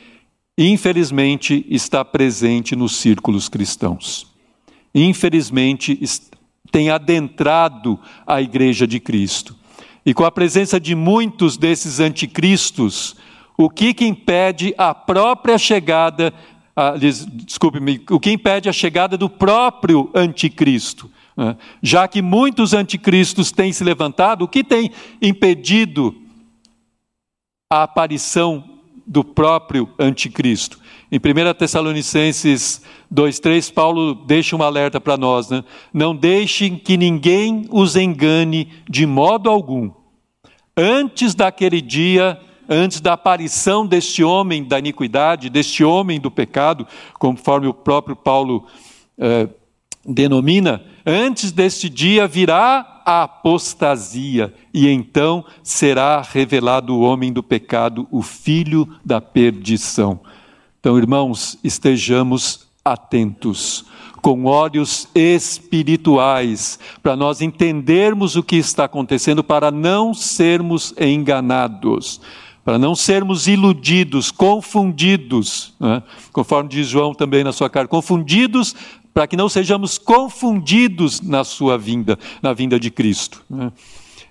infelizmente, 0.58 1.64
está 1.70 2.04
presente 2.04 2.76
nos 2.76 2.96
círculos 2.96 3.48
cristãos. 3.48 4.26
Infelizmente, 4.94 5.98
tem 6.70 6.90
adentrado 6.90 7.98
a 8.26 8.42
igreja 8.42 8.86
de 8.86 9.00
Cristo. 9.00 9.63
E 10.04 10.12
com 10.12 10.24
a 10.24 10.30
presença 10.30 10.78
de 10.78 10.94
muitos 10.94 11.56
desses 11.56 11.98
anticristos, 11.98 13.16
o 13.56 13.70
que, 13.70 13.94
que 13.94 14.04
impede 14.04 14.74
a 14.76 14.94
própria 14.94 15.56
chegada, 15.56 16.32
desculpe-me, 17.46 18.02
o 18.10 18.20
que 18.20 18.30
impede 18.30 18.68
a 18.68 18.72
chegada 18.72 19.16
do 19.16 19.30
próprio 19.30 20.10
anticristo? 20.14 21.10
Né? 21.36 21.56
Já 21.82 22.06
que 22.06 22.20
muitos 22.20 22.74
anticristos 22.74 23.50
têm 23.50 23.72
se 23.72 23.82
levantado, 23.82 24.42
o 24.42 24.48
que 24.48 24.62
tem 24.62 24.90
impedido 25.22 26.14
a 27.70 27.84
aparição 27.84 28.62
do 29.06 29.24
próprio 29.24 29.88
anticristo. 29.98 30.78
Em 31.12 31.18
1 31.18 31.54
Tessalonicenses 31.54 32.82
2,3, 33.12 33.72
Paulo 33.72 34.14
deixa 34.14 34.56
um 34.56 34.62
alerta 34.62 35.00
para 35.00 35.16
nós: 35.16 35.50
né? 35.50 35.62
não 35.92 36.14
deixem 36.14 36.76
que 36.76 36.96
ninguém 36.96 37.66
os 37.70 37.96
engane 37.96 38.68
de 38.88 39.06
modo 39.06 39.50
algum. 39.50 39.90
Antes 40.76 41.34
daquele 41.34 41.80
dia, 41.80 42.40
antes 42.68 43.00
da 43.00 43.12
aparição 43.12 43.86
deste 43.86 44.24
homem 44.24 44.64
da 44.64 44.78
iniquidade, 44.78 45.50
deste 45.50 45.84
homem 45.84 46.18
do 46.18 46.30
pecado, 46.30 46.86
conforme 47.18 47.66
o 47.66 47.74
próprio 47.74 48.16
Paulo 48.16 48.66
eh, 49.18 49.48
denomina, 50.04 50.82
antes 51.06 51.52
deste 51.52 51.88
dia 51.88 52.26
virá 52.26 53.02
a 53.04 53.24
apostasia, 53.24 54.52
e 54.72 54.88
então 54.88 55.44
será 55.62 56.22
revelado 56.22 56.94
o 56.94 57.00
homem 57.02 57.32
do 57.32 57.42
pecado, 57.42 58.08
o 58.10 58.22
filho 58.22 58.88
da 59.04 59.20
perdição. 59.20 60.20
Então, 60.84 60.98
irmãos, 60.98 61.58
estejamos 61.64 62.66
atentos, 62.84 63.86
com 64.20 64.44
olhos 64.44 65.08
espirituais, 65.14 66.78
para 67.02 67.16
nós 67.16 67.40
entendermos 67.40 68.36
o 68.36 68.42
que 68.42 68.56
está 68.56 68.84
acontecendo, 68.84 69.42
para 69.42 69.70
não 69.70 70.12
sermos 70.12 70.92
enganados, 71.00 72.20
para 72.62 72.78
não 72.78 72.94
sermos 72.94 73.46
iludidos, 73.46 74.30
confundidos, 74.30 75.72
né? 75.80 76.02
conforme 76.34 76.68
diz 76.68 76.86
João 76.86 77.14
também 77.14 77.42
na 77.42 77.52
sua 77.54 77.70
carta, 77.70 77.88
confundidos 77.88 78.76
para 79.14 79.26
que 79.26 79.38
não 79.38 79.48
sejamos 79.48 79.96
confundidos 79.96 81.22
na 81.22 81.44
sua 81.44 81.78
vinda, 81.78 82.18
na 82.42 82.52
vinda 82.52 82.78
de 82.78 82.90
Cristo. 82.90 83.42
Né? 83.48 83.72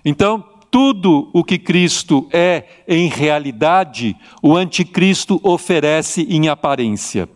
Então, 0.04 0.44
tudo 0.74 1.30
o 1.32 1.44
que 1.44 1.56
Cristo 1.56 2.28
é 2.32 2.64
em 2.88 3.06
realidade, 3.06 4.16
o 4.42 4.56
anticristo 4.56 5.38
oferece 5.44 6.26
em 6.28 6.48
aparência. 6.48 7.28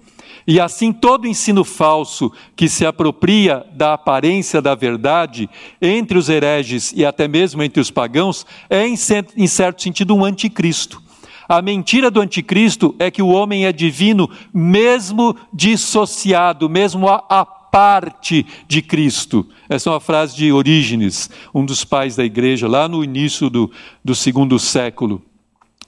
E 0.44 0.58
assim, 0.58 0.92
todo 0.92 1.24
ensino 1.24 1.62
falso 1.62 2.32
que 2.56 2.68
se 2.68 2.84
apropria 2.84 3.64
da 3.74 3.94
aparência 3.94 4.60
da 4.60 4.74
verdade 4.74 5.48
entre 5.80 6.18
os 6.18 6.28
hereges 6.28 6.92
e 6.92 7.06
até 7.06 7.28
mesmo 7.28 7.62
entre 7.62 7.80
os 7.80 7.92
pagãos 7.92 8.44
é, 8.68 8.84
em 8.88 8.96
certo 9.46 9.80
sentido, 9.80 10.16
um 10.16 10.24
anticristo. 10.24 11.00
A 11.48 11.62
mentira 11.62 12.10
do 12.10 12.20
anticristo 12.20 12.92
é 12.98 13.08
que 13.08 13.22
o 13.22 13.28
homem 13.28 13.66
é 13.66 13.72
divino, 13.72 14.28
mesmo 14.52 15.36
dissociado, 15.54 16.68
mesmo 16.68 17.08
a, 17.08 17.22
parte 17.78 18.44
de 18.66 18.82
Cristo. 18.82 19.46
Essa 19.68 19.88
é 19.88 19.92
uma 19.92 20.00
frase 20.00 20.34
de 20.34 20.50
Orígenes, 20.50 21.30
um 21.54 21.64
dos 21.64 21.84
pais 21.84 22.16
da 22.16 22.24
igreja, 22.24 22.66
lá 22.66 22.88
no 22.88 23.04
início 23.04 23.48
do, 23.48 23.70
do 24.04 24.16
segundo 24.16 24.58
século 24.58 25.22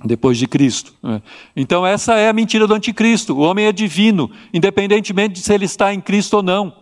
depois 0.04 0.38
de 0.38 0.46
Cristo. 0.46 0.94
Né? 1.02 1.20
Então, 1.56 1.84
essa 1.84 2.14
é 2.14 2.28
a 2.28 2.32
mentira 2.32 2.64
do 2.64 2.74
anticristo. 2.74 3.34
O 3.34 3.40
homem 3.40 3.66
é 3.66 3.72
divino, 3.72 4.30
independentemente 4.54 5.34
de 5.34 5.40
se 5.40 5.52
ele 5.52 5.64
está 5.64 5.92
em 5.92 6.00
Cristo 6.00 6.34
ou 6.34 6.44
não. 6.44 6.72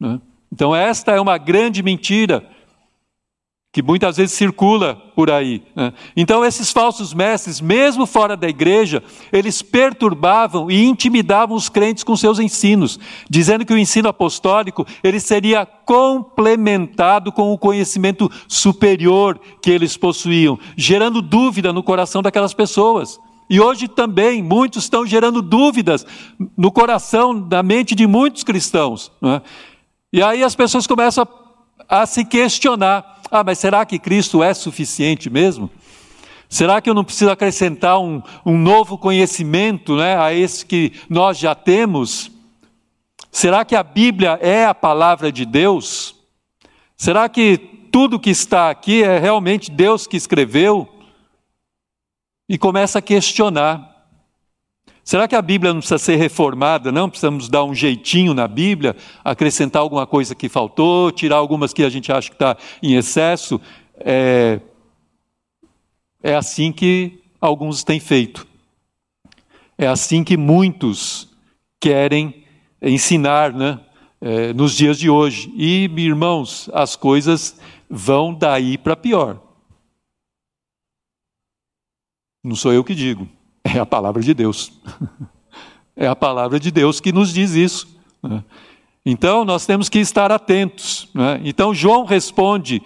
Né? 0.00 0.20
Então, 0.52 0.74
esta 0.74 1.12
é 1.12 1.20
uma 1.20 1.38
grande 1.38 1.80
mentira 1.80 2.44
que 3.72 3.82
muitas 3.82 4.16
vezes 4.16 4.34
circula 4.34 4.96
por 5.14 5.30
aí. 5.30 5.62
Né? 5.76 5.92
Então, 6.16 6.44
esses 6.44 6.72
falsos 6.72 7.14
mestres, 7.14 7.60
mesmo 7.60 8.04
fora 8.04 8.36
da 8.36 8.48
igreja, 8.48 9.00
eles 9.32 9.62
perturbavam 9.62 10.68
e 10.68 10.84
intimidavam 10.84 11.56
os 11.56 11.68
crentes 11.68 12.02
com 12.02 12.16
seus 12.16 12.40
ensinos, 12.40 12.98
dizendo 13.28 13.64
que 13.64 13.72
o 13.72 13.78
ensino 13.78 14.08
apostólico 14.08 14.84
ele 15.04 15.20
seria 15.20 15.64
complementado 15.64 17.30
com 17.30 17.52
o 17.52 17.58
conhecimento 17.58 18.28
superior 18.48 19.40
que 19.62 19.70
eles 19.70 19.96
possuíam, 19.96 20.58
gerando 20.76 21.22
dúvida 21.22 21.72
no 21.72 21.82
coração 21.82 22.22
daquelas 22.22 22.52
pessoas. 22.52 23.20
E 23.48 23.60
hoje 23.60 23.86
também 23.86 24.42
muitos 24.42 24.84
estão 24.84 25.06
gerando 25.06 25.40
dúvidas 25.40 26.04
no 26.56 26.72
coração, 26.72 27.32
na 27.32 27.62
mente 27.62 27.94
de 27.94 28.06
muitos 28.06 28.42
cristãos. 28.42 29.12
Né? 29.20 29.40
E 30.12 30.20
aí 30.20 30.42
as 30.42 30.56
pessoas 30.56 30.88
começam 30.88 31.26
a, 31.88 32.02
a 32.02 32.06
se 32.06 32.24
questionar 32.24 33.19
ah, 33.30 33.44
mas 33.44 33.58
será 33.58 33.84
que 33.86 33.98
Cristo 33.98 34.42
é 34.42 34.52
suficiente 34.52 35.30
mesmo? 35.30 35.70
Será 36.48 36.80
que 36.80 36.90
eu 36.90 36.94
não 36.94 37.04
preciso 37.04 37.30
acrescentar 37.30 38.00
um, 38.00 38.20
um 38.44 38.58
novo 38.58 38.98
conhecimento 38.98 39.96
né, 39.96 40.18
a 40.18 40.34
esse 40.34 40.66
que 40.66 40.92
nós 41.08 41.38
já 41.38 41.54
temos? 41.54 42.28
Será 43.30 43.64
que 43.64 43.76
a 43.76 43.84
Bíblia 43.84 44.36
é 44.42 44.64
a 44.64 44.74
palavra 44.74 45.30
de 45.30 45.46
Deus? 45.46 46.16
Será 46.96 47.28
que 47.28 47.56
tudo 47.92 48.18
que 48.18 48.30
está 48.30 48.68
aqui 48.68 49.02
é 49.02 49.18
realmente 49.18 49.70
Deus 49.70 50.08
que 50.08 50.16
escreveu? 50.16 50.88
E 52.48 52.58
começa 52.58 52.98
a 52.98 53.02
questionar. 53.02 53.89
Será 55.04 55.26
que 55.26 55.34
a 55.34 55.42
Bíblia 55.42 55.72
não 55.72 55.80
precisa 55.80 55.98
ser 55.98 56.16
reformada? 56.16 56.92
Não 56.92 57.08
precisamos 57.08 57.48
dar 57.48 57.64
um 57.64 57.74
jeitinho 57.74 58.34
na 58.34 58.46
Bíblia, 58.46 58.94
acrescentar 59.24 59.82
alguma 59.82 60.06
coisa 60.06 60.34
que 60.34 60.48
faltou, 60.48 61.10
tirar 61.10 61.36
algumas 61.36 61.72
que 61.72 61.82
a 61.82 61.88
gente 61.88 62.12
acha 62.12 62.28
que 62.28 62.34
está 62.34 62.56
em 62.82 62.94
excesso? 62.94 63.60
É, 63.98 64.60
é 66.22 66.34
assim 66.34 66.70
que 66.70 67.22
alguns 67.40 67.82
têm 67.82 67.98
feito. 67.98 68.46
É 69.76 69.86
assim 69.86 70.22
que 70.22 70.36
muitos 70.36 71.28
querem 71.80 72.44
ensinar 72.82 73.52
né, 73.52 73.80
é, 74.20 74.52
nos 74.52 74.76
dias 74.76 74.98
de 74.98 75.08
hoje. 75.08 75.50
E, 75.56 75.84
irmãos, 75.96 76.68
as 76.72 76.94
coisas 76.94 77.58
vão 77.88 78.34
daí 78.34 78.76
para 78.76 78.94
pior. 78.94 79.40
Não 82.44 82.54
sou 82.54 82.72
eu 82.72 82.84
que 82.84 82.94
digo. 82.94 83.28
É 83.64 83.78
a 83.78 83.86
palavra 83.86 84.22
de 84.22 84.34
Deus. 84.34 84.72
É 85.96 86.06
a 86.06 86.16
palavra 86.16 86.58
de 86.58 86.70
Deus 86.70 86.98
que 86.98 87.12
nos 87.12 87.32
diz 87.32 87.52
isso. 87.52 87.86
Né? 88.22 88.42
Então, 89.04 89.44
nós 89.44 89.66
temos 89.66 89.88
que 89.88 89.98
estar 89.98 90.32
atentos. 90.32 91.08
Né? 91.12 91.40
Então, 91.44 91.74
João 91.74 92.04
responde 92.04 92.82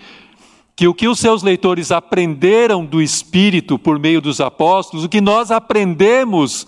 que 0.77 0.89
o 0.89 0.95
que 0.95 1.07
os 1.07 1.21
seus 1.21 1.43
leitores 1.43 1.93
aprenderam 1.93 2.85
do 2.85 3.01
Espírito 3.01 3.79
por 3.79 3.99
meio 3.99 4.21
dos 4.21 4.41
apóstolos, 4.41 5.05
o 5.05 5.09
que 5.09 5.21
nós 5.21 5.51
aprendemos 5.51 6.67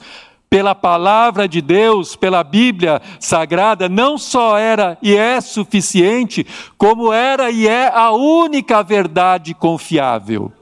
pela 0.48 0.74
palavra 0.74 1.48
de 1.48 1.60
Deus, 1.60 2.14
pela 2.14 2.44
Bíblia 2.44 3.02
Sagrada, 3.18 3.88
não 3.88 4.16
só 4.16 4.56
era 4.56 4.96
e 5.02 5.16
é 5.16 5.40
suficiente, 5.40 6.46
como 6.78 7.12
era 7.12 7.50
e 7.50 7.66
é 7.66 7.88
a 7.92 8.12
única 8.12 8.82
verdade 8.82 9.52
confiável. 9.54 10.52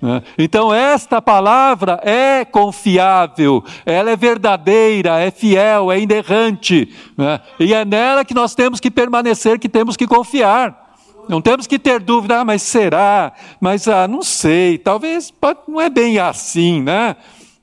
Né? 0.00 0.22
Então, 0.38 0.72
esta 0.72 1.20
palavra 1.20 2.00
é 2.04 2.44
confiável, 2.44 3.64
ela 3.84 4.10
é 4.10 4.16
verdadeira, 4.16 5.18
é 5.18 5.30
fiel, 5.30 5.90
é 5.90 5.98
inerrante, 6.00 6.94
né? 7.16 7.40
e 7.58 7.74
é 7.74 7.84
nela 7.84 8.24
que 8.24 8.34
nós 8.34 8.54
temos 8.54 8.78
que 8.80 8.90
permanecer, 8.90 9.58
que 9.58 9.68
temos 9.68 9.96
que 9.96 10.06
confiar. 10.06 10.86
Não 11.28 11.42
temos 11.42 11.66
que 11.66 11.78
ter 11.78 12.00
dúvida, 12.00 12.40
ah, 12.40 12.44
mas 12.44 12.62
será? 12.62 13.34
Mas 13.60 13.86
ah, 13.86 14.08
não 14.08 14.22
sei, 14.22 14.78
talvez 14.78 15.32
não 15.68 15.78
é 15.78 15.90
bem 15.90 16.18
assim, 16.18 16.80
né? 16.80 17.16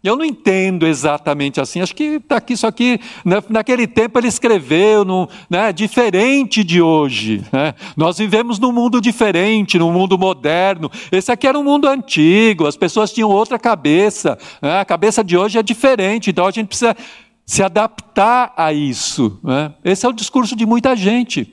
Eu 0.08 0.16
não 0.16 0.24
entendo 0.24 0.86
exatamente 0.86 1.60
assim. 1.60 1.82
Acho 1.82 1.96
que 1.96 2.04
está 2.04 2.38
aqui, 2.38 2.54
isso 2.54 2.68
aqui, 2.68 3.00
né, 3.26 3.42
naquele 3.50 3.88
tempo 3.88 4.20
ele 4.20 4.28
escreveu, 4.28 5.04
no, 5.04 5.28
né, 5.50 5.74
diferente 5.74 6.64
de 6.64 6.80
hoje. 6.80 7.44
Né? 7.52 7.74
Nós 7.98 8.20
vivemos 8.20 8.60
num 8.60 8.72
mundo 8.72 9.02
diferente, 9.02 9.80
num 9.80 9.92
mundo 9.92 10.18
moderno. 10.18 10.92
Esse 11.12 11.32
aqui 11.32 11.48
era 11.48 11.58
um 11.58 11.64
mundo 11.64 11.88
antigo, 11.88 12.68
as 12.68 12.78
pessoas 12.78 13.12
tinham 13.12 13.32
outra 13.32 13.58
cabeça. 13.58 14.38
Né? 14.62 14.80
A 14.80 14.86
cabeça 14.86 15.24
de 15.24 15.36
hoje 15.36 15.58
é 15.58 15.64
diferente, 15.64 16.30
então 16.30 16.46
a 16.46 16.52
gente 16.52 16.68
precisa 16.68 16.96
se 17.44 17.64
adaptar 17.64 18.54
a 18.56 18.72
isso. 18.72 19.40
Né? 19.44 19.74
Esse 19.84 20.06
é 20.06 20.10
o 20.10 20.14
discurso 20.14 20.56
de 20.56 20.68
muita 20.68 20.96
gente. 20.96 21.52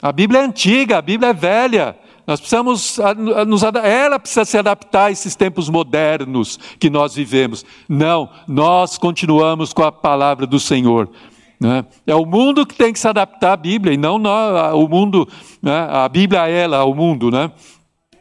A 0.00 0.12
Bíblia 0.12 0.40
é 0.40 0.44
antiga, 0.44 0.96
a 0.96 1.02
Bíblia 1.02 1.28
é 1.28 1.34
velha. 1.34 1.96
Nós 2.26 2.40
precisamos 2.40 2.98
nos 3.46 3.62
ela 3.62 4.18
precisa 4.18 4.44
se 4.44 4.56
adaptar 4.58 5.06
a 5.06 5.10
esses 5.10 5.34
tempos 5.34 5.68
modernos 5.68 6.58
que 6.78 6.90
nós 6.90 7.14
vivemos. 7.14 7.64
Não, 7.88 8.28
nós 8.46 8.98
continuamos 8.98 9.72
com 9.72 9.82
a 9.82 9.90
palavra 9.90 10.46
do 10.46 10.60
Senhor. 10.60 11.08
Né? 11.60 11.84
É 12.06 12.14
o 12.14 12.24
mundo 12.24 12.64
que 12.64 12.74
tem 12.74 12.92
que 12.92 12.98
se 12.98 13.06
adaptar 13.06 13.52
à 13.52 13.56
Bíblia 13.56 13.92
e 13.92 13.96
não 13.98 14.18
nós, 14.18 14.74
o 14.74 14.88
mundo, 14.88 15.28
né? 15.62 15.86
a 15.90 16.08
Bíblia 16.08 16.48
é 16.48 16.60
ela, 16.60 16.84
o 16.84 16.94
mundo, 16.94 17.30
né? 17.30 17.52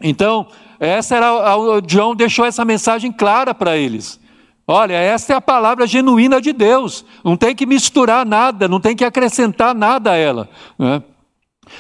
Então, 0.02 0.48
essa 0.80 1.16
era 1.16 1.58
o 1.58 1.82
João 1.86 2.16
deixou 2.16 2.46
essa 2.46 2.64
mensagem 2.66 3.12
clara 3.12 3.54
para 3.54 3.78
eles. 3.78 4.20
Olha, 4.68 4.94
essa 4.94 5.34
é 5.34 5.36
a 5.36 5.42
palavra 5.42 5.88
genuína 5.88 6.40
de 6.40 6.54
Deus. 6.54 7.04
Não 7.24 7.36
tem 7.36 7.56
que 7.56 7.66
misturar 7.66 8.26
nada, 8.26 8.68
não 8.68 8.80
tem 8.80 8.96
que 8.96 9.04
acrescentar 9.04 9.74
nada 9.74 10.12
a 10.12 10.16
ela. 10.16 10.50
Né? 10.78 11.02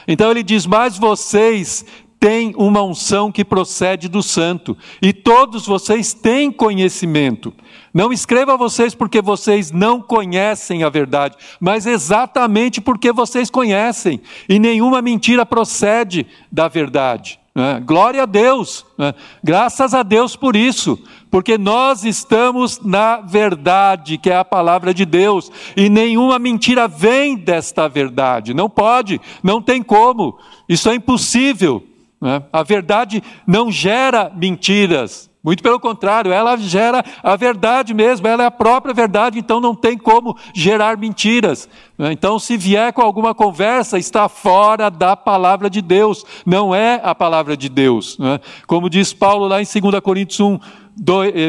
Então 0.08 0.32
ele 0.32 0.44
diz: 0.44 0.66
Mas 0.66 0.98
vocês 0.98 1.86
tem 2.20 2.54
uma 2.58 2.84
unção 2.84 3.32
que 3.32 3.46
procede 3.46 4.10
do 4.10 4.22
santo, 4.22 4.78
e 5.02 5.14
todos 5.14 5.66
vocês 5.66 6.14
têm 6.14 6.52
conhecimento. 6.52 7.54
Não 7.94 8.12
escreva 8.12 8.58
vocês 8.58 8.94
porque 8.94 9.22
vocês 9.22 9.72
não 9.72 10.02
conhecem 10.02 10.84
a 10.84 10.90
verdade, 10.90 11.38
mas 11.60 11.86
exatamente 11.86 12.82
porque 12.82 13.12
vocês 13.12 13.50
conhecem, 13.50 14.20
e 14.50 14.60
nenhuma 14.60 15.02
mentira 15.02 15.46
procede 15.46 16.28
da 16.52 16.68
verdade. 16.68 17.40
Né? 17.56 17.82
Glória 17.86 18.24
a 18.24 18.26
Deus, 18.26 18.86
né? 18.98 19.14
graças 19.44 19.94
a 19.94 20.04
Deus 20.04 20.36
por 20.36 20.56
isso, 20.56 21.02
porque 21.32 21.58
nós 21.58 22.04
estamos 22.04 22.80
na 22.84 23.18
verdade, 23.18 24.18
que 24.18 24.30
é 24.30 24.36
a 24.36 24.46
palavra 24.46 24.94
de 24.94 25.06
Deus, 25.06 25.52
e 25.76 25.90
nenhuma 25.90 26.38
mentira 26.38 26.88
vem 26.88 27.38
desta 27.38 27.88
verdade, 27.88 28.54
não 28.54 28.70
pode, 28.70 29.20
não 29.42 29.62
tem 29.62 29.82
como, 29.82 30.38
isso 30.68 30.90
é 30.90 30.96
impossível. 30.96 31.89
Né? 32.22 32.44
A 32.52 32.64
verdade 32.64 33.24
não 33.48 33.72
gera 33.72 34.32
mentiras, 34.36 35.30
muito 35.42 35.64
pelo 35.64 35.80
contrário, 35.80 36.34
ela 36.34 36.58
gera 36.58 37.04
a 37.24 37.36
verdade 37.38 37.94
mesmo, 37.94 38.28
ela 38.28 38.44
é 38.44 38.46
a 38.46 38.52
própria 38.52 38.94
verdade, 38.94 39.40
então 39.40 39.62
não 39.62 39.74
tem 39.74 39.98
como 39.98 40.36
gerar 40.54 40.98
mentiras. 40.98 41.70
Né? 41.98 42.12
Então, 42.12 42.38
se 42.38 42.58
vier 42.58 42.92
com 42.92 43.02
alguma 43.02 43.34
conversa, 43.34 43.98
está 43.98 44.28
fora 44.28 44.92
da 44.92 45.16
palavra 45.16 45.70
de 45.70 45.82
Deus, 45.82 46.26
não 46.46 46.76
é 46.76 47.00
a 47.02 47.16
palavra 47.16 47.56
de 47.56 47.70
Deus. 47.70 48.18
Né? 48.18 48.38
Como 48.68 48.90
diz 48.90 49.14
Paulo 49.14 49.48
lá 49.48 49.62
em 49.62 49.66
2 49.66 50.02
Coríntios 50.02 50.42
1, 50.42 50.60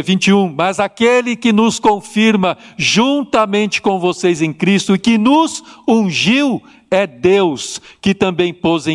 21, 0.05 0.55
mas 0.57 0.79
aquele 0.79 1.35
que 1.35 1.53
nos 1.53 1.81
confirma 1.81 2.57
juntamente 2.77 3.83
com 3.83 3.99
vocês 3.99 4.41
em 4.41 4.53
Cristo 4.53 4.95
e 4.95 4.99
que 5.01 5.19
nos 5.19 5.65
ungiu 5.89 6.63
é 6.91 7.07
Deus 7.07 7.81
que 8.01 8.13
também 8.13 8.53
pôs, 8.53 8.87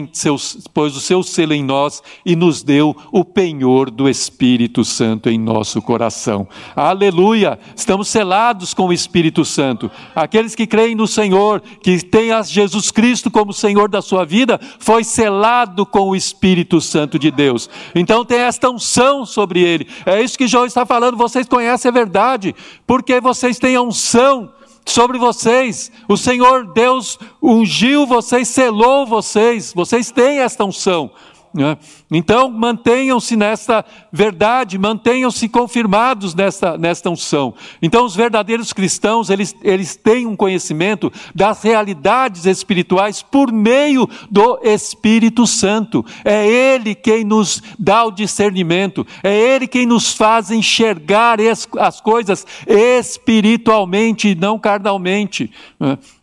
pôs, 0.74 0.98
o 0.98 1.00
seu 1.00 1.24
selo 1.24 1.54
em 1.54 1.64
nós 1.64 2.04
e 2.26 2.36
nos 2.36 2.62
deu 2.62 2.96
o 3.12 3.24
penhor 3.24 3.90
do 3.90 4.10
Espírito 4.10 4.84
Santo 4.84 5.30
em 5.30 5.40
nosso 5.40 5.82
coração. 5.82 6.48
Aleluia! 6.76 7.58
Estamos 7.76 8.10
selados 8.10 8.74
com 8.74 8.88
o 8.88 8.94
Espírito 8.94 9.46
Santo. 9.46 9.90
Aqueles 10.14 10.56
que 10.56 10.68
creem 10.68 10.96
no 10.96 11.08
Senhor, 11.08 11.62
que 11.82 12.04
têm 12.04 12.32
a 12.32 12.42
Jesus 12.42 12.92
Cristo 12.92 13.32
como 13.32 13.54
Senhor 13.54 13.88
da 13.88 14.02
sua 14.02 14.26
vida, 14.26 14.60
foi 14.80 15.04
selado 15.04 15.86
com 15.86 16.10
o 16.10 16.16
Espírito 16.16 16.82
Santo 16.82 17.18
de 17.18 17.32
Deus. 17.32 17.70
Então 17.94 18.26
tem 18.26 18.40
esta 18.40 18.70
unção 18.70 19.26
sobre 19.26 19.62
ele. 19.62 19.88
É 20.06 20.22
isso 20.22 20.38
que 20.38 20.48
João 20.48 20.66
está 20.66 20.86
falando. 20.86 21.16
Vocês 21.16 21.48
conhecem 21.48 21.90
a 21.90 21.94
verdade, 21.94 22.54
porque 22.86 23.22
vocês 23.22 23.58
têm 23.58 23.76
a 23.76 23.82
unção 23.82 24.52
sobre 24.86 25.18
vocês. 25.18 25.92
O 26.08 26.16
Senhor 26.16 26.72
Deus 26.74 27.18
ungiu 27.42 28.06
vocês, 28.06 28.48
selou 28.48 29.06
vocês. 29.06 29.74
Vocês 29.74 30.12
têm 30.12 30.40
esta 30.40 30.64
unção. 30.64 31.12
Né? 31.56 31.78
Então, 32.12 32.52
mantenham-se 32.52 33.38
nesta 33.38 33.86
verdade, 34.12 34.78
mantenham-se 34.78 35.48
confirmados 35.48 36.36
nesta, 36.36 36.78
nesta 36.78 37.10
unção. 37.10 37.54
Então, 37.82 38.04
os 38.04 38.14
verdadeiros 38.14 38.74
cristãos, 38.74 39.30
eles, 39.30 39.56
eles 39.64 39.96
têm 39.96 40.28
um 40.28 40.36
conhecimento 40.36 41.10
das 41.34 41.64
realidades 41.64 42.46
espirituais 42.46 43.22
por 43.22 43.54
meio 43.54 44.06
do 44.30 44.60
Espírito 44.64 45.48
Santo. 45.48 46.06
É 46.26 46.46
Ele 46.46 46.94
quem 46.94 47.24
nos 47.24 47.64
dá 47.80 48.04
o 48.04 48.12
discernimento, 48.12 49.08
é 49.24 49.34
Ele 49.34 49.66
quem 49.66 49.86
nos 49.86 50.12
faz 50.14 50.52
enxergar 50.52 51.38
as 51.80 52.02
coisas 52.02 52.46
espiritualmente 52.68 54.28
e 54.28 54.36
não 54.36 54.60
carnalmente. 54.60 55.50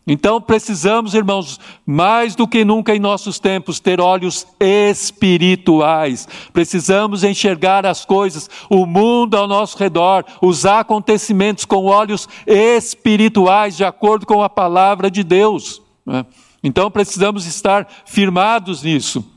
Então 0.05 0.41
precisamos, 0.41 1.13
irmãos, 1.13 1.59
mais 1.85 2.35
do 2.35 2.45
que 2.45 2.65
nunca 2.65 2.93
em 2.93 2.99
nossos 2.99 3.39
tempos, 3.39 3.79
ter 3.79 4.01
olhos 4.01 4.45
espirituais. 4.59 6.27
Precisamos 6.51 7.23
enxergar 7.23 7.85
as 7.85 8.03
coisas, 8.03 8.49
o 8.69 8.85
mundo 8.85 9.35
ao 9.35 9.47
nosso 9.47 9.77
redor, 9.77 10.25
os 10.41 10.65
acontecimentos 10.65 11.63
com 11.63 11.85
olhos 11.85 12.27
espirituais, 12.45 13.77
de 13.77 13.85
acordo 13.85 14.25
com 14.25 14.43
a 14.43 14.49
palavra 14.49 15.09
de 15.09 15.23
Deus. 15.23 15.81
Né? 16.05 16.25
Então 16.61 16.91
precisamos 16.91 17.45
estar 17.45 17.87
firmados 18.05 18.83
nisso. 18.83 19.32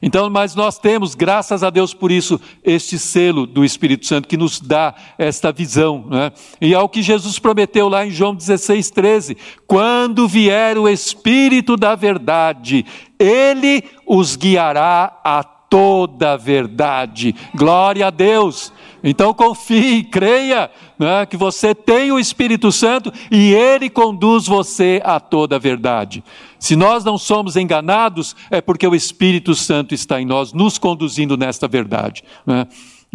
Então, 0.00 0.30
mas 0.30 0.54
nós 0.54 0.78
temos, 0.78 1.14
graças 1.14 1.64
a 1.64 1.70
Deus 1.70 1.92
por 1.92 2.12
isso, 2.12 2.40
este 2.62 2.98
selo 2.98 3.44
do 3.46 3.64
Espírito 3.64 4.06
Santo 4.06 4.28
que 4.28 4.36
nos 4.36 4.60
dá 4.60 4.94
esta 5.18 5.50
visão. 5.50 6.06
Né? 6.08 6.30
E 6.60 6.72
é 6.72 6.78
o 6.78 6.88
que 6.88 7.02
Jesus 7.02 7.38
prometeu 7.38 7.88
lá 7.88 8.06
em 8.06 8.10
João 8.10 8.34
16, 8.34 8.90
13: 8.90 9.36
quando 9.66 10.28
vier 10.28 10.78
o 10.78 10.88
Espírito 10.88 11.76
da 11.76 11.96
Verdade, 11.96 12.86
ele 13.18 13.82
os 14.06 14.36
guiará 14.36 15.20
a 15.24 15.42
toda 15.42 16.34
a 16.34 16.36
verdade. 16.36 17.34
Glória 17.52 18.06
a 18.06 18.10
Deus. 18.10 18.72
Então 19.04 19.34
confie, 19.34 20.02
creia 20.02 20.70
né, 20.98 21.26
que 21.26 21.36
você 21.36 21.74
tem 21.74 22.10
o 22.10 22.18
Espírito 22.18 22.72
Santo 22.72 23.12
e 23.30 23.52
ele 23.52 23.90
conduz 23.90 24.46
você 24.46 25.02
a 25.04 25.20
toda 25.20 25.56
a 25.56 25.58
verdade. 25.58 26.24
Se 26.58 26.74
nós 26.74 27.04
não 27.04 27.18
somos 27.18 27.54
enganados, 27.54 28.34
é 28.50 28.62
porque 28.62 28.86
o 28.86 28.94
Espírito 28.94 29.54
Santo 29.54 29.94
está 29.94 30.18
em 30.18 30.24
nós, 30.24 30.54
nos 30.54 30.78
conduzindo 30.78 31.36
nesta 31.36 31.68
verdade. 31.68 32.24
Né? 32.46 32.66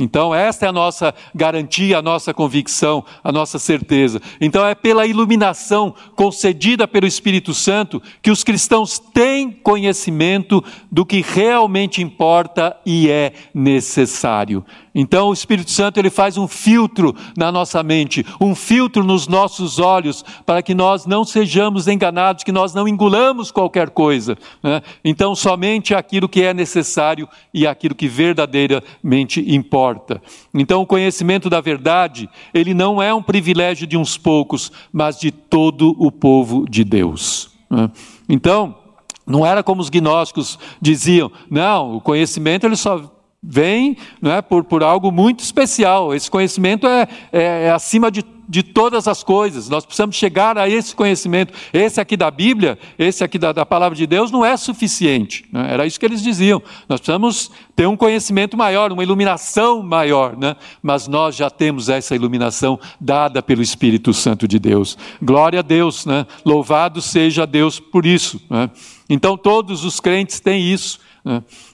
Então, 0.02 0.34
esta 0.34 0.66
é 0.66 0.70
a 0.70 0.72
nossa 0.72 1.14
garantia, 1.36 1.98
a 1.98 2.02
nossa 2.02 2.34
convicção, 2.34 3.04
a 3.22 3.34
nossa 3.34 3.60
certeza. 3.60 4.22
Então, 4.40 4.66
é 4.66 4.74
pela 4.74 5.06
iluminação 5.06 5.94
concedida 6.16 6.88
pelo 6.88 7.06
Espírito 7.06 7.54
Santo 7.54 8.02
que 8.22 8.32
os 8.32 8.42
cristãos 8.42 8.98
têm 8.98 9.52
conhecimento 9.52 10.64
do 10.90 11.06
que 11.06 11.22
realmente 11.22 12.02
importa 12.02 12.78
e 12.86 13.10
é 13.10 13.34
necessário. 13.54 14.64
Então 15.00 15.30
o 15.30 15.34
Espírito 15.34 15.72
Santo 15.72 15.98
ele 15.98 16.10
faz 16.10 16.36
um 16.36 16.46
filtro 16.46 17.16
na 17.38 17.50
nossa 17.54 17.82
mente, 17.82 18.26
um 18.40 18.54
filtro 18.54 19.02
nos 19.02 19.30
nossos 19.30 19.80
olhos, 19.80 20.26
para 20.46 20.62
que 20.62 20.76
nós 20.76 21.06
não 21.06 21.24
sejamos 21.24 21.88
enganados, 21.88 22.44
que 22.44 22.52
nós 22.52 22.74
não 22.74 22.86
engulamos 22.86 23.50
qualquer 23.50 23.92
coisa. 23.92 24.38
Né? 24.62 24.82
Então 25.06 25.34
somente 25.34 25.96
aquilo 25.96 26.28
que 26.28 26.44
é 26.44 26.54
necessário 26.54 27.30
e 27.54 27.66
aquilo 27.66 27.96
que 27.96 28.10
verdadeiramente 28.10 29.42
importa. 29.48 30.22
Então 30.54 30.82
o 30.82 30.86
conhecimento 30.86 31.50
da 31.50 31.62
verdade 31.62 32.30
ele 32.54 32.74
não 32.74 33.02
é 33.02 33.14
um 33.14 33.24
privilégio 33.24 33.88
de 33.88 33.96
uns 33.96 34.18
poucos, 34.18 34.70
mas 34.92 35.18
de 35.18 35.32
todo 35.32 35.96
o 35.98 36.12
povo 36.12 36.66
de 36.70 36.84
Deus. 36.84 37.52
Né? 37.70 37.90
Então 38.28 38.76
não 39.26 39.46
era 39.46 39.64
como 39.64 39.80
os 39.80 39.90
gnósticos 39.90 40.60
diziam, 40.82 41.32
não, 41.50 41.96
o 41.96 42.02
conhecimento 42.02 42.66
ele 42.66 42.76
só 42.76 43.10
vem 43.42 43.98
não 44.22 44.32
é, 44.32 44.42
por, 44.42 44.64
por 44.64 44.84
algo 44.84 45.12
muito 45.12 45.40
especial. 45.44 46.14
Esse 46.14 46.30
conhecimento 46.30 46.86
é, 46.86 47.08
é, 47.32 47.66
é, 47.66 47.72
acima 47.72 48.12
de, 48.12 48.24
de 48.48 48.62
todas 48.62 49.08
as 49.08 49.24
coisas. 49.24 49.70
Nós 49.70 49.86
precisamos 49.86 50.18
chegar 50.18 50.58
a 50.58 50.68
esse 50.68 50.94
conhecimento. 50.94 51.54
Esse 51.72 52.02
aqui 52.02 52.18
da 52.18 52.30
Bíblia, 52.30 52.78
esse 52.98 53.24
aqui 53.24 53.40
da, 53.40 53.54
da 53.54 53.66
palavra 53.66 53.98
de 53.98 54.06
Deus, 54.06 54.30
não 54.30 54.44
é 54.44 54.58
suficiente. 54.58 55.46
Né? 55.54 55.68
Era 55.72 55.86
isso 55.86 55.98
que 55.98 56.06
eles 56.06 56.22
diziam. 56.22 56.62
Nós 56.90 57.00
precisamos 57.00 57.50
ter 57.76 57.88
um 57.88 57.96
conhecimento 57.96 58.58
maior, 58.58 58.92
uma 58.92 59.04
iluminação 59.04 59.82
maior. 59.82 60.36
Né? 60.38 60.58
Mas 60.84 61.08
nós 61.08 61.36
já 61.36 61.50
temos 61.50 61.88
essa 61.88 62.14
iluminação 62.14 62.78
dada 63.00 63.42
pelo 63.42 63.62
Espírito 63.62 64.14
Santo 64.14 64.50
de 64.50 64.60
Deus. 64.60 64.98
Glória 65.22 65.60
a 65.60 65.64
Deus. 65.64 66.06
Né? 66.06 66.26
Louvado 66.46 67.02
seja 67.02 67.48
Deus 67.48 67.80
por 67.80 68.06
isso. 68.06 68.42
Né? 68.50 68.70
Então 69.10 69.38
todos 69.38 69.86
os 69.86 70.02
crentes 70.02 70.42
têm 70.42 70.62
isso. 70.62 71.00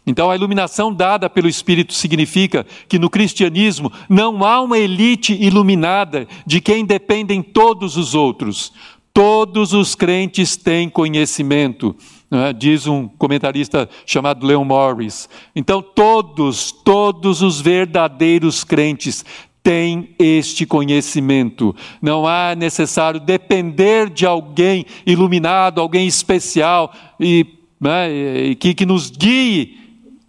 Então, 0.05 0.29
a 0.29 0.35
iluminação 0.35 0.93
dada 0.93 1.29
pelo 1.29 1.47
Espírito 1.47 1.93
significa 1.93 2.65
que 2.87 2.99
no 2.99 3.09
cristianismo 3.09 3.91
não 4.09 4.43
há 4.43 4.61
uma 4.61 4.77
elite 4.77 5.33
iluminada 5.33 6.27
de 6.45 6.59
quem 6.59 6.85
dependem 6.85 7.41
todos 7.41 7.97
os 7.97 8.13
outros. 8.15 8.73
Todos 9.13 9.71
os 9.71 9.95
crentes 9.95 10.57
têm 10.57 10.89
conhecimento, 10.89 11.95
né? 12.29 12.51
diz 12.51 12.85
um 12.85 13.07
comentarista 13.07 13.87
chamado 14.05 14.45
Leon 14.45 14.65
Morris. 14.65 15.29
Então, 15.55 15.81
todos, 15.81 16.71
todos 16.71 17.41
os 17.41 17.61
verdadeiros 17.61 18.63
crentes 18.63 19.23
têm 19.65 20.09
este 20.19 20.63
conhecimento. 20.63 21.75
Não 21.99 22.27
há 22.27 22.53
necessário 22.55 23.19
depender 23.19 24.11
de 24.11 24.23
alguém 24.23 24.85
iluminado, 25.07 25.81
alguém 25.81 26.05
especial 26.05 26.93
e 27.19 27.43
né, 27.79 28.55
que, 28.59 28.73
que 28.73 28.85
nos 28.85 29.09
guie 29.09 29.77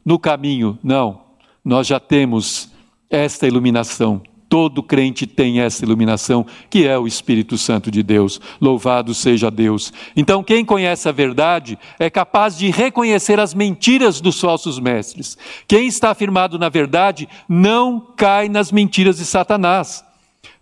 no 0.04 0.18
caminho. 0.18 0.78
Não, 0.82 1.20
nós 1.64 1.86
já 1.86 1.98
temos 1.98 2.70
esta 3.10 3.46
iluminação. 3.46 4.22
Todo 4.48 4.80
crente 4.80 5.26
tem 5.26 5.58
essa 5.58 5.84
iluminação, 5.84 6.46
que 6.70 6.86
é 6.86 6.96
o 6.96 7.06
Espírito 7.06 7.58
Santo 7.58 7.90
de 7.90 8.00
Deus. 8.00 8.40
Louvado 8.60 9.12
seja 9.12 9.50
Deus. 9.50 9.92
Então, 10.14 10.44
quem 10.44 10.64
conhece 10.64 11.08
a 11.08 11.12
verdade 11.12 11.76
é 11.98 12.08
capaz 12.08 12.56
de 12.56 12.70
reconhecer 12.70 13.40
as 13.40 13.52
mentiras 13.52 14.20
dos 14.20 14.40
falsos 14.40 14.78
mestres. 14.78 15.36
Quem 15.66 15.88
está 15.88 16.10
afirmado 16.10 16.60
na 16.60 16.68
verdade 16.68 17.28
não 17.48 18.00
cai 18.16 18.48
nas 18.48 18.70
mentiras 18.70 19.16
de 19.16 19.24
Satanás. 19.24 20.04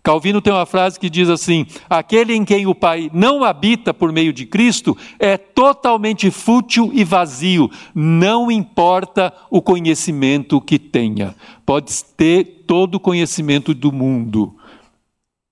Calvino 0.05 0.39
tem 0.39 0.53
uma 0.53 0.67
frase 0.67 0.99
que 0.99 1.09
diz 1.09 1.29
assim: 1.29 1.65
aquele 1.89 2.35
em 2.35 2.45
quem 2.45 2.67
o 2.67 2.75
Pai 2.75 3.09
não 3.11 3.43
habita 3.43 3.91
por 3.91 4.11
meio 4.11 4.31
de 4.31 4.45
Cristo 4.45 4.95
é 5.17 5.35
totalmente 5.35 6.29
fútil 6.29 6.91
e 6.93 7.03
vazio, 7.03 7.71
não 7.95 8.51
importa 8.51 9.33
o 9.49 9.63
conhecimento 9.63 10.61
que 10.61 10.77
tenha. 10.77 11.33
Pode 11.65 11.91
ter 12.15 12.65
todo 12.67 12.95
o 12.95 12.99
conhecimento 12.99 13.73
do 13.73 13.91
mundo, 13.91 14.53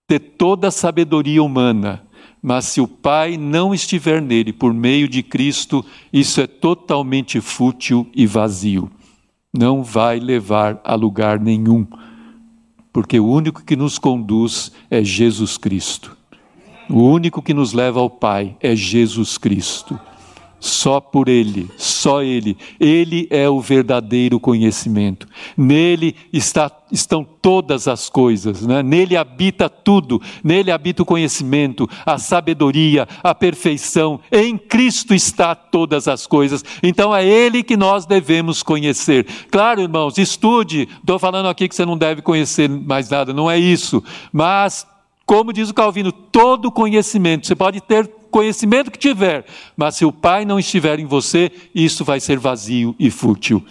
ter 0.05 0.19
toda 0.19 0.67
a 0.67 0.71
sabedoria 0.71 1.41
humana, 1.41 2.03
mas 2.39 2.65
se 2.65 2.79
o 2.79 2.87
Pai 2.87 3.37
não 3.37 3.73
estiver 3.73 4.21
nele 4.21 4.53
por 4.53 4.71
meio 4.71 5.09
de 5.09 5.23
Cristo, 5.23 5.83
isso 6.11 6.39
é 6.39 6.45
totalmente 6.45 7.41
fútil 7.41 8.07
e 8.13 8.27
vazio. 8.27 8.87
não 9.51 9.83
vai 9.83 10.19
levar 10.19 10.79
a 10.83 10.93
lugar 10.95 11.39
nenhum, 11.39 11.87
porque 12.93 13.19
o 13.19 13.25
único 13.27 13.63
que 13.63 13.75
nos 13.75 13.97
conduz 13.97 14.71
é 14.89 15.03
Jesus 15.03 15.57
Cristo. 15.57 16.15
O 16.87 17.01
único 17.01 17.41
que 17.41 17.53
nos 17.53 17.73
leva 17.73 17.99
ao 17.99 18.09
Pai 18.09 18.55
é 18.61 18.75
Jesus 18.75 19.37
Cristo. 19.37 19.99
Só 20.63 21.01
por 21.01 21.27
Ele, 21.27 21.69
só 21.75 22.23
Ele. 22.23 22.55
Ele 22.79 23.27
é 23.29 23.49
o 23.49 23.59
verdadeiro 23.59 24.39
conhecimento. 24.39 25.27
Nele 25.57 26.15
está, 26.31 26.71
estão 26.89 27.21
todas 27.41 27.85
as 27.85 28.07
coisas, 28.07 28.65
né? 28.65 28.81
nele 28.81 29.17
habita 29.17 29.67
tudo, 29.67 30.21
nele 30.41 30.71
habita 30.71 31.03
o 31.03 31.05
conhecimento, 31.05 31.85
a 32.05 32.17
sabedoria, 32.17 33.05
a 33.21 33.35
perfeição. 33.35 34.21
Em 34.31 34.57
Cristo 34.57 35.13
está 35.13 35.53
todas 35.53 36.07
as 36.07 36.25
coisas. 36.25 36.63
Então 36.81 37.13
é 37.13 37.27
Ele 37.27 37.61
que 37.61 37.75
nós 37.75 38.05
devemos 38.05 38.63
conhecer. 38.63 39.27
Claro, 39.51 39.81
irmãos, 39.81 40.17
estude. 40.17 40.87
Estou 41.01 41.19
falando 41.19 41.49
aqui 41.49 41.67
que 41.67 41.75
você 41.75 41.85
não 41.85 41.97
deve 41.97 42.21
conhecer 42.21 42.69
mais 42.69 43.09
nada, 43.09 43.33
não 43.33 43.51
é 43.51 43.59
isso. 43.59 44.01
Mas 44.31 44.87
como 45.25 45.51
diz 45.51 45.69
o 45.69 45.73
Calvino, 45.73 46.13
todo 46.13 46.71
conhecimento, 46.71 47.47
você 47.47 47.53
pode 47.53 47.81
ter 47.81 48.22
conhecimento 48.33 48.89
que 48.89 48.97
tiver, 48.97 49.45
mas 49.77 49.95
se 49.95 50.03
o 50.03 50.11
Pai 50.11 50.43
não 50.43 50.57
estiver 50.57 50.99
em 50.99 51.05
você, 51.05 51.51
isso 51.73 52.03
vai 52.03 52.19
ser 52.19 52.39
vazio 52.39 52.95
e 52.97 53.11
fútil. 53.11 53.63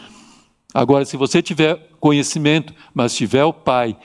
Agora, 0.72 1.04
se 1.04 1.16
você 1.16 1.42
tiver 1.42 1.90
conhecimento, 1.98 2.72
mas 2.94 3.14
tiver 3.14 3.44
o 3.44 3.52
Pai 3.52 3.96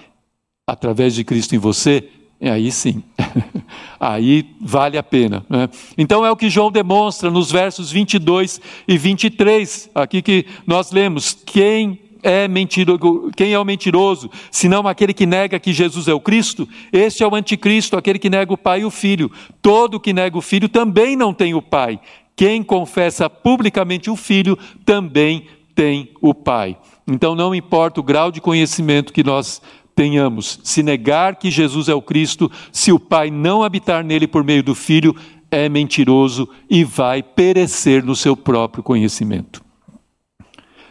através 0.67 1.13
de 1.13 1.23
Cristo 1.23 1.55
em 1.55 1.59
você, 1.59 2.09
aí 2.41 2.71
sim, 2.71 3.03
aí 3.99 4.49
vale 4.59 4.97
a 4.97 5.03
pena. 5.03 5.45
Né? 5.47 5.69
Então 5.95 6.25
é 6.25 6.31
o 6.31 6.35
que 6.35 6.49
João 6.49 6.71
demonstra 6.71 7.29
nos 7.29 7.51
versos 7.51 7.91
22 7.91 8.59
e 8.88 8.97
23, 8.97 9.91
aqui 9.93 10.23
que 10.23 10.45
nós 10.65 10.91
lemos: 10.91 11.38
quem 11.45 11.99
é 12.23 12.48
mentiroso, 12.48 13.31
quem 13.35 13.53
é 13.53 13.60
o 13.60 13.65
mentiroso, 13.65 14.30
senão 14.52 14.88
aquele 14.88 15.14
que 15.14 15.26
nega 15.26 15.60
que 15.60 15.73
Jesus 15.73 16.07
é 16.07 16.14
o 16.14 16.19
Cristo? 16.19 16.68
Este 16.91 17.23
é 17.23 17.27
o 17.27 17.35
anticristo, 17.35 17.98
aquele 17.98 18.19
que 18.19 18.30
nega 18.30 18.53
o 18.53 18.57
Pai 18.57 18.81
e 18.81 18.85
o 18.85 18.91
Filho. 18.91 19.31
Todo 19.61 19.99
que 19.99 20.14
nega 20.14 20.38
o 20.38 20.41
Filho 20.41 20.69
também 20.69 21.15
não 21.15 21.34
tem 21.34 21.53
o 21.53 21.61
Pai. 21.61 21.99
Quem 22.35 22.61
confessa 22.61 23.30
publicamente 23.30 24.10
o 24.10 24.15
Filho 24.15 24.57
também 24.85 25.48
tem 25.73 26.11
o 26.22 26.34
Pai. 26.34 26.77
Então 27.07 27.35
não 27.35 27.56
importa 27.56 27.99
o 27.99 28.03
grau 28.03 28.31
de 28.31 28.41
conhecimento 28.41 29.14
que 29.14 29.23
nós 29.23 29.61
tenhamos, 29.95 30.60
se 30.64 30.84
negar 30.84 31.38
que 31.38 31.49
Jesus 31.49 31.89
é 31.89 31.94
o 31.95 32.02
Cristo, 32.02 32.52
se 32.72 32.91
o 32.91 32.99
Pai 32.99 33.31
não 33.31 33.64
habitar 33.64 34.03
nele 34.03 34.27
por 34.27 34.44
meio 34.44 34.61
do 34.61 34.76
Filho, 34.76 35.15
é 35.49 35.68
mentiroso 35.68 36.48
e 36.69 36.84
vai 36.84 37.23
perecer 37.23 38.03
no 38.03 38.15
seu 38.15 38.38
próprio 38.38 38.84
conhecimento. 38.84 39.66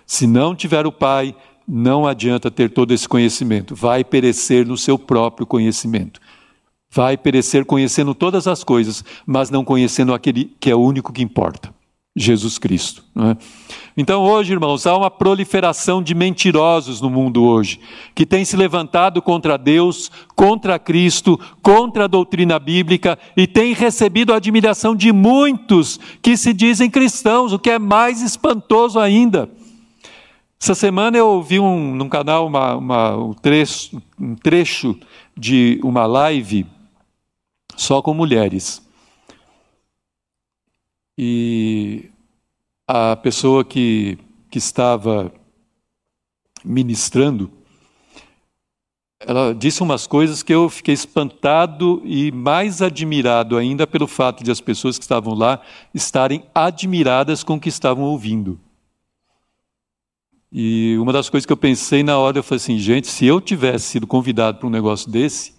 Se 0.07 0.27
não 0.27 0.55
tiver 0.55 0.87
o 0.87 0.93
Pai, 0.93 1.35
não 1.66 2.07
adianta 2.07 2.51
ter 2.51 2.70
todo 2.70 2.95
esse 2.95 3.09
conhecimento, 3.09 3.74
vai 3.74 4.05
perecer 4.05 4.65
no 4.65 4.77
seu 4.77 4.97
próprio 4.97 5.47
conhecimento. 5.47 6.20
Vai 6.89 7.16
perecer 7.16 7.65
conhecendo 7.65 8.15
todas 8.15 8.47
as 8.47 8.62
coisas, 8.62 9.05
mas 9.27 9.51
não 9.51 9.65
conhecendo 9.65 10.15
aquele 10.15 10.53
que 10.61 10.70
é 10.70 10.74
o 10.77 10.81
único 10.81 11.12
que 11.12 11.23
importa, 11.23 11.74
Jesus 12.15 12.57
Cristo. 12.57 13.03
É? 13.16 13.37
Então, 13.97 14.23
hoje, 14.23 14.53
irmãos, 14.53 14.87
há 14.87 14.97
uma 14.97 15.11
proliferação 15.11 16.01
de 16.01 16.15
mentirosos 16.15 17.01
no 17.01 17.11
mundo 17.11 17.43
hoje, 17.43 17.81
que 18.15 18.24
tem 18.24 18.45
se 18.45 18.57
levantado 18.57 19.20
contra 19.20 19.59
Deus, 19.59 20.11
contra 20.37 20.78
Cristo, 20.78 21.39
contra 21.61 22.05
a 22.05 22.09
doutrina 22.09 22.61
bíblica 22.61 23.19
e 23.37 23.49
tem 23.49 23.74
recebido 23.74 24.33
a 24.33 24.37
admiração 24.37 24.95
de 24.95 25.12
muitos 25.12 25.99
que 26.23 26.37
se 26.37 26.53
dizem 26.53 26.89
cristãos, 26.89 27.53
o 27.53 27.59
que 27.59 27.70
é 27.70 27.78
mais 27.78 28.23
espantoso 28.23 29.01
ainda. 29.01 29.51
Essa 30.61 30.74
semana 30.74 31.16
eu 31.16 31.28
ouvi 31.28 31.61
um, 31.61 31.95
num 31.95 32.09
canal 32.09 32.47
uma, 32.47 32.74
uma, 32.77 33.16
um, 33.16 33.33
trecho, 33.33 34.03
um 34.19 34.35
trecho 34.35 34.99
de 35.37 35.78
uma 35.83 36.07
live 36.07 36.66
só 37.77 38.01
com 38.01 38.15
mulheres. 38.15 38.83
E 41.16 42.11
a 42.87 43.16
pessoa 43.16 43.65
que, 43.65 44.19
que 44.51 44.59
estava 44.59 45.33
ministrando, 46.65 47.51
ela 49.20 49.55
disse 49.55 49.83
umas 49.83 50.07
coisas 50.07 50.43
que 50.43 50.53
eu 50.53 50.69
fiquei 50.69 50.95
espantado 50.95 52.03
e 52.05 52.33
mais 52.33 52.83
admirado 52.83 53.57
ainda 53.57 53.87
pelo 53.87 54.07
fato 54.07 54.43
de 54.43 54.51
as 54.51 54.61
pessoas 54.61 54.99
que 54.99 55.05
estavam 55.05 55.35
lá 55.35 55.61
estarem 55.95 56.45
admiradas 56.55 57.43
com 57.45 57.55
o 57.55 57.61
que 57.61 57.69
estavam 57.69 58.05
ouvindo. 58.05 58.59
E 60.59 60.97
uma 60.97 61.12
das 61.12 61.28
coisas 61.28 61.45
que 61.45 61.53
eu 61.53 61.57
pensei 61.57 62.03
na 62.03 62.16
hora, 62.16 62.39
eu 62.39 62.43
falei 62.43 62.57
assim, 62.57 62.78
gente, 62.78 63.09
se 63.09 63.27
eu 63.27 63.43
tivesse 63.43 63.85
sido 63.89 64.07
convidado 64.07 64.57
para 64.57 64.66
um 64.66 64.70
negócio 64.70 65.11
desse, 65.11 65.53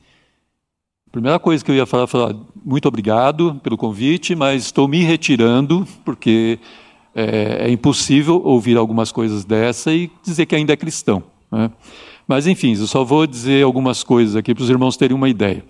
a 1.07 1.11
primeira 1.11 1.37
coisa 1.37 1.63
que 1.63 1.69
eu 1.69 1.75
ia 1.75 1.85
falar, 1.85 2.07
falar 2.07 2.35
muito 2.65 2.87
obrigado 2.87 3.61
pelo 3.61 3.77
convite, 3.77 4.33
mas 4.33 4.63
estou 4.63 4.87
me 4.87 5.03
retirando, 5.03 5.87
porque 6.03 6.57
é, 7.13 7.67
é 7.67 7.69
impossível 7.69 8.41
ouvir 8.43 8.75
algumas 8.75 9.11
coisas 9.11 9.45
dessa 9.45 9.93
e 9.93 10.09
dizer 10.23 10.47
que 10.47 10.55
ainda 10.55 10.73
é 10.73 10.75
cristão. 10.75 11.21
Né? 11.51 11.69
Mas, 12.27 12.47
enfim, 12.47 12.75
eu 12.75 12.87
só 12.87 13.03
vou 13.03 13.27
dizer 13.27 13.63
algumas 13.63 14.03
coisas 14.03 14.35
aqui 14.35 14.55
para 14.55 14.63
os 14.63 14.69
irmãos 14.71 14.97
terem 14.97 15.15
uma 15.15 15.29
ideia. 15.29 15.63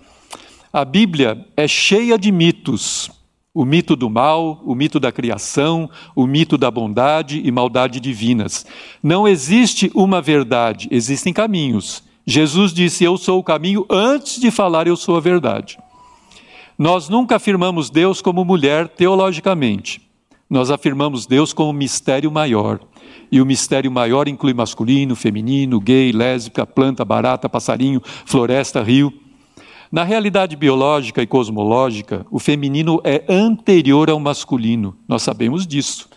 A 0.72 0.86
Bíblia 0.86 1.46
é 1.54 1.68
cheia 1.68 2.18
de 2.18 2.32
mitos 2.32 3.10
o 3.52 3.64
mito 3.64 3.96
do 3.96 4.08
mal, 4.08 4.62
o 4.64 4.74
mito 4.74 5.00
da 5.00 5.10
criação, 5.10 5.90
o 6.14 6.26
mito 6.26 6.56
da 6.56 6.70
bondade 6.70 7.40
e 7.44 7.50
maldade 7.50 7.98
divinas. 7.98 8.66
Não 9.02 9.26
existe 9.26 9.90
uma 9.94 10.20
verdade, 10.20 10.88
existem 10.90 11.32
caminhos. 11.32 12.02
Jesus 12.26 12.72
disse: 12.72 13.04
Eu 13.04 13.16
sou 13.16 13.38
o 13.38 13.44
caminho, 13.44 13.86
antes 13.88 14.40
de 14.40 14.50
falar, 14.50 14.86
eu 14.86 14.96
sou 14.96 15.16
a 15.16 15.20
verdade. 15.20 15.78
Nós 16.78 17.08
nunca 17.08 17.36
afirmamos 17.36 17.90
Deus 17.90 18.22
como 18.22 18.44
mulher 18.44 18.86
teologicamente. 18.86 20.00
Nós 20.48 20.70
afirmamos 20.70 21.26
Deus 21.26 21.52
como 21.52 21.72
mistério 21.72 22.30
maior. 22.30 22.80
E 23.30 23.40
o 23.40 23.46
mistério 23.46 23.90
maior 23.90 24.28
inclui 24.28 24.54
masculino, 24.54 25.16
feminino, 25.16 25.80
gay, 25.80 26.12
lésbica, 26.12 26.64
planta, 26.66 27.04
barata, 27.04 27.48
passarinho, 27.48 28.00
floresta, 28.24 28.82
rio. 28.82 29.12
Na 29.90 30.04
realidade 30.04 30.54
biológica 30.54 31.22
e 31.22 31.26
cosmológica, 31.26 32.26
o 32.30 32.38
feminino 32.38 33.00
é 33.04 33.24
anterior 33.28 34.10
ao 34.10 34.20
masculino, 34.20 34.96
nós 35.08 35.22
sabemos 35.22 35.66
disso. 35.66 36.08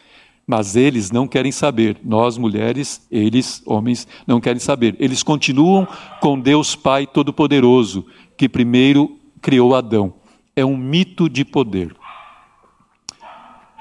Mas 0.46 0.76
eles 0.76 1.12
não 1.12 1.28
querem 1.28 1.52
saber. 1.52 1.98
Nós, 2.04 2.38
mulheres, 2.38 3.08
eles, 3.10 3.62
homens, 3.66 4.06
não 4.28 4.42
querem 4.42 4.60
saber. 4.60 4.98
Eles 5.00 5.24
continuam 5.24 5.88
com 6.20 6.38
Deus 6.38 6.76
Pai 6.76 7.08
Todo-Poderoso, 7.08 8.06
que 8.36 8.50
primeiro 8.50 9.18
criou 9.42 9.74
Adão. 9.74 10.14
É 10.54 10.66
um 10.66 10.76
mito 10.76 11.30
de 11.30 11.46
poder. 11.46 11.96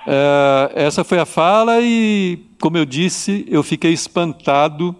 É, 0.07 0.73
essa 0.77 1.03
foi 1.03 1.19
a 1.19 1.27
fala, 1.27 1.81
e, 1.81 2.39
como 2.61 2.79
eu 2.79 2.85
disse, 2.85 3.45
eu 3.49 3.63
fiquei 3.63 3.93
espantado 3.93 4.95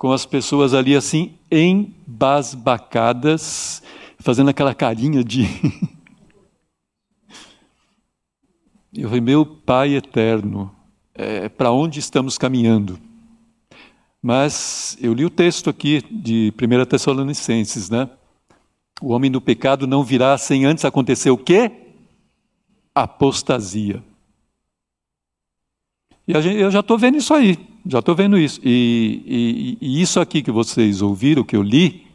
com 0.00 0.10
as 0.12 0.24
pessoas 0.24 0.72
ali 0.72 0.96
assim, 0.96 1.34
embasbacadas, 1.52 3.82
fazendo 4.18 4.48
aquela 4.48 4.74
carinha 4.74 5.22
de. 5.22 5.42
eu 8.96 9.08
falei, 9.08 9.20
meu 9.20 9.44
Pai 9.44 9.94
eterno, 9.94 10.74
é, 11.14 11.50
para 11.50 11.70
onde 11.70 12.00
estamos 12.00 12.38
caminhando? 12.38 12.98
Mas 14.22 14.96
eu 15.02 15.12
li 15.12 15.26
o 15.26 15.30
texto 15.30 15.68
aqui 15.68 16.02
de 16.10 16.50
1 16.58 16.86
Tessalonicenses, 16.86 17.90
né? 17.90 18.08
O 19.02 19.12
homem 19.12 19.30
do 19.30 19.38
pecado 19.38 19.86
não 19.86 20.02
virá 20.02 20.38
sem 20.38 20.64
antes 20.64 20.86
acontecer 20.86 21.28
o 21.28 21.36
quê? 21.36 21.70
Apostasia. 22.94 24.02
E 26.26 26.40
gente, 26.40 26.58
eu 26.58 26.70
já 26.70 26.80
estou 26.80 26.96
vendo 26.96 27.18
isso 27.18 27.34
aí 27.34 27.68
já 27.86 27.98
estou 28.00 28.14
vendo 28.14 28.38
isso. 28.38 28.60
E, 28.62 29.78
e, 29.80 29.86
e, 29.86 30.02
isso 30.02 30.20
aqui 30.20 30.42
que 30.42 30.50
vocês 30.50 31.02
ouviram, 31.02 31.44
que 31.44 31.56
eu 31.56 31.62
li, 31.62 32.06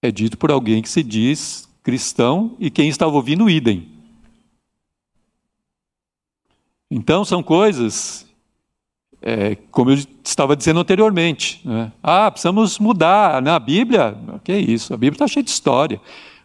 é 0.00 0.10
dito 0.10 0.36
por 0.36 0.50
alguém 0.50 0.82
que 0.82 0.88
se 0.88 1.02
diz 1.02 1.68
cristão 1.82 2.56
e 2.58 2.70
quem 2.70 2.88
estava 2.88 3.12
ouvindo, 3.12 3.50
idem. 3.50 3.88
Então, 6.90 7.24
são 7.24 7.42
coisas, 7.42 8.26
é, 9.20 9.56
como 9.70 9.90
eu 9.90 9.98
estava 10.24 10.54
dizendo 10.54 10.80
anteriormente. 10.80 11.60
Né? 11.64 11.90
Ah, 12.02 12.30
precisamos 12.30 12.78
mudar. 12.78 13.40
Na 13.40 13.58
Bíblia, 13.58 14.16
que 14.44 14.52
é 14.52 14.58
isso? 14.58 14.92
A 14.92 14.96
Bíblia 14.96 15.16
está 15.16 15.26
cheia 15.26 15.42
de 15.42 15.50
história 15.50 16.00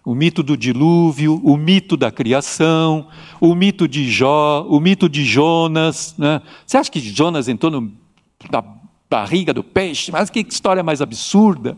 o 0.07 0.15
mito 0.15 0.41
do 0.41 0.56
dilúvio, 0.56 1.41
o 1.44 1.57
mito 1.57 1.98
da 1.98 2.10
criação, 2.10 3.10
o 3.41 3.53
mito 3.53 3.89
de 3.89 4.10
Jó, 4.10 4.65
o 4.69 4.80
mito 4.80 5.10
de 5.10 5.26
Jonas. 5.26 6.15
Né? 6.18 6.41
Você 6.65 6.77
acha 6.77 6.89
que 6.89 7.02
Jonas 7.02 7.49
entrou 7.49 7.69
no, 7.69 7.91
na 8.52 8.64
barriga 9.10 9.53
do 9.53 9.64
peixe, 9.64 10.11
mas 10.11 10.30
que 10.30 10.45
história 10.48 10.84
mais 10.84 11.02
absurda. 11.02 11.78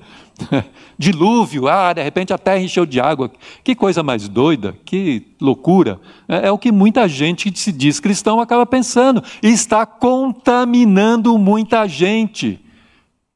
Dilúvio, 0.97 1.67
ah, 1.67 1.93
de 1.93 2.01
repente 2.01 2.33
a 2.33 2.37
terra 2.37 2.59
encheu 2.59 2.85
de 2.85 2.99
água. 2.99 3.31
Que 3.63 3.75
coisa 3.75 4.01
mais 4.01 4.27
doida, 4.27 4.75
que 4.83 5.27
loucura. 5.39 5.99
É, 6.27 6.47
é 6.47 6.51
o 6.51 6.57
que 6.57 6.71
muita 6.71 7.07
gente 7.07 7.51
que 7.51 7.59
se 7.59 7.71
diz 7.71 7.99
cristão 7.99 8.39
acaba 8.39 8.65
pensando. 8.65 9.23
E 9.43 9.49
está 9.49 9.85
contaminando 9.85 11.37
muita 11.37 11.87
gente, 11.87 12.59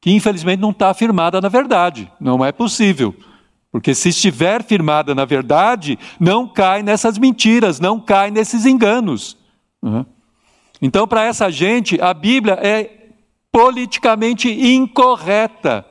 que 0.00 0.10
infelizmente 0.10 0.60
não 0.60 0.70
está 0.70 0.90
afirmada 0.90 1.40
na 1.40 1.48
verdade. 1.48 2.10
Não 2.20 2.44
é 2.44 2.50
possível. 2.50 3.14
Porque 3.70 3.94
se 3.94 4.08
estiver 4.08 4.62
firmada 4.62 5.14
na 5.14 5.24
verdade, 5.24 5.98
não 6.18 6.46
cai 6.48 6.82
nessas 6.82 7.16
mentiras, 7.18 7.80
não 7.80 8.00
cai 8.00 8.30
nesses 8.30 8.66
enganos. 8.66 9.36
Então, 10.80 11.06
para 11.06 11.24
essa 11.24 11.50
gente, 11.50 12.00
a 12.00 12.14
Bíblia 12.14 12.58
é 12.62 13.03
politicamente 13.54 14.50
incorreta. 14.50 15.86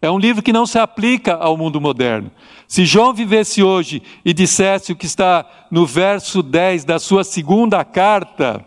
É 0.00 0.08
um 0.08 0.20
livro 0.20 0.40
que 0.40 0.52
não 0.52 0.64
se 0.64 0.78
aplica 0.78 1.34
ao 1.34 1.56
mundo 1.56 1.80
moderno. 1.80 2.30
Se 2.68 2.84
João 2.84 3.12
vivesse 3.12 3.60
hoje 3.60 4.00
e 4.24 4.32
dissesse 4.32 4.92
o 4.92 4.96
que 4.96 5.06
está 5.06 5.44
no 5.68 5.84
verso 5.84 6.44
10 6.44 6.84
da 6.84 7.00
sua 7.00 7.24
segunda 7.24 7.84
carta, 7.84 8.64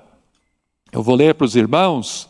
eu 0.91 1.01
vou 1.01 1.15
ler 1.15 1.33
para 1.33 1.45
os 1.45 1.55
irmãos. 1.55 2.27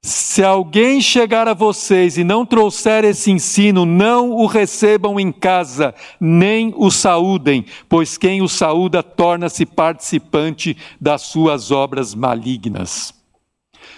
Se 0.00 0.42
alguém 0.42 1.02
chegar 1.02 1.46
a 1.46 1.52
vocês 1.52 2.16
e 2.16 2.24
não 2.24 2.46
trouxer 2.46 3.04
esse 3.04 3.30
ensino, 3.30 3.84
não 3.84 4.30
o 4.30 4.46
recebam 4.46 5.20
em 5.20 5.30
casa, 5.30 5.94
nem 6.18 6.72
o 6.78 6.90
saúdem, 6.90 7.66
pois 7.90 8.16
quem 8.16 8.40
o 8.40 8.48
saúda 8.48 9.02
torna-se 9.02 9.66
participante 9.66 10.74
das 10.98 11.22
suas 11.22 11.70
obras 11.70 12.14
malignas. 12.14 13.15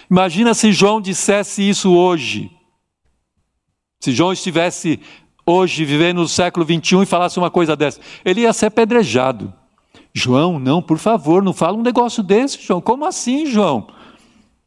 Imagina 0.09 0.53
se 0.53 0.71
João 0.71 0.99
dissesse 0.99 1.67
isso 1.67 1.91
hoje. 1.91 2.51
Se 3.99 4.11
João 4.11 4.31
estivesse 4.31 4.99
hoje 5.45 5.83
vivendo 5.83 6.17
no 6.19 6.27
século 6.27 6.65
21 6.65 7.03
e 7.03 7.05
falasse 7.05 7.37
uma 7.37 7.49
coisa 7.49 7.75
dessa, 7.75 7.99
ele 8.23 8.41
ia 8.41 8.53
ser 8.53 8.67
apedrejado. 8.67 9.53
João, 10.13 10.59
não, 10.59 10.81
por 10.81 10.97
favor, 10.97 11.43
não 11.43 11.53
fala 11.53 11.77
um 11.77 11.81
negócio 11.81 12.21
desse, 12.21 12.61
João. 12.61 12.81
Como 12.81 13.05
assim, 13.05 13.45
João? 13.45 13.79
O 13.79 13.85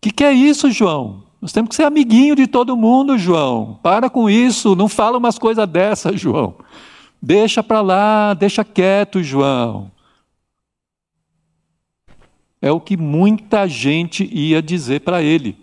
que, 0.01 0.11
que 0.11 0.25
é 0.25 0.33
isso, 0.33 0.71
João? 0.71 1.25
Nós 1.41 1.53
temos 1.53 1.71
que 1.71 1.75
ser 1.75 1.85
amiguinho 1.85 2.37
de 2.37 2.47
todo 2.47 2.77
mundo, 2.77 3.19
João. 3.19 3.79
Para 3.83 4.09
com 4.09 4.31
isso, 4.31 4.77
não 4.77 4.89
fala 4.89 5.19
umas 5.19 5.39
coisas 5.39 5.69
dessas, 5.69 6.21
João. 6.21 6.57
Deixa 7.21 7.63
para 7.63 7.81
lá, 7.81 8.35
deixa 8.35 8.65
quieto, 8.65 9.23
João. 9.23 9.92
É 12.63 12.71
o 12.71 12.81
que 12.81 12.97
muita 12.97 13.67
gente 13.67 14.25
ia 14.33 14.63
dizer 14.63 15.01
para 15.01 15.21
ele. 15.21 15.59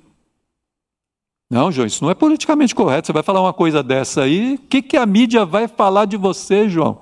Não, 1.49 1.71
João, 1.71 1.87
isso 1.87 2.03
não 2.03 2.11
é 2.11 2.13
politicamente 2.13 2.75
correto. 2.75 3.07
Você 3.07 3.13
vai 3.13 3.23
falar 3.23 3.41
uma 3.41 3.53
coisa 3.53 3.81
dessa 3.81 4.23
aí, 4.23 4.55
o 4.55 4.57
que, 4.59 4.81
que 4.81 4.97
a 4.97 5.05
mídia 5.05 5.45
vai 5.45 5.69
falar 5.69 6.03
de 6.03 6.17
você, 6.17 6.67
João? 6.67 6.99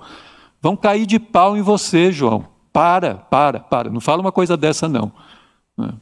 Vão 0.62 0.76
cair 0.76 1.04
de 1.04 1.18
pau 1.18 1.56
em 1.56 1.62
você, 1.62 2.12
João. 2.12 2.46
Para, 2.72 3.16
para, 3.16 3.58
para. 3.58 3.90
Não 3.90 4.00
fala 4.00 4.20
uma 4.20 4.30
coisa 4.30 4.56
dessa, 4.56 4.88
não. 4.88 5.12
Né? 5.76 5.92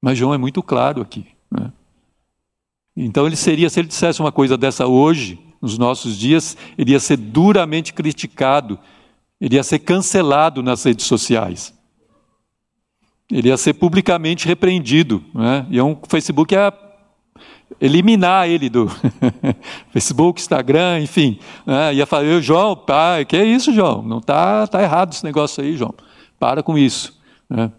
Mas 0.00 0.16
João 0.16 0.32
é 0.32 0.38
muito 0.38 0.62
claro 0.62 1.02
aqui. 1.02 1.26
Né? 1.50 1.70
Então 2.96 3.26
ele 3.26 3.36
seria, 3.36 3.68
se 3.68 3.78
ele 3.78 3.88
dissesse 3.88 4.20
uma 4.20 4.32
coisa 4.32 4.56
dessa 4.56 4.86
hoje, 4.86 5.38
nos 5.60 5.76
nossos 5.76 6.18
dias, 6.18 6.56
ele 6.78 6.92
ia 6.92 7.00
ser 7.00 7.18
duramente 7.18 7.92
criticado, 7.92 8.78
ele 9.38 9.56
ia 9.56 9.62
ser 9.62 9.80
cancelado 9.80 10.62
nas 10.62 10.82
redes 10.82 11.04
sociais 11.04 11.74
ele 13.30 13.48
ia 13.48 13.56
ser 13.56 13.74
publicamente 13.74 14.46
repreendido. 14.46 15.22
Né? 15.34 15.66
E 15.70 15.80
o 15.80 15.98
Facebook 16.08 16.54
ia 16.54 16.72
eliminar 17.80 18.48
ele 18.48 18.68
do 18.68 18.90
Facebook, 19.90 20.40
Instagram, 20.40 21.00
enfim. 21.00 21.38
Né? 21.66 21.94
Ia 21.94 22.06
falar, 22.06 22.40
João, 22.40 22.76
pai, 22.76 23.24
que 23.24 23.36
é 23.36 23.44
isso, 23.44 23.72
João? 23.72 24.02
Não 24.02 24.18
está 24.18 24.66
tá 24.66 24.82
errado 24.82 25.12
esse 25.12 25.24
negócio 25.24 25.62
aí, 25.62 25.76
João. 25.76 25.94
Para 26.38 26.62
com 26.62 26.76
isso. 26.76 27.18
Né? 27.48 27.70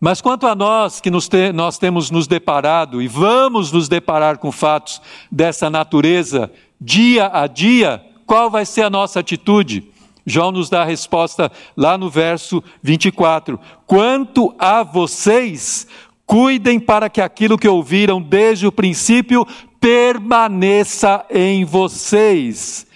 Mas 0.00 0.22
quanto 0.22 0.46
a 0.46 0.54
nós 0.54 1.00
que 1.00 1.10
te, 1.10 1.52
nós 1.52 1.76
temos 1.76 2.10
nos 2.10 2.26
deparado 2.26 3.02
e 3.02 3.06
vamos 3.06 3.70
nos 3.70 3.88
deparar 3.88 4.38
com 4.38 4.50
fatos 4.50 5.00
dessa 5.30 5.68
natureza 5.68 6.50
dia 6.80 7.30
a 7.30 7.46
dia, 7.46 8.02
qual 8.26 8.50
vai 8.50 8.64
ser 8.64 8.82
a 8.82 8.90
nossa 8.90 9.20
atitude? 9.20 9.90
João 10.30 10.52
nos 10.52 10.70
dá 10.70 10.82
a 10.82 10.86
resposta 10.86 11.52
lá 11.76 11.98
no 11.98 12.08
verso 12.08 12.62
24: 12.82 13.60
Quanto 13.86 14.54
a 14.58 14.82
vocês, 14.82 15.86
cuidem 16.24 16.80
para 16.80 17.10
que 17.10 17.20
aquilo 17.20 17.58
que 17.58 17.68
ouviram 17.68 18.22
desde 18.22 18.66
o 18.66 18.72
princípio 18.72 19.46
permaneça 19.80 21.24
em 21.28 21.64
vocês. 21.64 22.86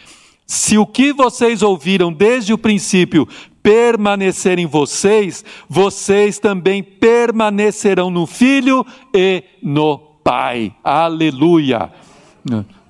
Se 0.46 0.78
o 0.78 0.86
que 0.86 1.12
vocês 1.12 1.62
ouviram 1.62 2.12
desde 2.12 2.52
o 2.52 2.58
princípio 2.58 3.26
permanecer 3.62 4.58
em 4.58 4.66
vocês, 4.66 5.42
vocês 5.68 6.38
também 6.38 6.82
permanecerão 6.82 8.10
no 8.10 8.26
Filho 8.26 8.84
e 9.12 9.42
no 9.62 9.98
Pai. 10.22 10.74
Aleluia. 10.84 11.90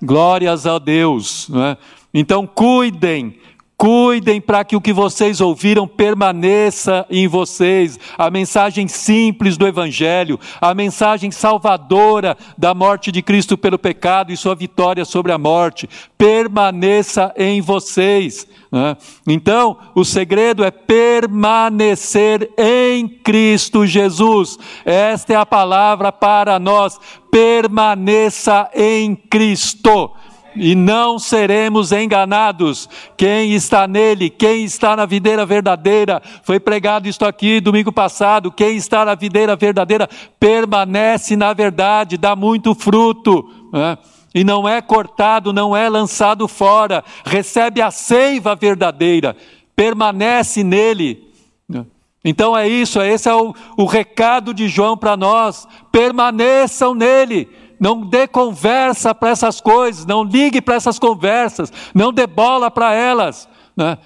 Glórias 0.02 0.66
a 0.66 0.78
Deus. 0.78 1.48
É? 1.50 1.76
Então, 2.12 2.46
cuidem 2.46 3.38
Cuidem 3.84 4.40
para 4.40 4.64
que 4.64 4.74
o 4.74 4.80
que 4.80 4.94
vocês 4.94 5.42
ouviram 5.42 5.86
permaneça 5.86 7.04
em 7.10 7.28
vocês. 7.28 8.00
A 8.16 8.30
mensagem 8.30 8.88
simples 8.88 9.58
do 9.58 9.66
Evangelho, 9.66 10.40
a 10.58 10.72
mensagem 10.72 11.30
salvadora 11.30 12.34
da 12.56 12.72
morte 12.72 13.12
de 13.12 13.20
Cristo 13.20 13.58
pelo 13.58 13.78
pecado 13.78 14.32
e 14.32 14.38
sua 14.38 14.54
vitória 14.54 15.04
sobre 15.04 15.32
a 15.32 15.36
morte, 15.36 15.86
permaneça 16.16 17.30
em 17.36 17.60
vocês. 17.60 18.48
Né? 18.72 18.96
Então, 19.28 19.76
o 19.94 20.02
segredo 20.02 20.64
é 20.64 20.70
permanecer 20.70 22.50
em 22.56 23.06
Cristo 23.06 23.86
Jesus. 23.86 24.58
Esta 24.82 25.34
é 25.34 25.36
a 25.36 25.44
palavra 25.44 26.10
para 26.10 26.58
nós. 26.58 26.98
Permaneça 27.30 28.66
em 28.74 29.14
Cristo 29.14 30.10
e 30.56 30.74
não 30.74 31.18
seremos 31.18 31.92
enganados. 31.92 32.88
Quem 33.16 33.52
está 33.52 33.86
nele, 33.86 34.30
quem 34.30 34.64
está 34.64 34.96
na 34.96 35.06
videira 35.06 35.44
verdadeira, 35.44 36.22
foi 36.42 36.60
pregado 36.60 37.08
isto 37.08 37.24
aqui 37.24 37.60
domingo 37.60 37.92
passado. 37.92 38.52
Quem 38.52 38.76
está 38.76 39.04
na 39.04 39.14
videira 39.14 39.56
verdadeira 39.56 40.08
permanece 40.38 41.36
na 41.36 41.52
verdade, 41.52 42.16
dá 42.16 42.36
muito 42.36 42.74
fruto. 42.74 43.48
Né? 43.72 43.98
E 44.34 44.44
não 44.44 44.68
é 44.68 44.82
cortado, 44.82 45.52
não 45.52 45.76
é 45.76 45.88
lançado 45.88 46.48
fora, 46.48 47.04
recebe 47.24 47.80
a 47.80 47.90
seiva 47.90 48.54
verdadeira, 48.54 49.36
permanece 49.76 50.64
nele. 50.64 51.32
Né? 51.68 51.84
Então 52.24 52.56
é 52.56 52.66
isso, 52.66 53.00
esse 53.00 53.28
é 53.28 53.34
o, 53.34 53.54
o 53.76 53.84
recado 53.84 54.52
de 54.52 54.66
João 54.66 54.96
para 54.96 55.16
nós: 55.16 55.68
permaneçam 55.92 56.94
nele 56.94 57.48
não 57.78 58.00
dê 58.00 58.26
conversa 58.26 59.14
para 59.14 59.30
essas 59.30 59.60
coisas, 59.60 60.06
não 60.06 60.24
ligue 60.24 60.60
para 60.60 60.74
essas 60.74 60.98
conversas, 60.98 61.72
não 61.94 62.12
dê 62.12 62.26
bola 62.26 62.70
para 62.70 62.92
elas. 62.94 63.48
Né? 63.76 63.98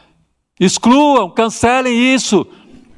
Excluam, 0.59 1.31
cancelem 1.31 2.15
isso, 2.15 2.47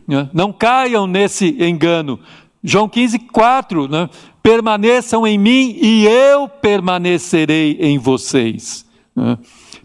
né? 0.07 0.29
não 0.33 0.53
caiam 0.53 1.07
nesse 1.07 1.57
engano. 1.63 2.19
João 2.63 2.89
15, 2.89 3.19
4, 3.19 3.89
né? 3.89 4.09
permaneçam 4.43 5.27
em 5.27 5.39
mim 5.39 5.77
e 5.81 6.07
eu 6.07 6.49
permanecerei 6.49 7.79
em 7.81 7.99
vocês. 7.99 8.87
Né? 9.15 9.39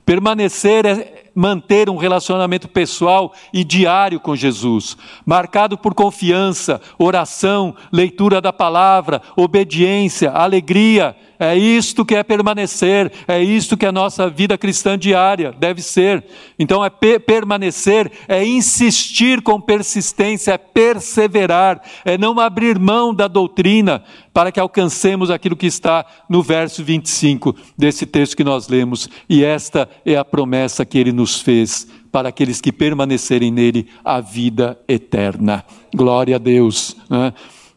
Permanecer 0.05 0.85
é 0.85 1.24
manter 1.35 1.89
um 1.89 1.97
relacionamento 1.97 2.67
pessoal 2.69 3.33
e 3.53 3.63
diário 3.63 4.19
com 4.19 4.35
Jesus, 4.35 4.97
marcado 5.25 5.77
por 5.77 5.93
confiança, 5.93 6.81
oração, 6.97 7.75
leitura 7.91 8.39
da 8.39 8.53
palavra, 8.53 9.21
obediência, 9.35 10.31
alegria. 10.31 11.15
É 11.39 11.57
isto 11.57 12.05
que 12.05 12.15
é 12.15 12.23
permanecer, 12.23 13.11
é 13.27 13.41
isto 13.43 13.75
que 13.75 13.85
é 13.85 13.89
a 13.89 13.91
nossa 13.91 14.29
vida 14.29 14.57
cristã 14.57 14.97
diária 14.97 15.51
deve 15.51 15.81
ser. 15.81 16.23
Então, 16.57 16.83
é 16.83 16.89
permanecer, 17.19 18.11
é 18.27 18.45
insistir 18.45 19.41
com 19.41 19.59
persistência, 19.59 20.53
é 20.53 20.57
perseverar, 20.57 21.81
é 22.03 22.17
não 22.17 22.39
abrir 22.39 22.79
mão 22.79 23.13
da 23.13 23.27
doutrina 23.27 24.03
para 24.33 24.51
que 24.51 24.59
alcancemos 24.59 25.29
aquilo 25.29 25.55
que 25.55 25.67
está 25.67 26.05
no 26.29 26.41
verso 26.41 26.83
25 26.83 27.55
desse 27.77 28.05
texto 28.05 28.37
que 28.37 28.43
nós 28.43 28.67
lemos. 28.67 29.09
E 29.29 29.43
esta 29.43 29.89
é 30.05 30.15
a 30.15 30.25
promessa 30.25 30.85
que 30.85 30.97
ele 30.97 31.11
nos 31.11 31.41
fez 31.41 31.87
para 32.11 32.29
aqueles 32.29 32.61
que 32.61 32.71
permanecerem 32.71 33.51
nele 33.51 33.87
a 34.03 34.21
vida 34.21 34.79
eterna. 34.87 35.65
Glória 35.93 36.37
a 36.37 36.39
Deus. 36.39 36.95
Né? 37.09 37.33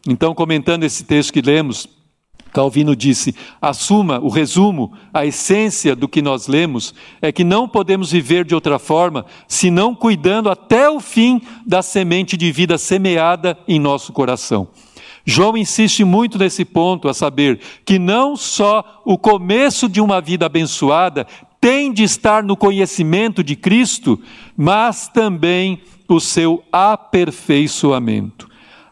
Então, 0.07 0.33
comentando 0.33 0.85
esse 0.85 1.03
texto 1.03 1.33
que 1.33 1.41
lemos, 1.41 1.87
Calvino 2.51 2.95
disse: 2.95 3.35
assuma 3.61 4.19
o 4.19 4.29
resumo, 4.29 4.91
a 5.13 5.25
essência 5.25 5.95
do 5.95 6.07
que 6.07 6.21
nós 6.21 6.47
lemos 6.47 6.93
é 7.21 7.31
que 7.31 7.43
não 7.43 7.67
podemos 7.67 8.11
viver 8.11 8.45
de 8.45 8.55
outra 8.55 8.79
forma 8.79 9.25
senão 9.47 9.93
cuidando 9.93 10.49
até 10.49 10.89
o 10.89 10.99
fim 10.99 11.41
da 11.65 11.81
semente 11.81 12.35
de 12.35 12.51
vida 12.51 12.77
semeada 12.77 13.57
em 13.67 13.79
nosso 13.79 14.11
coração. 14.11 14.67
João 15.25 15.55
insiste 15.55 16.03
muito 16.03 16.39
nesse 16.39 16.65
ponto, 16.65 17.07
a 17.07 17.13
saber 17.13 17.59
que 17.85 17.99
não 17.99 18.35
só 18.35 19.01
o 19.05 19.17
começo 19.17 19.87
de 19.87 20.01
uma 20.01 20.19
vida 20.19 20.47
abençoada 20.47 21.27
tem 21.61 21.91
de 21.91 22.03
estar 22.03 22.41
no 22.41 22.55
conhecimento 22.55 23.43
de 23.43 23.55
Cristo, 23.55 24.19
mas 24.57 25.07
também 25.07 25.81
o 26.07 26.19
seu 26.19 26.63
aperfeiçoamento. 26.71 28.48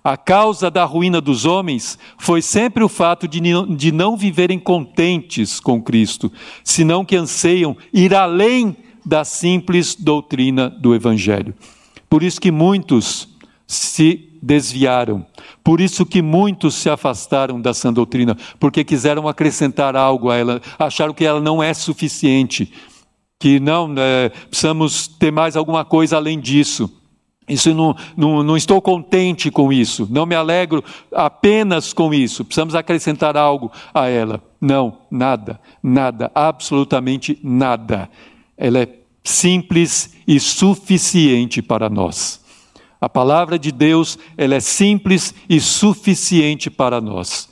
A 0.08 0.16
causa 0.16 0.72
da 0.72 0.86
ruína 0.86 1.20
dos 1.20 1.44
homens 1.44 2.00
foi 2.18 2.42
sempre 2.42 2.82
o 2.82 2.88
fato 2.88 3.28
de, 3.28 3.42
de 3.76 3.92
não 3.92 4.16
viverem 4.16 4.58
contentes 4.58 5.60
com 5.60 5.82
Cristo, 5.82 6.32
senão 6.64 7.04
que 7.04 7.18
anseiam 7.18 7.76
ir 7.92 8.16
além 8.16 8.78
da 9.06 9.26
simples 9.26 9.96
doutrina 9.96 10.70
do 10.70 10.96
Evangelho. 10.96 11.54
Por 12.10 12.24
isso 12.24 12.40
que 12.40 12.52
muitos 12.52 13.28
se 13.68 14.30
desviaram, 14.42 15.26
por 15.62 15.82
isso 15.82 16.06
que 16.06 16.22
muitos 16.22 16.76
se 16.76 16.90
afastaram 16.90 17.60
da 17.60 17.74
sã 17.74 17.92
doutrina, 17.92 18.38
porque 18.62 18.86
quiseram 18.86 19.28
acrescentar 19.28 19.94
algo 19.98 20.30
a 20.30 20.38
ela, 20.38 20.62
acharam 20.80 21.14
que 21.14 21.26
ela 21.26 21.42
não 21.42 21.62
é 21.62 21.74
suficiente, 21.74 22.72
que 23.38 23.60
não, 23.60 23.94
é, 23.98 24.30
precisamos 24.30 25.06
ter 25.06 25.34
mais 25.34 25.58
alguma 25.58 25.84
coisa 25.84 26.16
além 26.16 26.40
disso. 26.40 26.97
Isso 27.48 27.74
não, 27.74 27.96
não, 28.16 28.44
não 28.44 28.58
estou 28.58 28.82
contente 28.82 29.50
com 29.50 29.72
isso, 29.72 30.06
não 30.12 30.26
me 30.26 30.36
alegro 30.36 30.84
apenas 31.14 31.94
com 31.94 32.14
isso, 32.14 32.44
precisamos 32.44 32.76
acrescentar 32.76 33.38
algo 33.38 33.72
a 33.94 34.08
ela. 34.10 34.44
Não, 34.60 34.98
nada, 35.10 35.60
nada, 35.82 36.30
absolutamente 36.36 37.40
nada. 37.42 38.10
Ela 38.58 38.80
é 38.80 38.90
simples 39.24 40.14
e 40.28 40.40
suficiente 40.40 41.62
para 41.62 41.90
nós. 41.90 42.44
A 43.00 43.08
palavra 43.08 43.58
de 43.58 43.72
Deus, 43.72 44.18
ela 44.38 44.56
é 44.56 44.60
simples 44.60 45.34
e 45.48 45.62
suficiente 45.62 46.70
para 46.70 47.00
nós. 47.00 47.48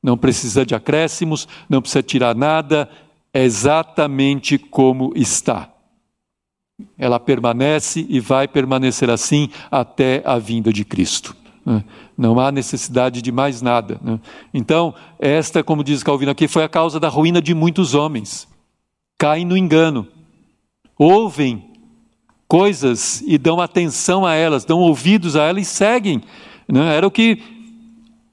Não 0.00 0.16
precisa 0.16 0.64
de 0.64 0.74
acréscimos, 0.76 1.48
não 1.68 1.80
precisa 1.80 2.02
tirar 2.02 2.36
nada, 2.36 2.88
é 3.32 3.42
exatamente 3.42 4.58
como 4.58 5.12
está 5.16 5.70
ela 6.98 7.18
permanece 7.18 8.06
e 8.08 8.20
vai 8.20 8.46
permanecer 8.46 9.10
assim 9.10 9.48
até 9.70 10.22
a 10.24 10.38
vinda 10.38 10.72
de 10.72 10.84
Cristo. 10.84 11.36
Né? 11.64 11.84
Não 12.16 12.38
há 12.38 12.50
necessidade 12.50 13.22
de 13.22 13.32
mais 13.32 13.62
nada. 13.62 13.98
Né? 14.02 14.18
Então, 14.52 14.94
esta, 15.18 15.62
como 15.62 15.84
diz 15.84 16.02
Calvino 16.02 16.30
aqui, 16.30 16.48
foi 16.48 16.64
a 16.64 16.68
causa 16.68 16.98
da 16.98 17.08
ruína 17.08 17.40
de 17.40 17.54
muitos 17.54 17.94
homens. 17.94 18.48
Caem 19.18 19.44
no 19.44 19.56
engano, 19.56 20.06
ouvem 20.98 21.70
coisas 22.48 23.22
e 23.26 23.38
dão 23.38 23.60
atenção 23.60 24.26
a 24.26 24.34
elas, 24.34 24.64
dão 24.64 24.80
ouvidos 24.80 25.36
a 25.36 25.44
elas 25.44 25.66
e 25.66 25.70
seguem. 25.70 26.22
Né? 26.66 26.96
Era 26.96 27.06
o 27.06 27.10
que 27.10 27.38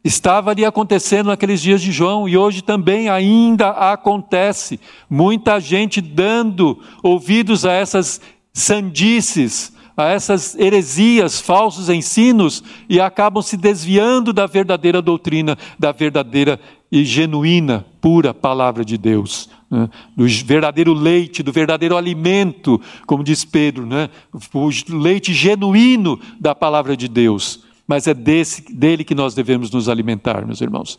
estava 0.03 0.51
ali 0.51 0.65
acontecendo 0.65 1.27
naqueles 1.27 1.61
dias 1.61 1.81
de 1.81 1.91
João 1.91 2.27
e 2.27 2.37
hoje 2.37 2.61
também 2.61 3.09
ainda 3.09 3.69
acontece. 3.69 4.79
Muita 5.09 5.59
gente 5.59 6.01
dando 6.01 6.79
ouvidos 7.03 7.65
a 7.65 7.73
essas 7.73 8.21
sandices, 8.57 9.71
a 9.95 10.09
essas 10.09 10.55
heresias, 10.55 11.39
falsos 11.39 11.89
ensinos 11.89 12.63
e 12.89 12.99
acabam 12.99 13.41
se 13.41 13.55
desviando 13.55 14.33
da 14.33 14.47
verdadeira 14.47 15.01
doutrina, 15.01 15.57
da 15.77 15.91
verdadeira 15.91 16.59
e 16.91 17.03
genuína, 17.03 17.85
pura 18.01 18.33
palavra 18.33 18.83
de 18.83 18.97
Deus, 18.97 19.49
né? 19.69 19.89
do 20.15 20.27
verdadeiro 20.27 20.93
leite, 20.93 21.43
do 21.43 21.51
verdadeiro 21.51 21.97
alimento, 21.97 22.81
como 23.05 23.23
diz 23.23 23.45
Pedro, 23.45 23.85
né? 23.85 24.09
o 24.53 24.69
leite 24.89 25.33
genuíno 25.33 26.19
da 26.39 26.55
palavra 26.55 26.97
de 26.97 27.07
Deus. 27.07 27.63
Mas 27.87 28.07
é 28.07 28.13
desse, 28.13 28.73
dele 28.73 29.03
que 29.03 29.15
nós 29.15 29.35
devemos 29.35 29.69
nos 29.71 29.87
alimentar, 29.87 30.45
meus 30.45 30.61
irmãos. 30.61 30.97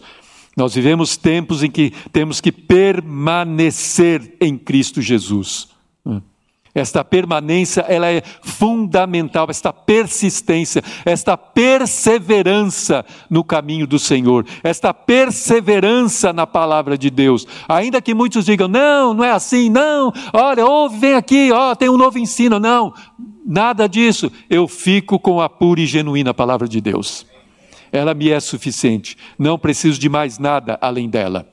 Nós 0.57 0.75
vivemos 0.75 1.17
tempos 1.17 1.63
em 1.63 1.71
que 1.71 1.93
temos 2.13 2.41
que 2.41 2.51
permanecer 2.51 4.37
em 4.41 4.57
Cristo 4.57 5.01
Jesus. 5.01 5.69
Né? 6.05 6.21
Esta 6.79 7.05
permanência, 7.05 7.81
ela 7.89 8.09
é 8.09 8.23
fundamental, 8.43 9.49
esta 9.51 9.73
persistência, 9.73 10.83
esta 11.05 11.37
perseverança 11.37 13.05
no 13.29 13.43
caminho 13.43 13.87
do 13.87 13.99
Senhor, 13.99 14.47
esta 14.63 14.95
perseverança 14.95 16.33
na 16.33 16.47
palavra 16.47 16.97
de 16.97 17.11
Deus. 17.11 17.47
Ainda 17.69 18.01
que 18.01 18.15
muitos 18.15 18.45
digam: 18.45 18.69
"Não, 18.69 19.13
não 19.13 19.25
é 19.25 19.33
assim, 19.33 19.69
não. 19.69 20.13
Olha, 20.33 20.65
ouve, 20.65 20.99
vem 20.99 21.15
aqui, 21.15 21.51
ó, 21.53 21.75
tem 21.75 21.89
um 21.89 21.97
novo 21.97 22.19
ensino". 22.19 22.61
Não, 22.61 22.95
nada 23.45 23.89
disso. 23.89 24.31
Eu 24.49 24.69
fico 24.69 25.19
com 25.19 25.41
a 25.41 25.49
pura 25.49 25.81
e 25.81 25.87
genuína 25.87 26.33
palavra 26.33 26.69
de 26.69 26.81
Deus. 26.81 27.27
Ela 27.91 28.15
me 28.15 28.31
é 28.31 28.39
suficiente. 28.39 29.17
Não 29.39 29.59
preciso 29.59 29.99
de 29.99 30.09
mais 30.09 30.39
nada 30.39 30.79
além 30.81 31.09
dela. 31.09 31.49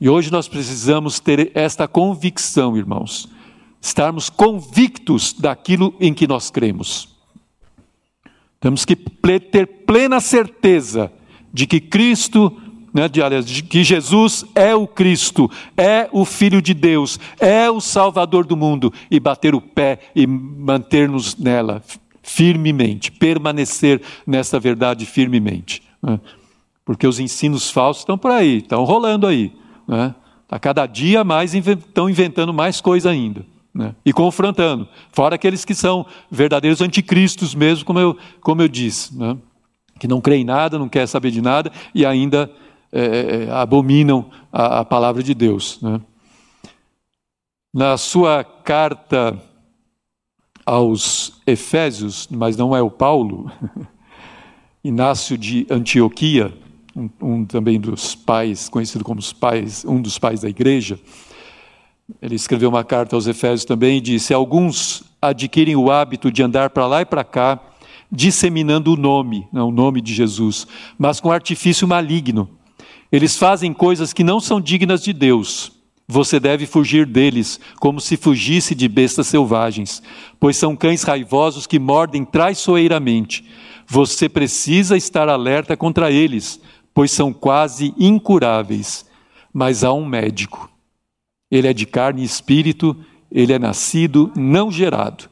E 0.00 0.08
hoje 0.08 0.32
nós 0.32 0.48
precisamos 0.48 1.20
ter 1.20 1.50
esta 1.54 1.86
convicção, 1.86 2.76
irmãos 2.76 3.28
estarmos 3.80 4.28
convictos 4.28 5.32
daquilo 5.32 5.94
em 5.98 6.12
que 6.12 6.26
nós 6.26 6.50
cremos. 6.50 7.08
Temos 8.60 8.84
que 8.84 8.94
ter 8.94 9.66
plena 9.86 10.20
certeza 10.20 11.10
de 11.52 11.66
que 11.66 11.80
Cristo, 11.80 12.54
né, 12.92 13.08
de, 13.08 13.22
aliás, 13.22 13.46
de 13.46 13.62
que 13.62 13.82
Jesus 13.82 14.44
é 14.54 14.74
o 14.74 14.86
Cristo, 14.86 15.50
é 15.76 16.08
o 16.12 16.26
Filho 16.26 16.60
de 16.60 16.74
Deus, 16.74 17.18
é 17.38 17.70
o 17.70 17.80
Salvador 17.80 18.44
do 18.44 18.56
mundo, 18.56 18.92
e 19.10 19.18
bater 19.18 19.54
o 19.54 19.62
pé 19.62 19.98
e 20.14 20.26
manter-nos 20.26 21.36
nela 21.36 21.82
firmemente, 22.22 23.10
permanecer 23.10 24.02
nessa 24.26 24.60
verdade 24.60 25.06
firmemente. 25.06 25.82
Né? 26.02 26.20
Porque 26.84 27.06
os 27.06 27.18
ensinos 27.18 27.70
falsos 27.70 28.02
estão 28.02 28.18
por 28.18 28.30
aí, 28.30 28.58
estão 28.58 28.84
rolando 28.84 29.26
aí. 29.26 29.52
Né? 29.88 30.14
A 30.50 30.58
cada 30.58 30.84
dia 30.84 31.24
mais 31.24 31.54
estão 31.54 32.10
inventando 32.10 32.52
mais 32.52 32.80
coisa 32.80 33.10
ainda 33.10 33.44
né? 33.74 33.94
e 34.04 34.12
confrontando. 34.12 34.88
Fora 35.12 35.36
aqueles 35.36 35.64
que 35.64 35.74
são 35.74 36.06
verdadeiros 36.30 36.80
anticristos 36.80 37.54
mesmo, 37.54 37.84
como 37.84 37.98
eu, 37.98 38.16
como 38.40 38.62
eu 38.62 38.68
disse, 38.68 39.16
né? 39.16 39.36
que 39.98 40.08
não 40.08 40.20
creem 40.20 40.42
em 40.42 40.44
nada, 40.44 40.78
não 40.78 40.88
querem 40.88 41.06
saber 41.06 41.30
de 41.30 41.42
nada 41.42 41.70
e 41.94 42.04
ainda 42.06 42.50
é, 42.92 43.00
é, 43.00 43.44
é, 43.44 43.50
abominam 43.50 44.30
a, 44.52 44.80
a, 44.80 44.84
palavra 44.84 45.22
de 45.22 45.34
Deus. 45.34 45.80
Né? 45.80 46.00
Na 47.72 47.96
sua 47.96 48.42
carta 48.42 49.40
aos 50.66 51.40
Efésios, 51.46 52.26
mas 52.30 52.56
não 52.56 52.74
é 52.74 52.82
o 52.82 52.90
Paulo, 52.90 53.50
Inácio 54.82 55.36
de 55.36 55.66
Antioquia, 55.70 56.52
um, 56.96 57.10
um 57.20 57.44
também 57.44 57.78
dos 57.78 58.14
pais, 58.14 58.68
conhecido 58.68 59.04
como 59.04 59.20
os 59.20 59.32
pais, 59.32 59.84
um 59.84 60.00
dos 60.00 60.18
pais 60.18 60.40
da 60.40 60.48
igreja, 60.48 60.98
ele 62.20 62.34
escreveu 62.34 62.68
uma 62.68 62.84
carta 62.84 63.14
aos 63.14 63.26
Efésios 63.26 63.64
também 63.64 63.98
e 63.98 64.00
disse: 64.00 64.32
Alguns 64.32 65.02
adquirem 65.20 65.76
o 65.76 65.90
hábito 65.90 66.30
de 66.30 66.42
andar 66.42 66.70
para 66.70 66.86
lá 66.86 67.02
e 67.02 67.04
para 67.04 67.24
cá, 67.24 67.60
disseminando 68.10 68.92
o 68.92 68.96
nome, 68.96 69.46
não, 69.52 69.68
o 69.68 69.72
nome 69.72 70.00
de 70.00 70.14
Jesus, 70.14 70.66
mas 70.98 71.20
com 71.20 71.30
artifício 71.30 71.86
maligno. 71.86 72.48
Eles 73.12 73.36
fazem 73.36 73.72
coisas 73.72 74.12
que 74.12 74.24
não 74.24 74.40
são 74.40 74.60
dignas 74.60 75.02
de 75.02 75.12
Deus. 75.12 75.72
Você 76.06 76.40
deve 76.40 76.66
fugir 76.66 77.06
deles, 77.06 77.60
como 77.78 78.00
se 78.00 78.16
fugisse 78.16 78.74
de 78.74 78.88
bestas 78.88 79.26
selvagens, 79.26 80.02
pois 80.40 80.56
são 80.56 80.74
cães 80.74 81.02
raivosos 81.02 81.66
que 81.66 81.78
mordem 81.78 82.24
traiçoeiramente. 82.24 83.44
Você 83.86 84.28
precisa 84.28 84.96
estar 84.96 85.28
alerta 85.28 85.76
contra 85.76 86.10
eles, 86.10 86.60
pois 86.94 87.10
são 87.10 87.32
quase 87.32 87.94
incuráveis. 87.98 89.06
Mas 89.52 89.82
há 89.82 89.92
um 89.92 90.04
médico 90.04 90.69
ele 91.50 91.66
é 91.66 91.72
de 91.72 91.86
carne 91.86 92.22
e 92.22 92.24
espírito, 92.24 92.96
ele 93.30 93.52
é 93.52 93.58
nascido, 93.58 94.30
não 94.36 94.70
gerado. 94.70 95.24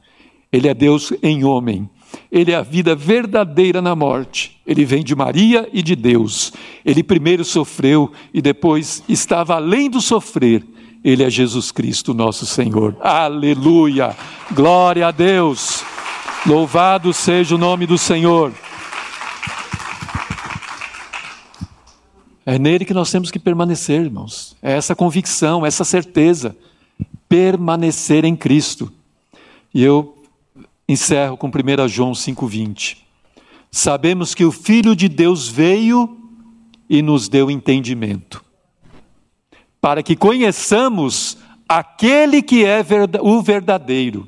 Ele 0.53 0.69
é 0.69 0.74
Deus 0.74 1.12
em 1.23 1.45
homem. 1.45 1.89
Ele 2.32 2.53
é 2.53 2.57
a 2.57 2.62
vida 2.62 2.95
verdadeira 2.95 3.82
na 3.82 3.95
morte. 3.95 4.59
Ele 4.66 4.85
vem 4.85 5.05
de 5.05 5.15
Maria 5.15 5.69
e 5.73 5.82
de 5.82 5.95
Deus. 5.95 6.53
Ele 6.85 7.03
primeiro 7.03 7.45
sofreu 7.45 8.11
e 8.32 8.40
depois 8.40 9.03
estava 9.09 9.57
além 9.57 9.90
do 9.90 10.01
sofrer. 10.01 10.65
Ele 11.05 11.23
é 11.23 11.31
Jesus 11.31 11.70
Cristo, 11.70 12.12
nosso 12.12 12.47
Senhor. 12.47 12.97
Aleluia! 13.01 14.16
Glória 14.53 15.07
a 15.07 15.11
Deus! 15.11 15.85
Louvado 16.47 17.12
seja 17.12 17.55
o 17.55 17.59
nome 17.59 17.86
do 17.86 17.99
Senhor. 17.99 18.53
É 22.51 22.59
nele 22.59 22.87
que 22.87 22.95
nós 22.95 23.11
temos 23.11 23.31
que 23.31 23.39
permanecer, 23.39 24.01
irmãos. 24.01 24.57
É 24.62 24.73
essa 24.73 24.97
convicção, 24.97 25.66
essa 25.66 25.85
certeza. 25.85 26.57
Permanecer 27.29 28.25
em 28.25 28.35
Cristo. 28.35 28.91
E 29.75 29.85
eu 29.85 30.16
encerro 30.89 31.37
com 31.37 31.49
1 31.49 31.89
João 31.89 32.12
5,20. 32.12 32.97
Sabemos 33.70 34.35
que 34.35 34.47
o 34.47 34.51
Filho 34.51 34.97
de 34.97 35.11
Deus 35.11 35.47
veio 35.47 36.16
e 36.89 37.03
nos 37.03 37.29
deu 37.29 37.51
entendimento, 37.51 38.43
para 39.79 40.03
que 40.03 40.16
conheçamos 40.16 41.37
aquele 41.69 42.41
que 42.41 42.65
é 42.65 42.83
o 43.20 43.43
verdadeiro, 43.43 44.27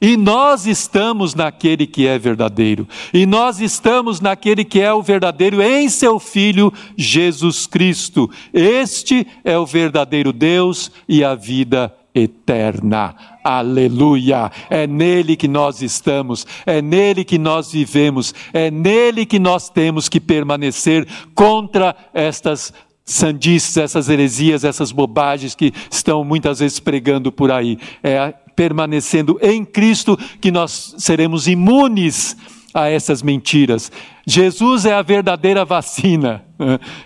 E 0.00 0.16
nós 0.16 0.66
estamos 0.66 1.34
naquele 1.34 1.86
que 1.86 2.06
é 2.06 2.18
verdadeiro. 2.18 2.86
E 3.12 3.26
nós 3.26 3.60
estamos 3.60 4.20
naquele 4.20 4.64
que 4.64 4.80
é 4.80 4.92
o 4.92 5.02
verdadeiro 5.02 5.62
em 5.62 5.88
seu 5.88 6.18
Filho 6.18 6.72
Jesus 6.96 7.66
Cristo. 7.66 8.30
Este 8.52 9.26
é 9.44 9.58
o 9.58 9.66
verdadeiro 9.66 10.32
Deus 10.32 10.90
e 11.08 11.24
a 11.24 11.34
vida 11.34 11.94
eterna. 12.14 13.14
Aleluia! 13.44 14.50
É 14.70 14.86
nele 14.86 15.36
que 15.36 15.46
nós 15.46 15.82
estamos, 15.82 16.46
é 16.64 16.80
nele 16.80 17.24
que 17.24 17.38
nós 17.38 17.70
vivemos, 17.70 18.34
é 18.52 18.70
nele 18.70 19.26
que 19.26 19.38
nós 19.38 19.68
temos 19.68 20.08
que 20.08 20.18
permanecer 20.18 21.06
contra 21.34 21.94
estas 22.12 22.72
sandices, 23.04 23.76
essas 23.76 24.08
heresias, 24.08 24.64
essas 24.64 24.90
bobagens 24.90 25.54
que 25.54 25.72
estão 25.90 26.24
muitas 26.24 26.58
vezes 26.58 26.80
pregando 26.80 27.30
por 27.30 27.52
aí. 27.52 27.78
É 28.02 28.34
permanecendo 28.56 29.38
em 29.40 29.64
Cristo 29.64 30.18
que 30.40 30.50
nós 30.50 30.94
seremos 30.98 31.46
imunes 31.46 32.36
a 32.72 32.88
essas 32.88 33.22
mentiras. 33.22 33.92
Jesus 34.26 34.84
é 34.84 34.94
a 34.94 35.02
verdadeira 35.02 35.64
vacina. 35.64 36.44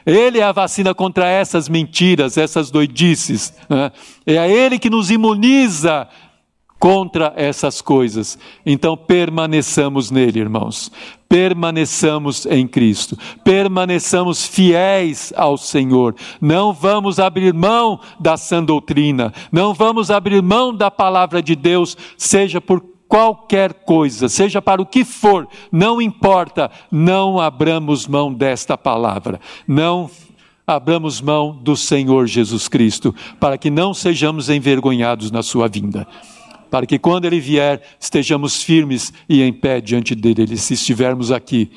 Ele 0.06 0.38
é 0.38 0.42
a 0.42 0.52
vacina 0.52 0.94
contra 0.94 1.28
essas 1.28 1.68
mentiras, 1.68 2.38
essas 2.38 2.70
doidices. 2.70 3.52
É 4.26 4.50
Ele 4.50 4.78
que 4.78 4.88
nos 4.88 5.10
imuniza 5.10 6.08
contra 6.80 7.34
essas 7.36 7.82
coisas. 7.82 8.38
Então 8.64 8.96
permaneçamos 8.96 10.10
nele, 10.10 10.40
irmãos. 10.40 10.90
Permaneçamos 11.28 12.46
em 12.46 12.66
Cristo. 12.66 13.16
Permaneçamos 13.44 14.46
fiéis 14.46 15.32
ao 15.36 15.58
Senhor. 15.58 16.16
Não 16.40 16.72
vamos 16.72 17.20
abrir 17.20 17.52
mão 17.52 18.00
da 18.18 18.38
sã 18.38 18.64
doutrina. 18.64 19.32
Não 19.52 19.74
vamos 19.74 20.10
abrir 20.10 20.42
mão 20.42 20.74
da 20.74 20.90
palavra 20.90 21.42
de 21.42 21.54
Deus, 21.54 21.96
seja 22.16 22.60
por 22.60 22.82
qualquer 23.06 23.74
coisa, 23.74 24.28
seja 24.28 24.62
para 24.62 24.80
o 24.80 24.86
que 24.86 25.04
for, 25.04 25.48
não 25.72 26.00
importa, 26.00 26.70
não 26.92 27.40
abramos 27.40 28.06
mão 28.06 28.32
desta 28.32 28.78
palavra. 28.78 29.40
Não 29.66 30.08
abramos 30.64 31.20
mão 31.20 31.58
do 31.60 31.76
Senhor 31.76 32.28
Jesus 32.28 32.68
Cristo, 32.68 33.12
para 33.40 33.58
que 33.58 33.68
não 33.68 33.92
sejamos 33.92 34.48
envergonhados 34.48 35.32
na 35.32 35.42
sua 35.42 35.66
vinda 35.66 36.06
para 36.70 36.86
que 36.86 36.98
quando 36.98 37.24
ele 37.24 37.40
vier 37.40 37.82
estejamos 37.98 38.62
firmes 38.62 39.12
e 39.28 39.42
em 39.42 39.52
pé 39.52 39.80
diante 39.80 40.14
dele, 40.14 40.56
se 40.56 40.74
estivermos 40.74 41.30
aqui. 41.32 41.70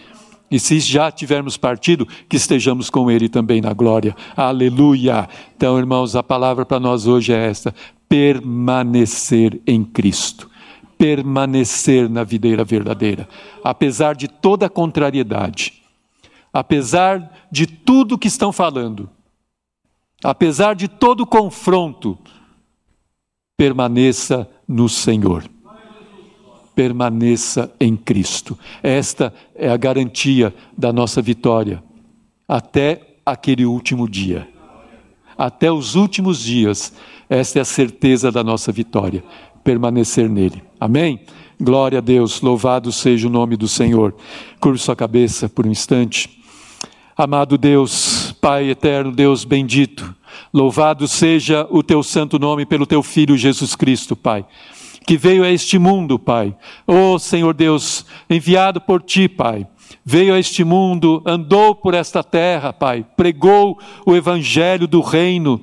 E 0.51 0.59
se 0.59 0.79
já 0.79 1.11
tivermos 1.11 1.57
partido, 1.57 2.07
que 2.29 2.37
estejamos 2.37 2.87
com 2.87 3.09
ele 3.09 3.27
também 3.27 3.59
na 3.59 3.73
glória. 3.73 4.15
Aleluia! 4.37 5.27
Então, 5.57 5.79
irmãos, 5.79 6.15
a 6.15 6.21
palavra 6.21 6.63
para 6.63 6.79
nós 6.79 7.07
hoje 7.07 7.33
é 7.33 7.47
esta: 7.47 7.73
permanecer 8.07 9.59
em 9.65 9.83
Cristo. 9.83 10.47
Permanecer 10.95 12.07
na 12.07 12.23
videira 12.23 12.63
verdadeira. 12.63 13.27
Apesar 13.63 14.15
de 14.15 14.27
toda 14.27 14.67
a 14.67 14.69
contrariedade, 14.69 15.81
apesar 16.53 17.31
de 17.51 17.65
tudo 17.65 18.17
que 18.17 18.27
estão 18.27 18.51
falando, 18.51 19.09
apesar 20.23 20.75
de 20.75 20.87
todo 20.87 21.21
o 21.21 21.27
confronto, 21.27 22.15
permaneça 23.57 24.47
no 24.73 24.89
Senhor. 24.89 25.43
Permaneça 26.75 27.71
em 27.79 27.95
Cristo. 27.95 28.57
Esta 28.81 29.31
é 29.53 29.69
a 29.69 29.77
garantia 29.77 30.53
da 30.75 30.91
nossa 30.91 31.21
vitória 31.21 31.83
até 32.47 33.17
aquele 33.23 33.65
último 33.65 34.09
dia. 34.09 34.47
Até 35.37 35.71
os 35.71 35.95
últimos 35.95 36.39
dias, 36.39 36.93
esta 37.29 37.59
é 37.59 37.61
a 37.61 37.65
certeza 37.65 38.31
da 38.31 38.43
nossa 38.43 38.71
vitória. 38.71 39.23
Permanecer 39.63 40.27
nele. 40.27 40.63
Amém? 40.79 41.21
Glória 41.61 41.99
a 41.99 42.01
Deus, 42.01 42.41
louvado 42.41 42.91
seja 42.91 43.27
o 43.27 43.31
nome 43.31 43.55
do 43.55 43.67
Senhor. 43.67 44.15
Curve 44.59 44.79
sua 44.79 44.95
cabeça 44.95 45.47
por 45.47 45.67
um 45.67 45.71
instante. 45.71 46.41
Amado 47.15 47.57
Deus, 47.59 48.31
Pai 48.41 48.69
eterno, 48.71 49.11
Deus 49.11 49.45
bendito, 49.45 50.15
louvado 50.53 51.07
seja 51.07 51.67
o 51.71 51.81
teu 51.81 52.03
santo 52.03 52.37
nome 52.37 52.65
pelo 52.65 52.85
teu 52.85 53.01
filho 53.01 53.35
Jesus 53.35 53.75
Cristo, 53.75 54.15
Pai, 54.15 54.45
que 55.07 55.17
veio 55.17 55.43
a 55.43 55.49
este 55.49 55.79
mundo, 55.79 56.19
Pai. 56.19 56.55
Oh, 56.85 57.17
Senhor 57.17 57.53
Deus, 57.55 58.05
enviado 58.29 58.79
por 58.79 59.01
ti, 59.01 59.27
Pai. 59.27 59.65
Veio 60.05 60.33
a 60.35 60.39
este 60.39 60.63
mundo, 60.63 61.23
andou 61.25 61.73
por 61.73 61.93
esta 61.93 62.23
terra, 62.23 62.71
Pai, 62.71 63.05
pregou 63.17 63.79
o 64.05 64.15
evangelho 64.15 64.87
do 64.87 65.01
reino. 65.01 65.59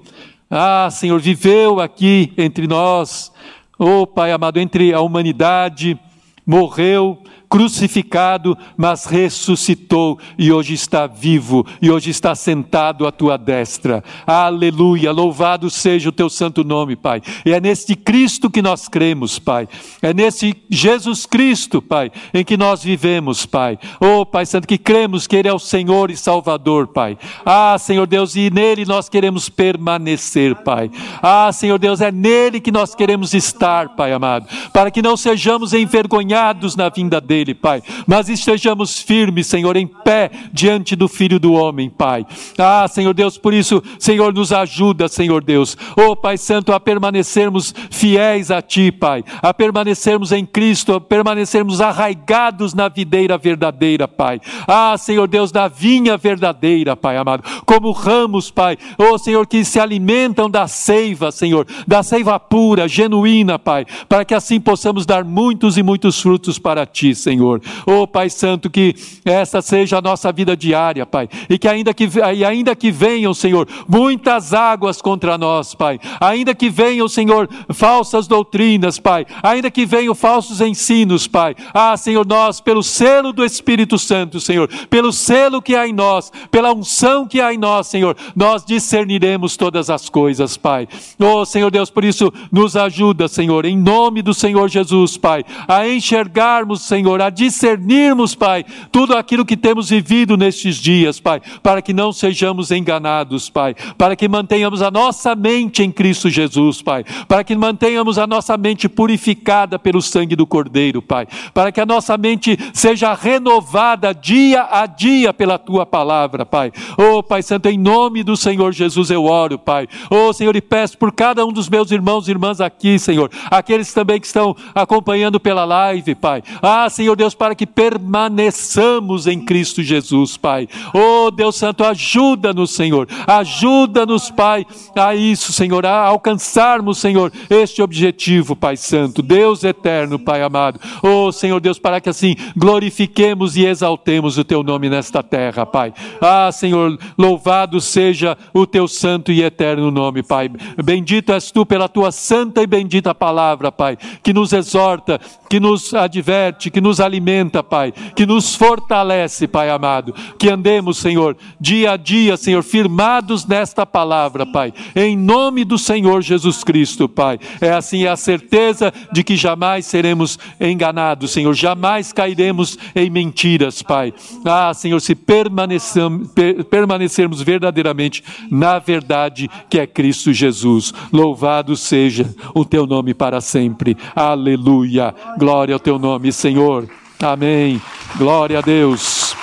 Ah, 0.51 0.89
Senhor, 0.91 1.21
viveu 1.21 1.79
aqui 1.79 2.33
entre 2.37 2.67
nós. 2.67 3.33
Oh, 3.79 4.07
Pai 4.07 4.33
amado, 4.33 4.59
entre 4.59 4.93
a 4.93 5.01
humanidade, 5.01 5.99
morreu, 6.45 7.23
crucificado, 7.51 8.57
mas 8.77 9.07
ressuscitou 9.07 10.21
e 10.39 10.53
hoje 10.53 10.73
está 10.73 11.09
vivo 11.09 11.67
e 11.83 11.91
hoje 11.91 12.09
está 12.09 12.33
sentado 12.37 13.05
à 13.09 13.11
tua 13.11 13.37
destra. 13.37 14.05
Aleluia! 14.25 15.11
Louvado 15.11 15.69
seja 15.69 16.11
o 16.11 16.13
teu 16.13 16.31
santo 16.31 16.63
nome, 16.63 16.95
Pai. 16.95 17.21
E 17.45 17.53
é 17.53 17.61
neste 17.61 17.97
Cristo 17.97 18.49
que 18.49 18.63
nós 18.63 18.87
cremos, 18.87 19.41
Pai. 19.41 19.69
É 20.01 20.15
nesse 20.15 20.55
Jesus 20.71 21.27
Cristo, 21.27 21.83
Pai, 21.83 22.13
em 22.33 22.45
que 22.45 22.57
nós 22.57 22.85
vivemos, 22.85 23.45
Pai. 23.45 23.77
Oh, 23.99 24.25
Pai 24.25 24.47
Santo, 24.47 24.69
que 24.69 24.79
cremos 24.79 25.27
que 25.27 25.35
Ele 25.35 25.49
é 25.49 25.53
o 25.53 25.59
Senhor 25.59 26.09
e 26.09 26.17
Salvador, 26.17 26.87
Pai. 26.87 27.19
Ah, 27.45 27.77
Senhor 27.81 28.07
Deus, 28.07 28.37
e 28.37 28.49
nele 28.49 28.85
nós 28.85 29.09
queremos 29.09 29.49
permanecer, 29.49 30.55
Pai. 30.63 30.89
Ah, 31.21 31.51
Senhor 31.53 31.81
Deus, 31.81 32.01
é 32.01 32.13
nele 32.13 32.61
que 32.61 32.71
nós 32.71 32.95
queremos 32.95 33.35
estar, 33.35 33.97
Pai 33.97 34.13
amado, 34.13 34.47
para 34.73 34.89
que 34.89 35.03
não 35.03 35.17
sejamos 35.17 35.75
envergonhados 35.75 36.77
na 36.77 36.89
vinda 36.89 37.21
dele 37.21 37.40
dele, 37.41 37.55
Pai. 37.55 37.83
Mas 38.07 38.29
estejamos 38.29 39.01
firmes, 39.01 39.47
Senhor, 39.47 39.77
em 39.77 39.87
pé 39.87 40.31
diante 40.53 40.95
do 40.95 41.09
Filho 41.09 41.41
do 41.41 41.53
Homem, 41.53 41.89
Pai. 41.89 42.27
Ah, 42.59 42.87
Senhor 42.89 43.15
Deus, 43.15 43.39
por 43.39 43.55
isso, 43.55 43.83
Senhor, 43.99 44.33
nos 44.33 44.53
ajuda, 44.53 45.09
Senhor 45.09 45.43
Deus. 45.43 45.77
Oh, 45.97 46.15
Pai 46.15 46.37
Santo, 46.37 46.73
a 46.73 46.81
permanecermos 46.81 47.75
fiéis 47.91 48.51
a 48.51 48.61
Ti, 48.61 48.93
Pai. 48.93 49.25
A 49.43 49.53
permanecermos 49.53 50.33
em 50.33 50.45
Cristo, 50.45 50.95
a 50.95 51.01
permanecermos 51.01 51.81
arraigados 51.81 52.75
na 52.75 52.89
videira 52.89 53.39
verdadeira, 53.39 54.07
Pai. 54.07 54.41
Ah, 54.67 54.97
Senhor 54.99 55.27
Deus, 55.27 55.51
da 55.51 55.69
vinha 55.69 56.17
verdadeira, 56.17 56.97
Pai 56.97 57.17
amado. 57.17 57.43
Como 57.65 57.91
ramos, 57.93 58.51
Pai. 58.51 58.77
Oh, 58.99 59.19
Senhor, 59.19 59.47
que 59.47 59.65
se 59.65 59.81
alimentam 59.81 60.51
da 60.51 60.69
seiva, 60.69 61.33
Senhor. 61.33 61.67
Da 61.87 62.03
seiva 62.03 62.39
pura, 62.39 62.87
genuína, 62.87 63.59
Pai. 63.59 63.87
Para 64.09 64.25
que 64.25 64.35
assim 64.35 64.61
possamos 64.61 65.07
dar 65.07 65.25
muitos 65.25 65.79
e 65.79 65.83
muitos 65.83 66.21
frutos 66.21 66.59
para 66.59 66.85
Ti, 66.85 67.15
Senhor. 67.15 67.30
Senhor. 67.31 67.63
Oh, 67.87 68.09
Pai 68.09 68.29
Santo, 68.29 68.69
que 68.69 68.95
essa 69.25 69.63
seja 69.63 69.99
a 69.99 70.03
nossa 70.03 70.33
vida 70.33 70.57
diária, 70.57 71.07
Pai. 71.07 71.29
E 71.49 71.59
que 71.59 71.69
ainda 71.69 71.95
que, 71.95 72.09
e 72.35 72.45
ainda 72.45 72.75
que 72.75 72.91
venham, 72.91 73.33
Senhor, 73.33 73.69
muitas 73.89 74.53
águas 74.53 75.01
contra 75.01 75.39
nós, 75.39 75.73
Pai. 75.73 76.01
Ainda 76.21 76.53
que 76.55 76.69
venham, 76.69 77.07
Senhor, 77.07 77.49
falsas 77.73 78.27
doutrinas, 78.27 78.99
Pai. 78.99 79.25
Ainda 79.45 79.71
que 79.71 79.87
venham 79.87 80.13
falsos 80.13 80.61
ensinos, 80.61 81.29
Pai. 81.29 81.55
Ah, 81.73 81.97
Senhor, 81.97 82.27
nós, 82.27 82.61
pelo 82.61 82.83
selo 82.83 83.33
do 83.33 83.45
Espírito 83.45 83.97
Santo, 83.97 84.41
Senhor, 84.41 84.69
pelo 84.89 85.13
selo 85.13 85.63
que 85.63 85.77
há 85.77 85.87
em 85.87 85.93
nós, 85.93 86.33
pela 86.51 86.73
unção 86.73 87.29
que 87.29 87.41
há 87.41 87.55
em 87.55 87.59
nós, 87.59 87.87
Senhor, 87.87 88.17
nós 88.35 88.65
discerniremos 88.65 89.57
todas 89.57 89.89
as 89.89 90.09
coisas, 90.09 90.57
Pai. 90.57 90.89
Oh, 91.17 91.45
Senhor 91.45 91.71
Deus, 91.71 91.91
por 91.91 92.05
isso, 92.05 92.33
nos 92.51 92.77
ajuda, 92.77 93.29
Senhor, 93.29 93.65
em 93.65 93.79
nome 93.79 94.21
do 94.21 94.35
Senhor 94.35 94.69
Jesus, 94.69 95.17
Pai, 95.17 95.45
a 95.69 95.87
enxergarmos, 95.87 96.83
Senhor, 96.83 97.20
Senhor, 97.21 97.23
a 97.23 97.31
discernirmos, 97.31 98.35
Pai, 98.35 98.65
tudo 98.91 99.17
aquilo 99.17 99.45
que 99.45 99.57
temos 99.57 99.91
vivido 99.91 100.37
nestes 100.37 100.77
dias, 100.77 101.21
Pai, 101.21 101.41
para 101.63 101.83
que 101.83 101.93
não 101.93 102.13
sejamos 102.13 102.71
enganados, 102.71 103.51
Pai, 103.51 103.75
para 103.97 104.17
que 104.17 104.29
mantenhamos 104.29 104.83
a 104.83 104.91
nossa 104.91 105.35
mente 105.37 105.83
em 105.83 105.93
Cristo 105.93 106.31
Jesus, 106.31 106.81
Pai, 106.83 107.05
para 107.29 107.45
que 107.45 107.55
mantenhamos 107.55 108.19
a 108.19 108.27
nossa 108.27 108.57
mente 108.57 108.89
purificada 108.89 109.79
pelo 109.79 110.01
sangue 110.01 110.35
do 110.35 110.47
Cordeiro, 110.47 111.03
Pai, 111.03 111.27
para 111.53 111.71
que 111.71 111.81
a 111.81 111.87
nossa 111.87 112.17
mente 112.17 112.59
seja 112.73 113.13
renovada 113.15 114.15
dia 114.15 114.67
a 114.71 114.87
dia 114.87 115.33
pela 115.33 115.59
Tua 115.59 115.85
palavra, 115.85 116.47
Pai. 116.47 116.73
Oh, 116.97 117.23
Pai 117.23 117.43
Santo, 117.43 117.67
em 117.67 117.79
nome 117.79 118.23
do 118.23 118.37
Senhor 118.37 118.73
Jesus 118.73 119.11
eu 119.11 119.25
oro, 119.25 119.59
Pai. 119.59 119.87
Oh, 120.09 120.33
Senhor, 120.33 120.55
e 120.57 120.61
peço 120.61 120.97
por 120.97 121.13
cada 121.13 121.45
um 121.45 121.53
dos 121.53 121.69
meus 121.69 121.91
irmãos 121.91 122.27
e 122.27 122.31
irmãs 122.31 122.61
aqui, 122.61 122.99
Senhor, 122.99 123.31
aqueles 123.51 123.93
também 123.93 124.21
que 124.21 124.27
estão 124.27 124.57
acompanhando 124.75 125.39
pela 125.39 125.65
live, 125.65 126.15
Pai. 126.15 126.43
Ah, 126.63 126.89
Senhor, 126.89 127.10
Senhor 127.11 127.17
Deus, 127.17 127.35
para 127.35 127.55
que 127.57 127.67
permaneçamos 127.67 129.27
em 129.27 129.41
Cristo 129.41 129.83
Jesus, 129.83 130.37
Pai. 130.37 130.69
Oh, 130.95 131.31
Deus 131.31 131.57
Santo, 131.57 131.83
ajuda-nos, 131.83 132.71
Senhor. 132.71 133.09
Ajuda-nos, 133.27 134.31
Pai, 134.31 134.65
a 134.95 135.15
isso, 135.15 135.53
Senhor, 135.53 135.85
a 135.85 136.07
alcançarmos, 136.07 136.99
Senhor, 136.99 137.33
este 137.49 137.83
objetivo, 137.83 138.55
Pai 138.55 138.77
Santo. 138.77 139.23
Deus 139.23 139.65
eterno, 139.65 140.21
Pai 140.21 140.41
amado. 140.43 140.79
Oh, 141.03 141.33
Senhor 141.33 141.61
Deus, 141.61 141.81
para 141.81 142.01
que 142.01 142.09
assim 142.09 142.37
glorifiquemos 142.57 143.57
e 143.57 143.65
exaltemos 143.67 144.39
o 144.39 144.45
Teu 144.45 144.63
nome 144.63 144.89
nesta 144.89 145.21
terra, 145.21 145.67
Pai. 145.67 145.93
Ah, 146.21 146.53
Senhor, 146.53 146.97
louvado 147.19 147.81
seja 147.81 148.39
o 148.55 148.67
Teu 148.67 148.87
santo 148.87 149.33
e 149.33 149.43
eterno 149.43 149.91
nome, 149.91 150.23
Pai. 150.23 150.49
Bendito 150.83 151.33
és 151.33 151.51
Tu 151.51 151.67
pela 151.67 151.89
Tua 151.89 152.13
santa 152.13 152.63
e 152.63 152.69
bendita 152.69 153.13
palavra, 153.13 153.73
Pai, 153.73 153.99
que 154.23 154.33
nos 154.33 154.53
exorta, 154.53 155.21
que 155.49 155.59
nos 155.59 155.93
adverte, 155.93 156.71
que 156.71 156.81
nos 156.81 157.00
alimenta, 157.01 157.63
Pai, 157.63 157.93
que 158.15 158.27
nos 158.27 158.55
fortalece, 158.55 159.49
Pai 159.49 159.71
amado. 159.71 160.15
Que 160.39 160.49
andemos, 160.49 160.99
Senhor, 160.99 161.37
dia 161.61 161.93
a 161.93 161.97
dia, 161.97 162.37
Senhor, 162.37 162.63
firmados 162.63 163.47
nesta 163.47 163.87
palavra, 163.87 164.45
Pai, 164.45 164.75
em 164.95 165.17
nome 165.17 165.65
do 165.65 165.79
Senhor 165.79 166.21
Jesus 166.23 166.63
Cristo, 166.63 167.09
Pai. 167.09 167.39
É 167.61 167.71
assim 167.71 168.07
a 168.07 168.17
certeza 168.17 168.93
de 169.13 169.25
que 169.25 169.37
jamais 169.37 169.87
seremos 169.87 170.39
enganados, 170.61 171.31
Senhor, 171.31 171.55
jamais 171.55 172.13
cairemos 172.13 172.77
em 172.95 173.09
mentiras, 173.09 173.83
Pai. 173.83 174.13
Ah, 174.45 174.73
Senhor, 174.75 175.01
se 175.01 175.15
permanecermos 175.15 177.43
verdadeiramente 177.43 178.23
na 178.51 178.79
verdade 178.79 179.49
que 179.69 179.79
é 179.79 179.87
Cristo 179.87 180.33
Jesus. 180.33 180.93
Louvado 181.13 181.77
seja 181.77 182.35
o 182.55 182.65
teu 182.65 182.87
nome 182.87 183.15
para 183.15 183.41
sempre. 183.41 183.97
Aleluia. 184.15 185.15
Glória 185.39 185.75
ao 185.75 185.81
teu 185.81 185.99
nome, 185.99 186.33
Senhor. 186.33 186.89
Amém. 187.23 187.81
Glória 188.17 188.59
a 188.59 188.63
Deus. 188.63 189.37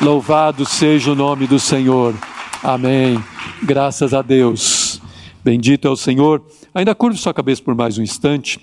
Louvado 0.00 0.66
seja 0.66 1.12
o 1.12 1.14
nome 1.14 1.46
do 1.46 1.60
Senhor. 1.60 2.12
Amém. 2.60 3.22
Graças 3.62 4.12
a 4.12 4.20
Deus. 4.20 5.00
Bendito 5.44 5.86
é 5.86 5.90
o 5.90 5.96
Senhor. 5.96 6.44
Ainda 6.74 6.92
curve 6.92 7.16
sua 7.16 7.32
cabeça 7.32 7.62
por 7.62 7.76
mais 7.76 7.98
um 7.98 8.02
instante. 8.02 8.60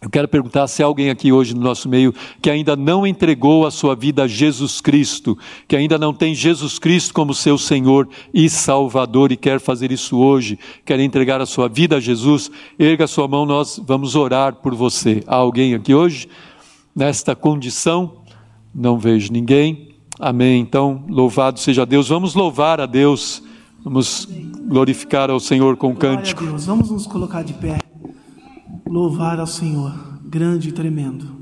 Eu 0.00 0.08
quero 0.08 0.28
perguntar 0.28 0.68
se 0.68 0.80
há 0.80 0.86
alguém 0.86 1.10
aqui 1.10 1.32
hoje 1.32 1.54
no 1.54 1.60
nosso 1.60 1.88
meio 1.88 2.14
que 2.40 2.50
ainda 2.50 2.76
não 2.76 3.04
entregou 3.04 3.66
a 3.66 3.70
sua 3.72 3.96
vida 3.96 4.24
a 4.24 4.28
Jesus 4.28 4.80
Cristo, 4.80 5.36
que 5.66 5.74
ainda 5.74 5.98
não 5.98 6.14
tem 6.14 6.36
Jesus 6.36 6.78
Cristo 6.78 7.12
como 7.12 7.34
seu 7.34 7.58
Senhor 7.58 8.08
e 8.32 8.48
Salvador 8.48 9.32
e 9.32 9.36
quer 9.36 9.58
fazer 9.58 9.90
isso 9.90 10.18
hoje, 10.18 10.56
quer 10.84 11.00
entregar 11.00 11.40
a 11.40 11.46
sua 11.46 11.68
vida 11.68 11.96
a 11.96 12.00
Jesus, 12.00 12.48
erga 12.78 13.06
a 13.06 13.08
sua 13.08 13.26
mão, 13.26 13.44
nós 13.44 13.80
vamos 13.84 14.14
orar 14.14 14.54
por 14.56 14.74
você. 14.74 15.24
Há 15.26 15.34
alguém 15.34 15.74
aqui 15.74 15.92
hoje 15.92 16.28
nesta 16.96 17.36
condição? 17.36 18.22
Não 18.74 18.98
vejo 18.98 19.30
ninguém. 19.30 19.94
Amém. 20.18 20.60
Então, 20.62 21.04
louvado 21.08 21.60
seja 21.60 21.84
Deus. 21.84 22.08
Vamos 22.08 22.34
louvar 22.34 22.80
a 22.80 22.86
Deus. 22.86 23.42
Vamos 23.84 24.26
glorificar 24.66 25.30
ao 25.30 25.38
Senhor 25.38 25.76
com 25.76 25.92
Glória 25.92 26.16
cântico. 26.16 26.42
a 26.42 26.46
Deus. 26.48 26.64
Vamos 26.64 26.90
nos 26.90 27.06
colocar 27.06 27.42
de 27.42 27.52
pé. 27.52 27.78
Louvar 28.88 29.38
ao 29.38 29.46
Senhor, 29.46 29.92
grande 30.24 30.70
e 30.70 30.72
tremendo. 30.72 31.36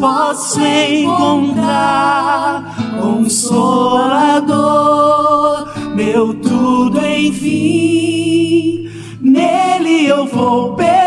Posso 0.00 0.60
encontrar, 0.60 1.54
consolador, 3.00 4.46
meu 5.94 6.34
tudo 6.34 7.04
enfim, 7.04 8.88
nele 9.20 10.06
eu 10.06 10.26
vou 10.26 10.74
permanecer. 10.74 11.06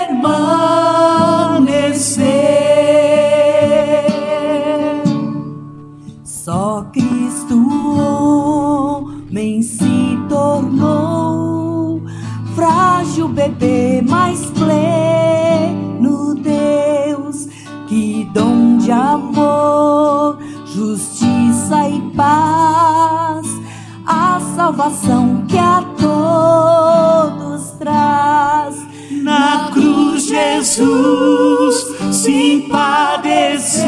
Salvação 24.69 25.45
que 25.47 25.57
a 25.57 25.83
todos 25.97 27.71
traz. 27.79 28.75
Na 29.23 29.71
cruz 29.73 30.27
Jesus 30.27 31.87
se 32.11 32.67
padeceu, 32.69 33.87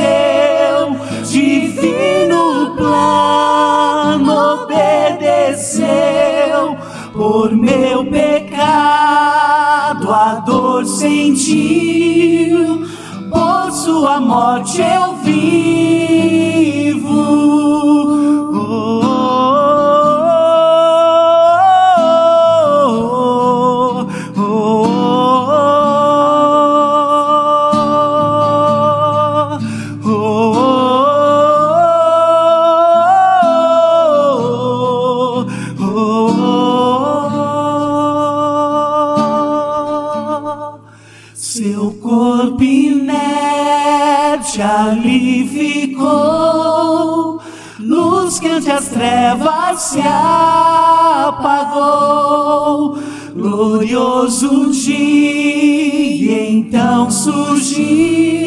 divino 1.29 2.75
plano 2.75 4.63
obedeceu, 4.63 5.85
por 7.13 7.55
meu 7.55 8.03
pecado 8.05 10.11
a 10.11 10.41
dor 10.45 10.83
sentiu, 10.85 12.87
por 13.29 13.71
sua 13.71 14.19
morte 14.19 14.81
eu 14.81 15.13
vivo. 15.17 16.90
Se 49.81 49.99
apagou. 51.23 51.81
Glorioso 53.33 54.69
dia 54.71 56.49
então 56.49 57.09
surgiu, 57.09 58.40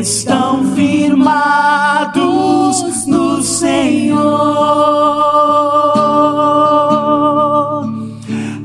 estão 0.00 0.64
firmados 0.74 2.16
no 3.06 3.42
Senhor. 3.42 4.30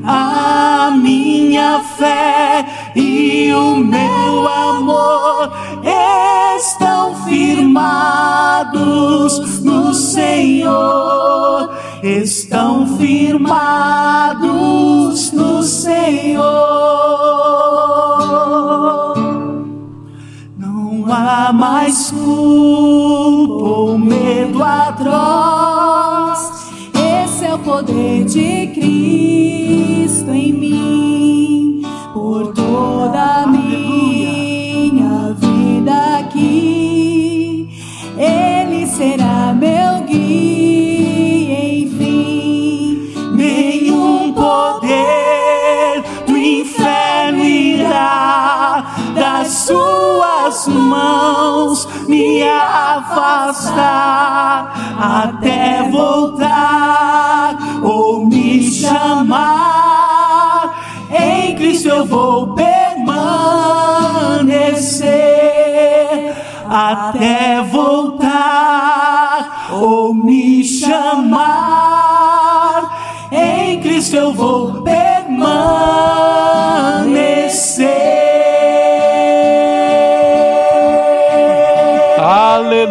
A 0.02 0.90
minha 0.96 1.80
fé 1.98 2.64
e 2.94 3.52
o 3.52 3.76
meu 3.76 4.48
amor 4.48 5.52
estão 6.56 7.14
firmados 7.26 8.80
no 9.62 9.92
Senhor, 9.92 11.70
estão 12.02 12.86
firmados 12.96 14.32
no 15.32 15.62
Senhor. 15.62 16.96
Há 21.08 21.52
mais 21.52 22.10
culpa 22.10 23.64
ou 23.64 23.96
medo 23.96 24.60
atroz. 24.60 26.40
Esse 27.24 27.44
é 27.44 27.54
o 27.54 27.58
poder 27.60 28.24
de 28.24 28.66
Cristo 28.74 30.32
em 30.32 30.52
mim, 30.52 31.82
por 32.12 32.52
toda 32.52 33.42
a 33.42 33.46
minha 33.46 35.32
vida 35.34 36.18
aqui. 36.18 37.68
Ele 38.18 38.84
será 38.88 39.54
meu 39.54 40.04
guia, 40.08 40.55
suas 49.48 50.66
mãos 50.68 51.88
me 52.08 52.42
afastar 52.42 53.76
até 54.98 55.88
voltar 55.90 57.56
ou 57.82 58.26
me 58.26 58.62
chamar. 58.70 59.96
Em 61.10 61.54
Cristo 61.56 61.88
eu 61.88 62.04
vou 62.04 62.54
permanecer 62.54 62.86
até 66.68 67.62
voltar 67.62 68.26
ou 69.72 70.12
me 70.14 70.64
chamar. 70.64 71.66
Em 73.30 73.80
Cristo 73.80 74.16
eu 74.16 74.32
vou 74.32 74.82
permanecer. 74.82 75.16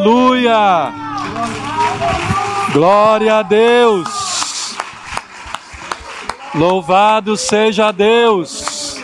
Aleluia! 0.06 0.94
Glória 2.72 3.40
a 3.40 3.42
Deus! 3.42 4.78
Louvado 6.54 7.36
seja 7.36 7.92
Deus! 7.92 9.02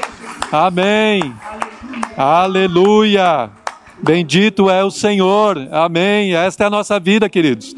Amém! 0.52 1.34
Aleluia! 2.16 3.50
Bendito 4.04 4.70
é 4.70 4.84
o 4.84 4.92
Senhor. 4.92 5.68
Amém. 5.72 6.36
Esta 6.36 6.66
é 6.66 6.68
a 6.68 6.70
nossa 6.70 7.00
vida, 7.00 7.28
queridos. 7.28 7.76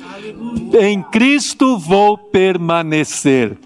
Em 0.78 1.02
Cristo 1.02 1.78
vou 1.78 2.18
permanecer. 2.18 3.58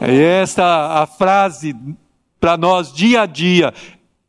É 0.00 0.40
esta 0.40 1.02
a 1.02 1.06
frase 1.06 1.74
para 2.38 2.56
nós 2.56 2.92
dia 2.92 3.22
a 3.22 3.26
dia. 3.26 3.74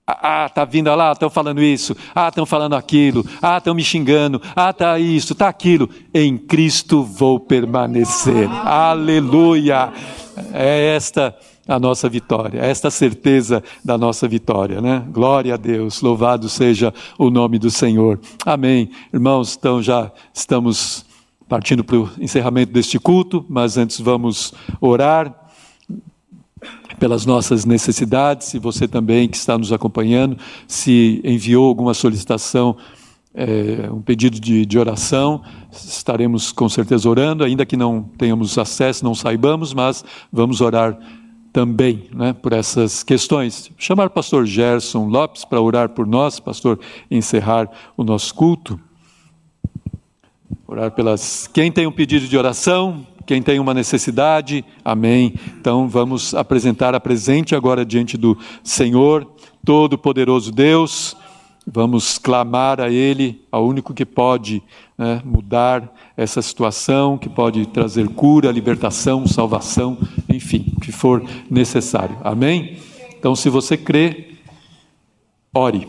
Ah, 0.08 0.48
tá 0.54 0.64
vindo 0.66 0.94
lá, 0.94 1.14
estão 1.14 1.32
falando 1.32 1.64
isso. 1.64 1.96
Ah, 2.14 2.28
estão 2.28 2.46
falando 2.46 2.76
aquilo. 2.76 3.26
Ah, 3.42 3.58
estão 3.58 3.74
me 3.74 3.84
xingando. 3.84 4.40
Ah, 4.56 4.72
tá 4.72 5.00
isso, 5.00 5.34
tá 5.34 5.48
aquilo. 5.48 5.90
Em 6.14 6.38
Cristo 6.38 7.04
vou 7.04 7.40
permanecer. 7.40 8.48
Aleluia. 8.48 9.92
É 10.54 10.96
esta 10.96 11.36
a 11.68 11.80
nossa 11.80 12.08
vitória, 12.08 12.60
é 12.60 12.70
esta 12.70 12.92
certeza 12.92 13.64
da 13.84 13.98
nossa 13.98 14.28
vitória, 14.28 14.80
né? 14.80 15.04
Glória 15.10 15.56
a 15.56 15.58
Deus, 15.58 16.00
louvado 16.00 16.48
seja 16.48 16.94
o 17.18 17.32
nome 17.32 17.58
do 17.58 17.72
Senhor. 17.72 18.20
Amém. 18.46 18.92
Irmãos, 19.12 19.56
então 19.58 19.82
já 19.82 20.12
estamos 20.32 21.04
partindo 21.50 21.84
para 21.84 21.98
o 21.98 22.10
encerramento 22.20 22.72
deste 22.72 23.00
culto, 23.00 23.44
mas 23.50 23.78
antes 23.78 24.00
vamos 24.00 24.54
orar 24.80 25.45
pelas 27.00 27.26
nossas 27.26 27.66
necessidades. 27.66 28.54
E 28.54 28.60
você 28.60 28.88
também 28.88 29.28
que 29.28 29.38
está 29.38 29.58
nos 29.58 29.72
acompanhando, 29.72 30.38
se 30.68 31.22
enviou 31.24 31.68
alguma 31.68 31.94
solicitação, 31.94 32.76
é, 33.34 33.90
um 33.92 34.02
pedido 34.02 34.40
de, 34.40 34.66
de 34.66 34.80
oração, 34.80 35.42
estaremos 35.72 36.52
com 36.54 36.70
certeza 36.70 37.10
orando, 37.10 37.44
ainda 37.44 37.66
que 37.66 37.76
não 37.76 38.04
tenhamos 38.18 38.58
acesso, 38.58 39.04
não 39.04 39.14
saibamos, 39.14 39.74
mas 39.74 40.06
vamos 40.32 40.62
orar 40.62 40.98
também 41.56 42.06
né, 42.14 42.34
por 42.34 42.54
essas 42.54 43.04
questões. 43.04 43.72
Chamar 43.78 44.08
o 44.08 44.10
pastor 44.10 44.46
Gerson 44.46 45.08
Lopes 45.08 45.46
para 45.46 45.62
orar 45.62 45.90
por 45.90 46.08
nós, 46.08 46.40
pastor, 46.40 46.80
encerrar 47.10 47.70
o 47.96 48.04
nosso 48.04 48.34
culto. 48.34 48.80
Orar 50.68 50.92
pelas. 50.92 51.48
Quem 51.48 51.72
tem 51.72 51.88
um 51.88 51.92
pedido 51.92 52.28
de 52.28 52.38
oração, 52.38 53.08
quem 53.26 53.42
tem 53.42 53.60
uma 53.60 53.74
necessidade, 53.74 54.64
amém. 54.84 55.34
Então 55.60 55.88
vamos 55.88 56.34
apresentar 56.34 56.94
a 56.94 57.00
presente 57.00 57.56
agora 57.56 57.86
diante 57.86 58.18
do 58.18 58.38
Senhor, 58.64 59.28
Todo-Poderoso 59.64 60.52
Deus. 60.52 61.16
Vamos 61.68 62.20
clamar 62.20 62.80
a 62.80 62.92
Ele, 62.92 63.42
ao 63.52 63.66
único 63.66 63.94
que 63.94 64.06
pode 64.06 64.62
né, 64.96 65.20
mudar 65.26 65.92
essa 66.16 66.40
situação, 66.42 67.18
que 67.18 67.28
pode 67.28 67.66
trazer 67.66 68.08
cura, 68.10 68.52
libertação, 68.52 69.26
salvação, 69.26 69.98
enfim, 70.30 70.74
o 70.78 70.80
que 70.80 70.92
for 70.92 71.24
necessário. 71.50 72.18
Amém? 72.24 72.78
Então, 73.18 73.36
se 73.36 73.50
você 73.50 73.76
crê, 73.76 74.36
ore. 75.52 75.88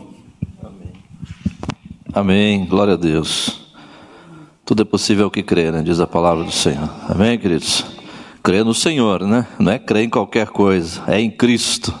Amém. 2.11 2.65
Glória 2.65 2.95
a 2.95 2.97
Deus. 2.97 3.66
Tudo 4.67 4.81
é 4.81 4.85
possível 4.85 5.23
ao 5.23 5.31
que 5.31 5.41
crer, 5.41 5.71
né? 5.71 5.81
diz 5.81 6.01
a 6.01 6.05
palavra 6.05 6.43
do 6.43 6.51
Senhor. 6.51 6.89
Amém, 7.07 7.39
queridos? 7.39 7.85
Crer 8.43 8.65
no 8.65 8.73
Senhor, 8.73 9.21
né? 9.21 9.47
Não 9.57 9.71
é 9.71 9.79
crer 9.79 10.03
em 10.03 10.09
qualquer 10.09 10.47
coisa, 10.47 11.01
é 11.07 11.21
em 11.21 11.31
Cristo, 11.31 11.93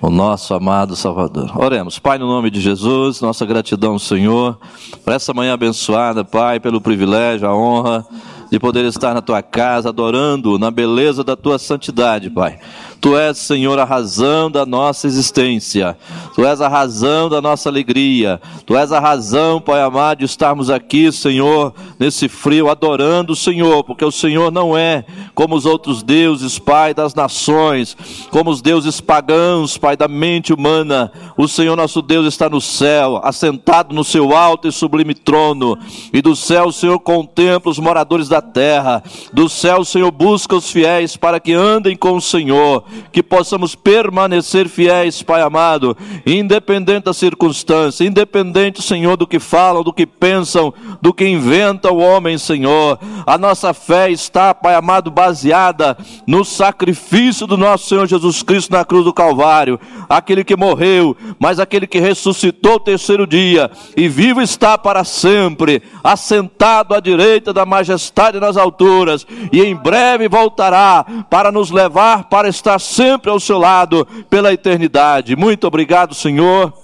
o 0.00 0.08
nosso 0.08 0.54
amado 0.54 0.96
Salvador. 0.96 1.52
Oremos, 1.54 1.98
Pai, 1.98 2.16
no 2.16 2.26
nome 2.26 2.50
de 2.50 2.58
Jesus, 2.58 3.20
nossa 3.20 3.44
gratidão, 3.44 3.98
Senhor, 3.98 4.58
por 5.04 5.12
essa 5.12 5.34
manhã 5.34 5.52
abençoada, 5.52 6.24
Pai, 6.24 6.58
pelo 6.58 6.80
privilégio, 6.80 7.46
a 7.46 7.54
honra 7.54 8.06
de 8.50 8.58
poder 8.58 8.86
estar 8.86 9.12
na 9.12 9.20
tua 9.20 9.42
casa, 9.42 9.90
adorando 9.90 10.58
na 10.58 10.70
beleza 10.70 11.22
da 11.22 11.36
tua 11.36 11.58
santidade, 11.58 12.30
Pai. 12.30 12.58
Tu 13.04 13.14
és, 13.18 13.36
Senhor, 13.36 13.78
a 13.78 13.84
razão 13.84 14.50
da 14.50 14.64
nossa 14.64 15.06
existência. 15.06 15.94
Tu 16.34 16.42
és 16.42 16.58
a 16.62 16.68
razão 16.68 17.28
da 17.28 17.38
nossa 17.38 17.68
alegria. 17.68 18.40
Tu 18.64 18.74
és 18.74 18.90
a 18.92 18.98
razão, 18.98 19.60
Pai 19.60 19.82
amado, 19.82 20.20
de 20.20 20.24
estarmos 20.24 20.70
aqui, 20.70 21.12
Senhor, 21.12 21.74
nesse 21.98 22.30
frio, 22.30 22.70
adorando 22.70 23.34
o 23.34 23.36
Senhor, 23.36 23.84
porque 23.84 24.06
o 24.06 24.10
Senhor 24.10 24.50
não 24.50 24.74
é 24.74 25.04
como 25.34 25.54
os 25.54 25.66
outros 25.66 26.02
deuses, 26.02 26.58
Pai 26.58 26.94
das 26.94 27.14
nações, 27.14 27.94
como 28.30 28.48
os 28.48 28.62
deuses 28.62 29.02
pagãos, 29.02 29.76
Pai 29.76 29.98
da 29.98 30.08
mente 30.08 30.54
humana. 30.54 31.12
O 31.36 31.46
Senhor 31.46 31.76
nosso 31.76 32.00
Deus 32.00 32.26
está 32.26 32.48
no 32.48 32.58
céu, 32.58 33.20
assentado 33.22 33.94
no 33.94 34.02
seu 34.02 34.34
alto 34.34 34.66
e 34.66 34.72
sublime 34.72 35.12
trono. 35.12 35.78
E 36.10 36.22
do 36.22 36.34
céu 36.34 36.68
o 36.68 36.72
Senhor 36.72 36.98
contempla 37.00 37.70
os 37.70 37.78
moradores 37.78 38.30
da 38.30 38.40
terra. 38.40 39.02
Do 39.30 39.46
céu 39.46 39.80
o 39.80 39.84
Senhor 39.84 40.10
busca 40.10 40.56
os 40.56 40.70
fiéis 40.70 41.18
para 41.18 41.38
que 41.38 41.52
andem 41.52 41.94
com 41.94 42.16
o 42.16 42.20
Senhor 42.22 42.82
que 43.12 43.22
possamos 43.22 43.74
permanecer 43.74 44.68
fiéis, 44.68 45.22
Pai 45.22 45.40
amado, 45.40 45.96
independente 46.26 47.04
da 47.04 47.14
circunstância, 47.14 48.04
independente, 48.04 48.82
Senhor, 48.82 49.16
do 49.16 49.26
que 49.26 49.38
falam, 49.38 49.82
do 49.82 49.92
que 49.92 50.06
pensam, 50.06 50.72
do 51.00 51.12
que 51.12 51.26
inventa 51.26 51.92
o 51.92 51.98
homem, 51.98 52.38
Senhor. 52.38 52.98
A 53.26 53.38
nossa 53.38 53.72
fé 53.72 54.10
está, 54.10 54.54
Pai 54.54 54.74
amado, 54.74 55.10
baseada 55.10 55.96
no 56.26 56.44
sacrifício 56.44 57.46
do 57.46 57.56
nosso 57.56 57.88
Senhor 57.88 58.06
Jesus 58.06 58.42
Cristo 58.42 58.72
na 58.72 58.84
cruz 58.84 59.04
do 59.04 59.12
Calvário, 59.12 59.78
aquele 60.08 60.44
que 60.44 60.56
morreu, 60.56 61.16
mas 61.38 61.58
aquele 61.58 61.86
que 61.86 61.98
ressuscitou 61.98 62.74
o 62.74 62.80
terceiro 62.80 63.26
dia 63.26 63.70
e 63.96 64.08
vivo 64.08 64.40
está 64.40 64.76
para 64.76 65.04
sempre, 65.04 65.82
assentado 66.02 66.94
à 66.94 67.00
direita 67.00 67.52
da 67.52 67.64
majestade 67.64 68.40
nas 68.40 68.56
alturas, 68.56 69.26
e 69.52 69.62
em 69.62 69.74
breve 69.74 70.28
voltará 70.28 71.04
para 71.30 71.52
nos 71.52 71.70
levar 71.70 72.24
para 72.24 72.48
estar 72.48 72.78
sempre 72.84 73.30
ao 73.30 73.40
seu 73.40 73.58
lado 73.58 74.06
pela 74.28 74.52
eternidade. 74.52 75.34
Muito 75.34 75.66
obrigado, 75.66 76.14
Senhor. 76.14 76.83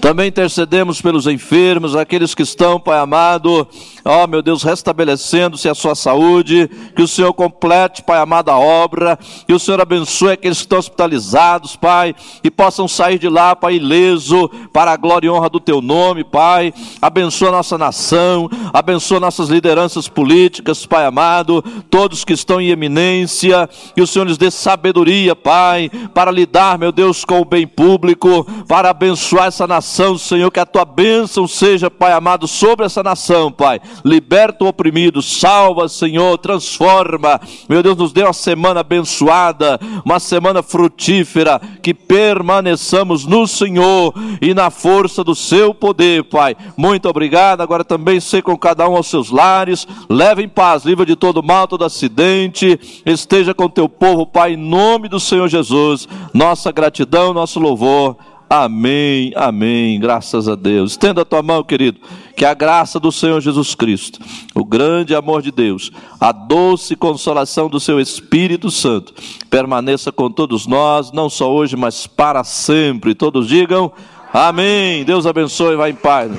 Também 0.00 0.28
intercedemos 0.28 1.00
pelos 1.00 1.26
enfermos, 1.26 1.94
aqueles 1.94 2.34
que 2.34 2.42
estão, 2.42 2.80
Pai 2.80 2.98
amado, 2.98 3.68
ó 4.04 4.26
meu 4.26 4.40
Deus, 4.40 4.62
restabelecendo-se 4.62 5.68
a 5.68 5.74
sua 5.74 5.94
saúde, 5.94 6.70
que 6.96 7.02
o 7.02 7.08
Senhor 7.08 7.32
complete, 7.34 8.02
Pai 8.02 8.18
amado, 8.18 8.50
a 8.50 8.58
obra, 8.58 9.18
que 9.46 9.52
o 9.52 9.58
Senhor 9.58 9.80
abençoe 9.80 10.32
aqueles 10.32 10.58
que 10.58 10.64
estão 10.64 10.78
hospitalizados, 10.78 11.76
Pai, 11.76 12.14
e 12.42 12.50
possam 12.50 12.88
sair 12.88 13.18
de 13.18 13.28
lá, 13.28 13.54
Pai, 13.54 13.74
ileso, 13.74 14.48
para 14.72 14.92
a 14.92 14.96
glória 14.96 15.26
e 15.26 15.30
honra 15.30 15.50
do 15.50 15.60
Teu 15.60 15.80
nome, 15.80 16.24
Pai. 16.24 16.72
Abençoa 17.00 17.50
nossa 17.50 17.76
nação, 17.76 18.48
abençoa 18.72 19.20
nossas 19.20 19.48
lideranças 19.48 20.08
políticas, 20.08 20.86
Pai 20.86 21.04
amado, 21.04 21.62
todos 21.90 22.24
que 22.24 22.32
estão 22.32 22.60
em 22.60 22.70
eminência, 22.70 23.68
que 23.94 24.02
o 24.02 24.06
Senhor 24.06 24.24
lhes 24.26 24.38
dê 24.38 24.50
sabedoria, 24.50 25.36
Pai, 25.36 25.90
para 26.14 26.30
lidar, 26.30 26.78
meu 26.78 26.90
Deus, 26.90 27.24
com 27.24 27.40
o 27.40 27.44
bem 27.44 27.66
público, 27.66 28.46
para 28.66 28.90
abençoar 28.90 29.49
essa 29.50 29.66
nação, 29.66 30.16
Senhor, 30.16 30.50
que 30.50 30.60
a 30.60 30.64
tua 30.64 30.84
bênção 30.84 31.46
seja, 31.46 31.90
Pai 31.90 32.12
amado, 32.12 32.46
sobre 32.46 32.86
essa 32.86 33.02
nação, 33.02 33.52
Pai. 33.52 33.80
Liberta 34.04 34.64
o 34.64 34.68
oprimido, 34.68 35.20
salva, 35.20 35.88
Senhor, 35.88 36.38
transforma. 36.38 37.40
Meu 37.68 37.82
Deus, 37.82 37.96
nos 37.96 38.12
dê 38.12 38.22
uma 38.22 38.32
semana 38.32 38.80
abençoada, 38.80 39.78
uma 40.04 40.20
semana 40.20 40.62
frutífera, 40.62 41.60
que 41.82 41.92
permaneçamos 41.92 43.26
no 43.26 43.46
Senhor 43.46 44.14
e 44.40 44.54
na 44.54 44.70
força 44.70 45.22
do 45.22 45.34
seu 45.34 45.74
poder, 45.74 46.24
Pai. 46.24 46.56
Muito 46.76 47.08
obrigado. 47.08 47.60
Agora 47.60 47.84
também 47.84 48.20
sei 48.20 48.40
com 48.40 48.56
cada 48.56 48.88
um 48.88 48.96
aos 48.96 49.08
seus 49.08 49.30
lares. 49.30 49.86
Leve 50.08 50.44
em 50.44 50.48
paz, 50.48 50.84
livre 50.84 51.04
de 51.04 51.16
todo 51.16 51.42
mal, 51.42 51.66
todo 51.66 51.84
acidente. 51.84 52.78
Esteja 53.04 53.52
com 53.52 53.68
teu 53.68 53.88
povo, 53.88 54.24
Pai, 54.24 54.52
em 54.52 54.56
nome 54.56 55.08
do 55.08 55.18
Senhor 55.18 55.48
Jesus. 55.48 56.08
Nossa 56.32 56.70
gratidão, 56.70 57.34
nosso 57.34 57.58
louvor. 57.58 58.16
Amém, 58.52 59.32
amém. 59.36 60.00
Graças 60.00 60.48
a 60.48 60.56
Deus. 60.56 60.90
Estenda 60.90 61.22
a 61.22 61.24
tua 61.24 61.40
mão, 61.40 61.62
querido. 61.62 62.00
Que 62.36 62.44
a 62.44 62.52
graça 62.52 62.98
do 62.98 63.12
Senhor 63.12 63.40
Jesus 63.40 63.76
Cristo, 63.76 64.18
o 64.52 64.64
grande 64.64 65.14
amor 65.14 65.40
de 65.40 65.52
Deus, 65.52 65.92
a 66.20 66.32
doce 66.32 66.96
consolação 66.96 67.68
do 67.68 67.78
seu 67.78 68.00
Espírito 68.00 68.68
Santo, 68.68 69.14
permaneça 69.48 70.10
com 70.10 70.28
todos 70.28 70.66
nós, 70.66 71.12
não 71.12 71.30
só 71.30 71.48
hoje, 71.48 71.76
mas 71.76 72.08
para 72.08 72.42
sempre. 72.42 73.14
Todos 73.14 73.46
digam 73.46 73.92
amém. 74.32 75.04
Deus 75.04 75.26
abençoe. 75.26 75.76
Vai 75.76 75.90
em 75.90 75.94
paz. 75.94 76.32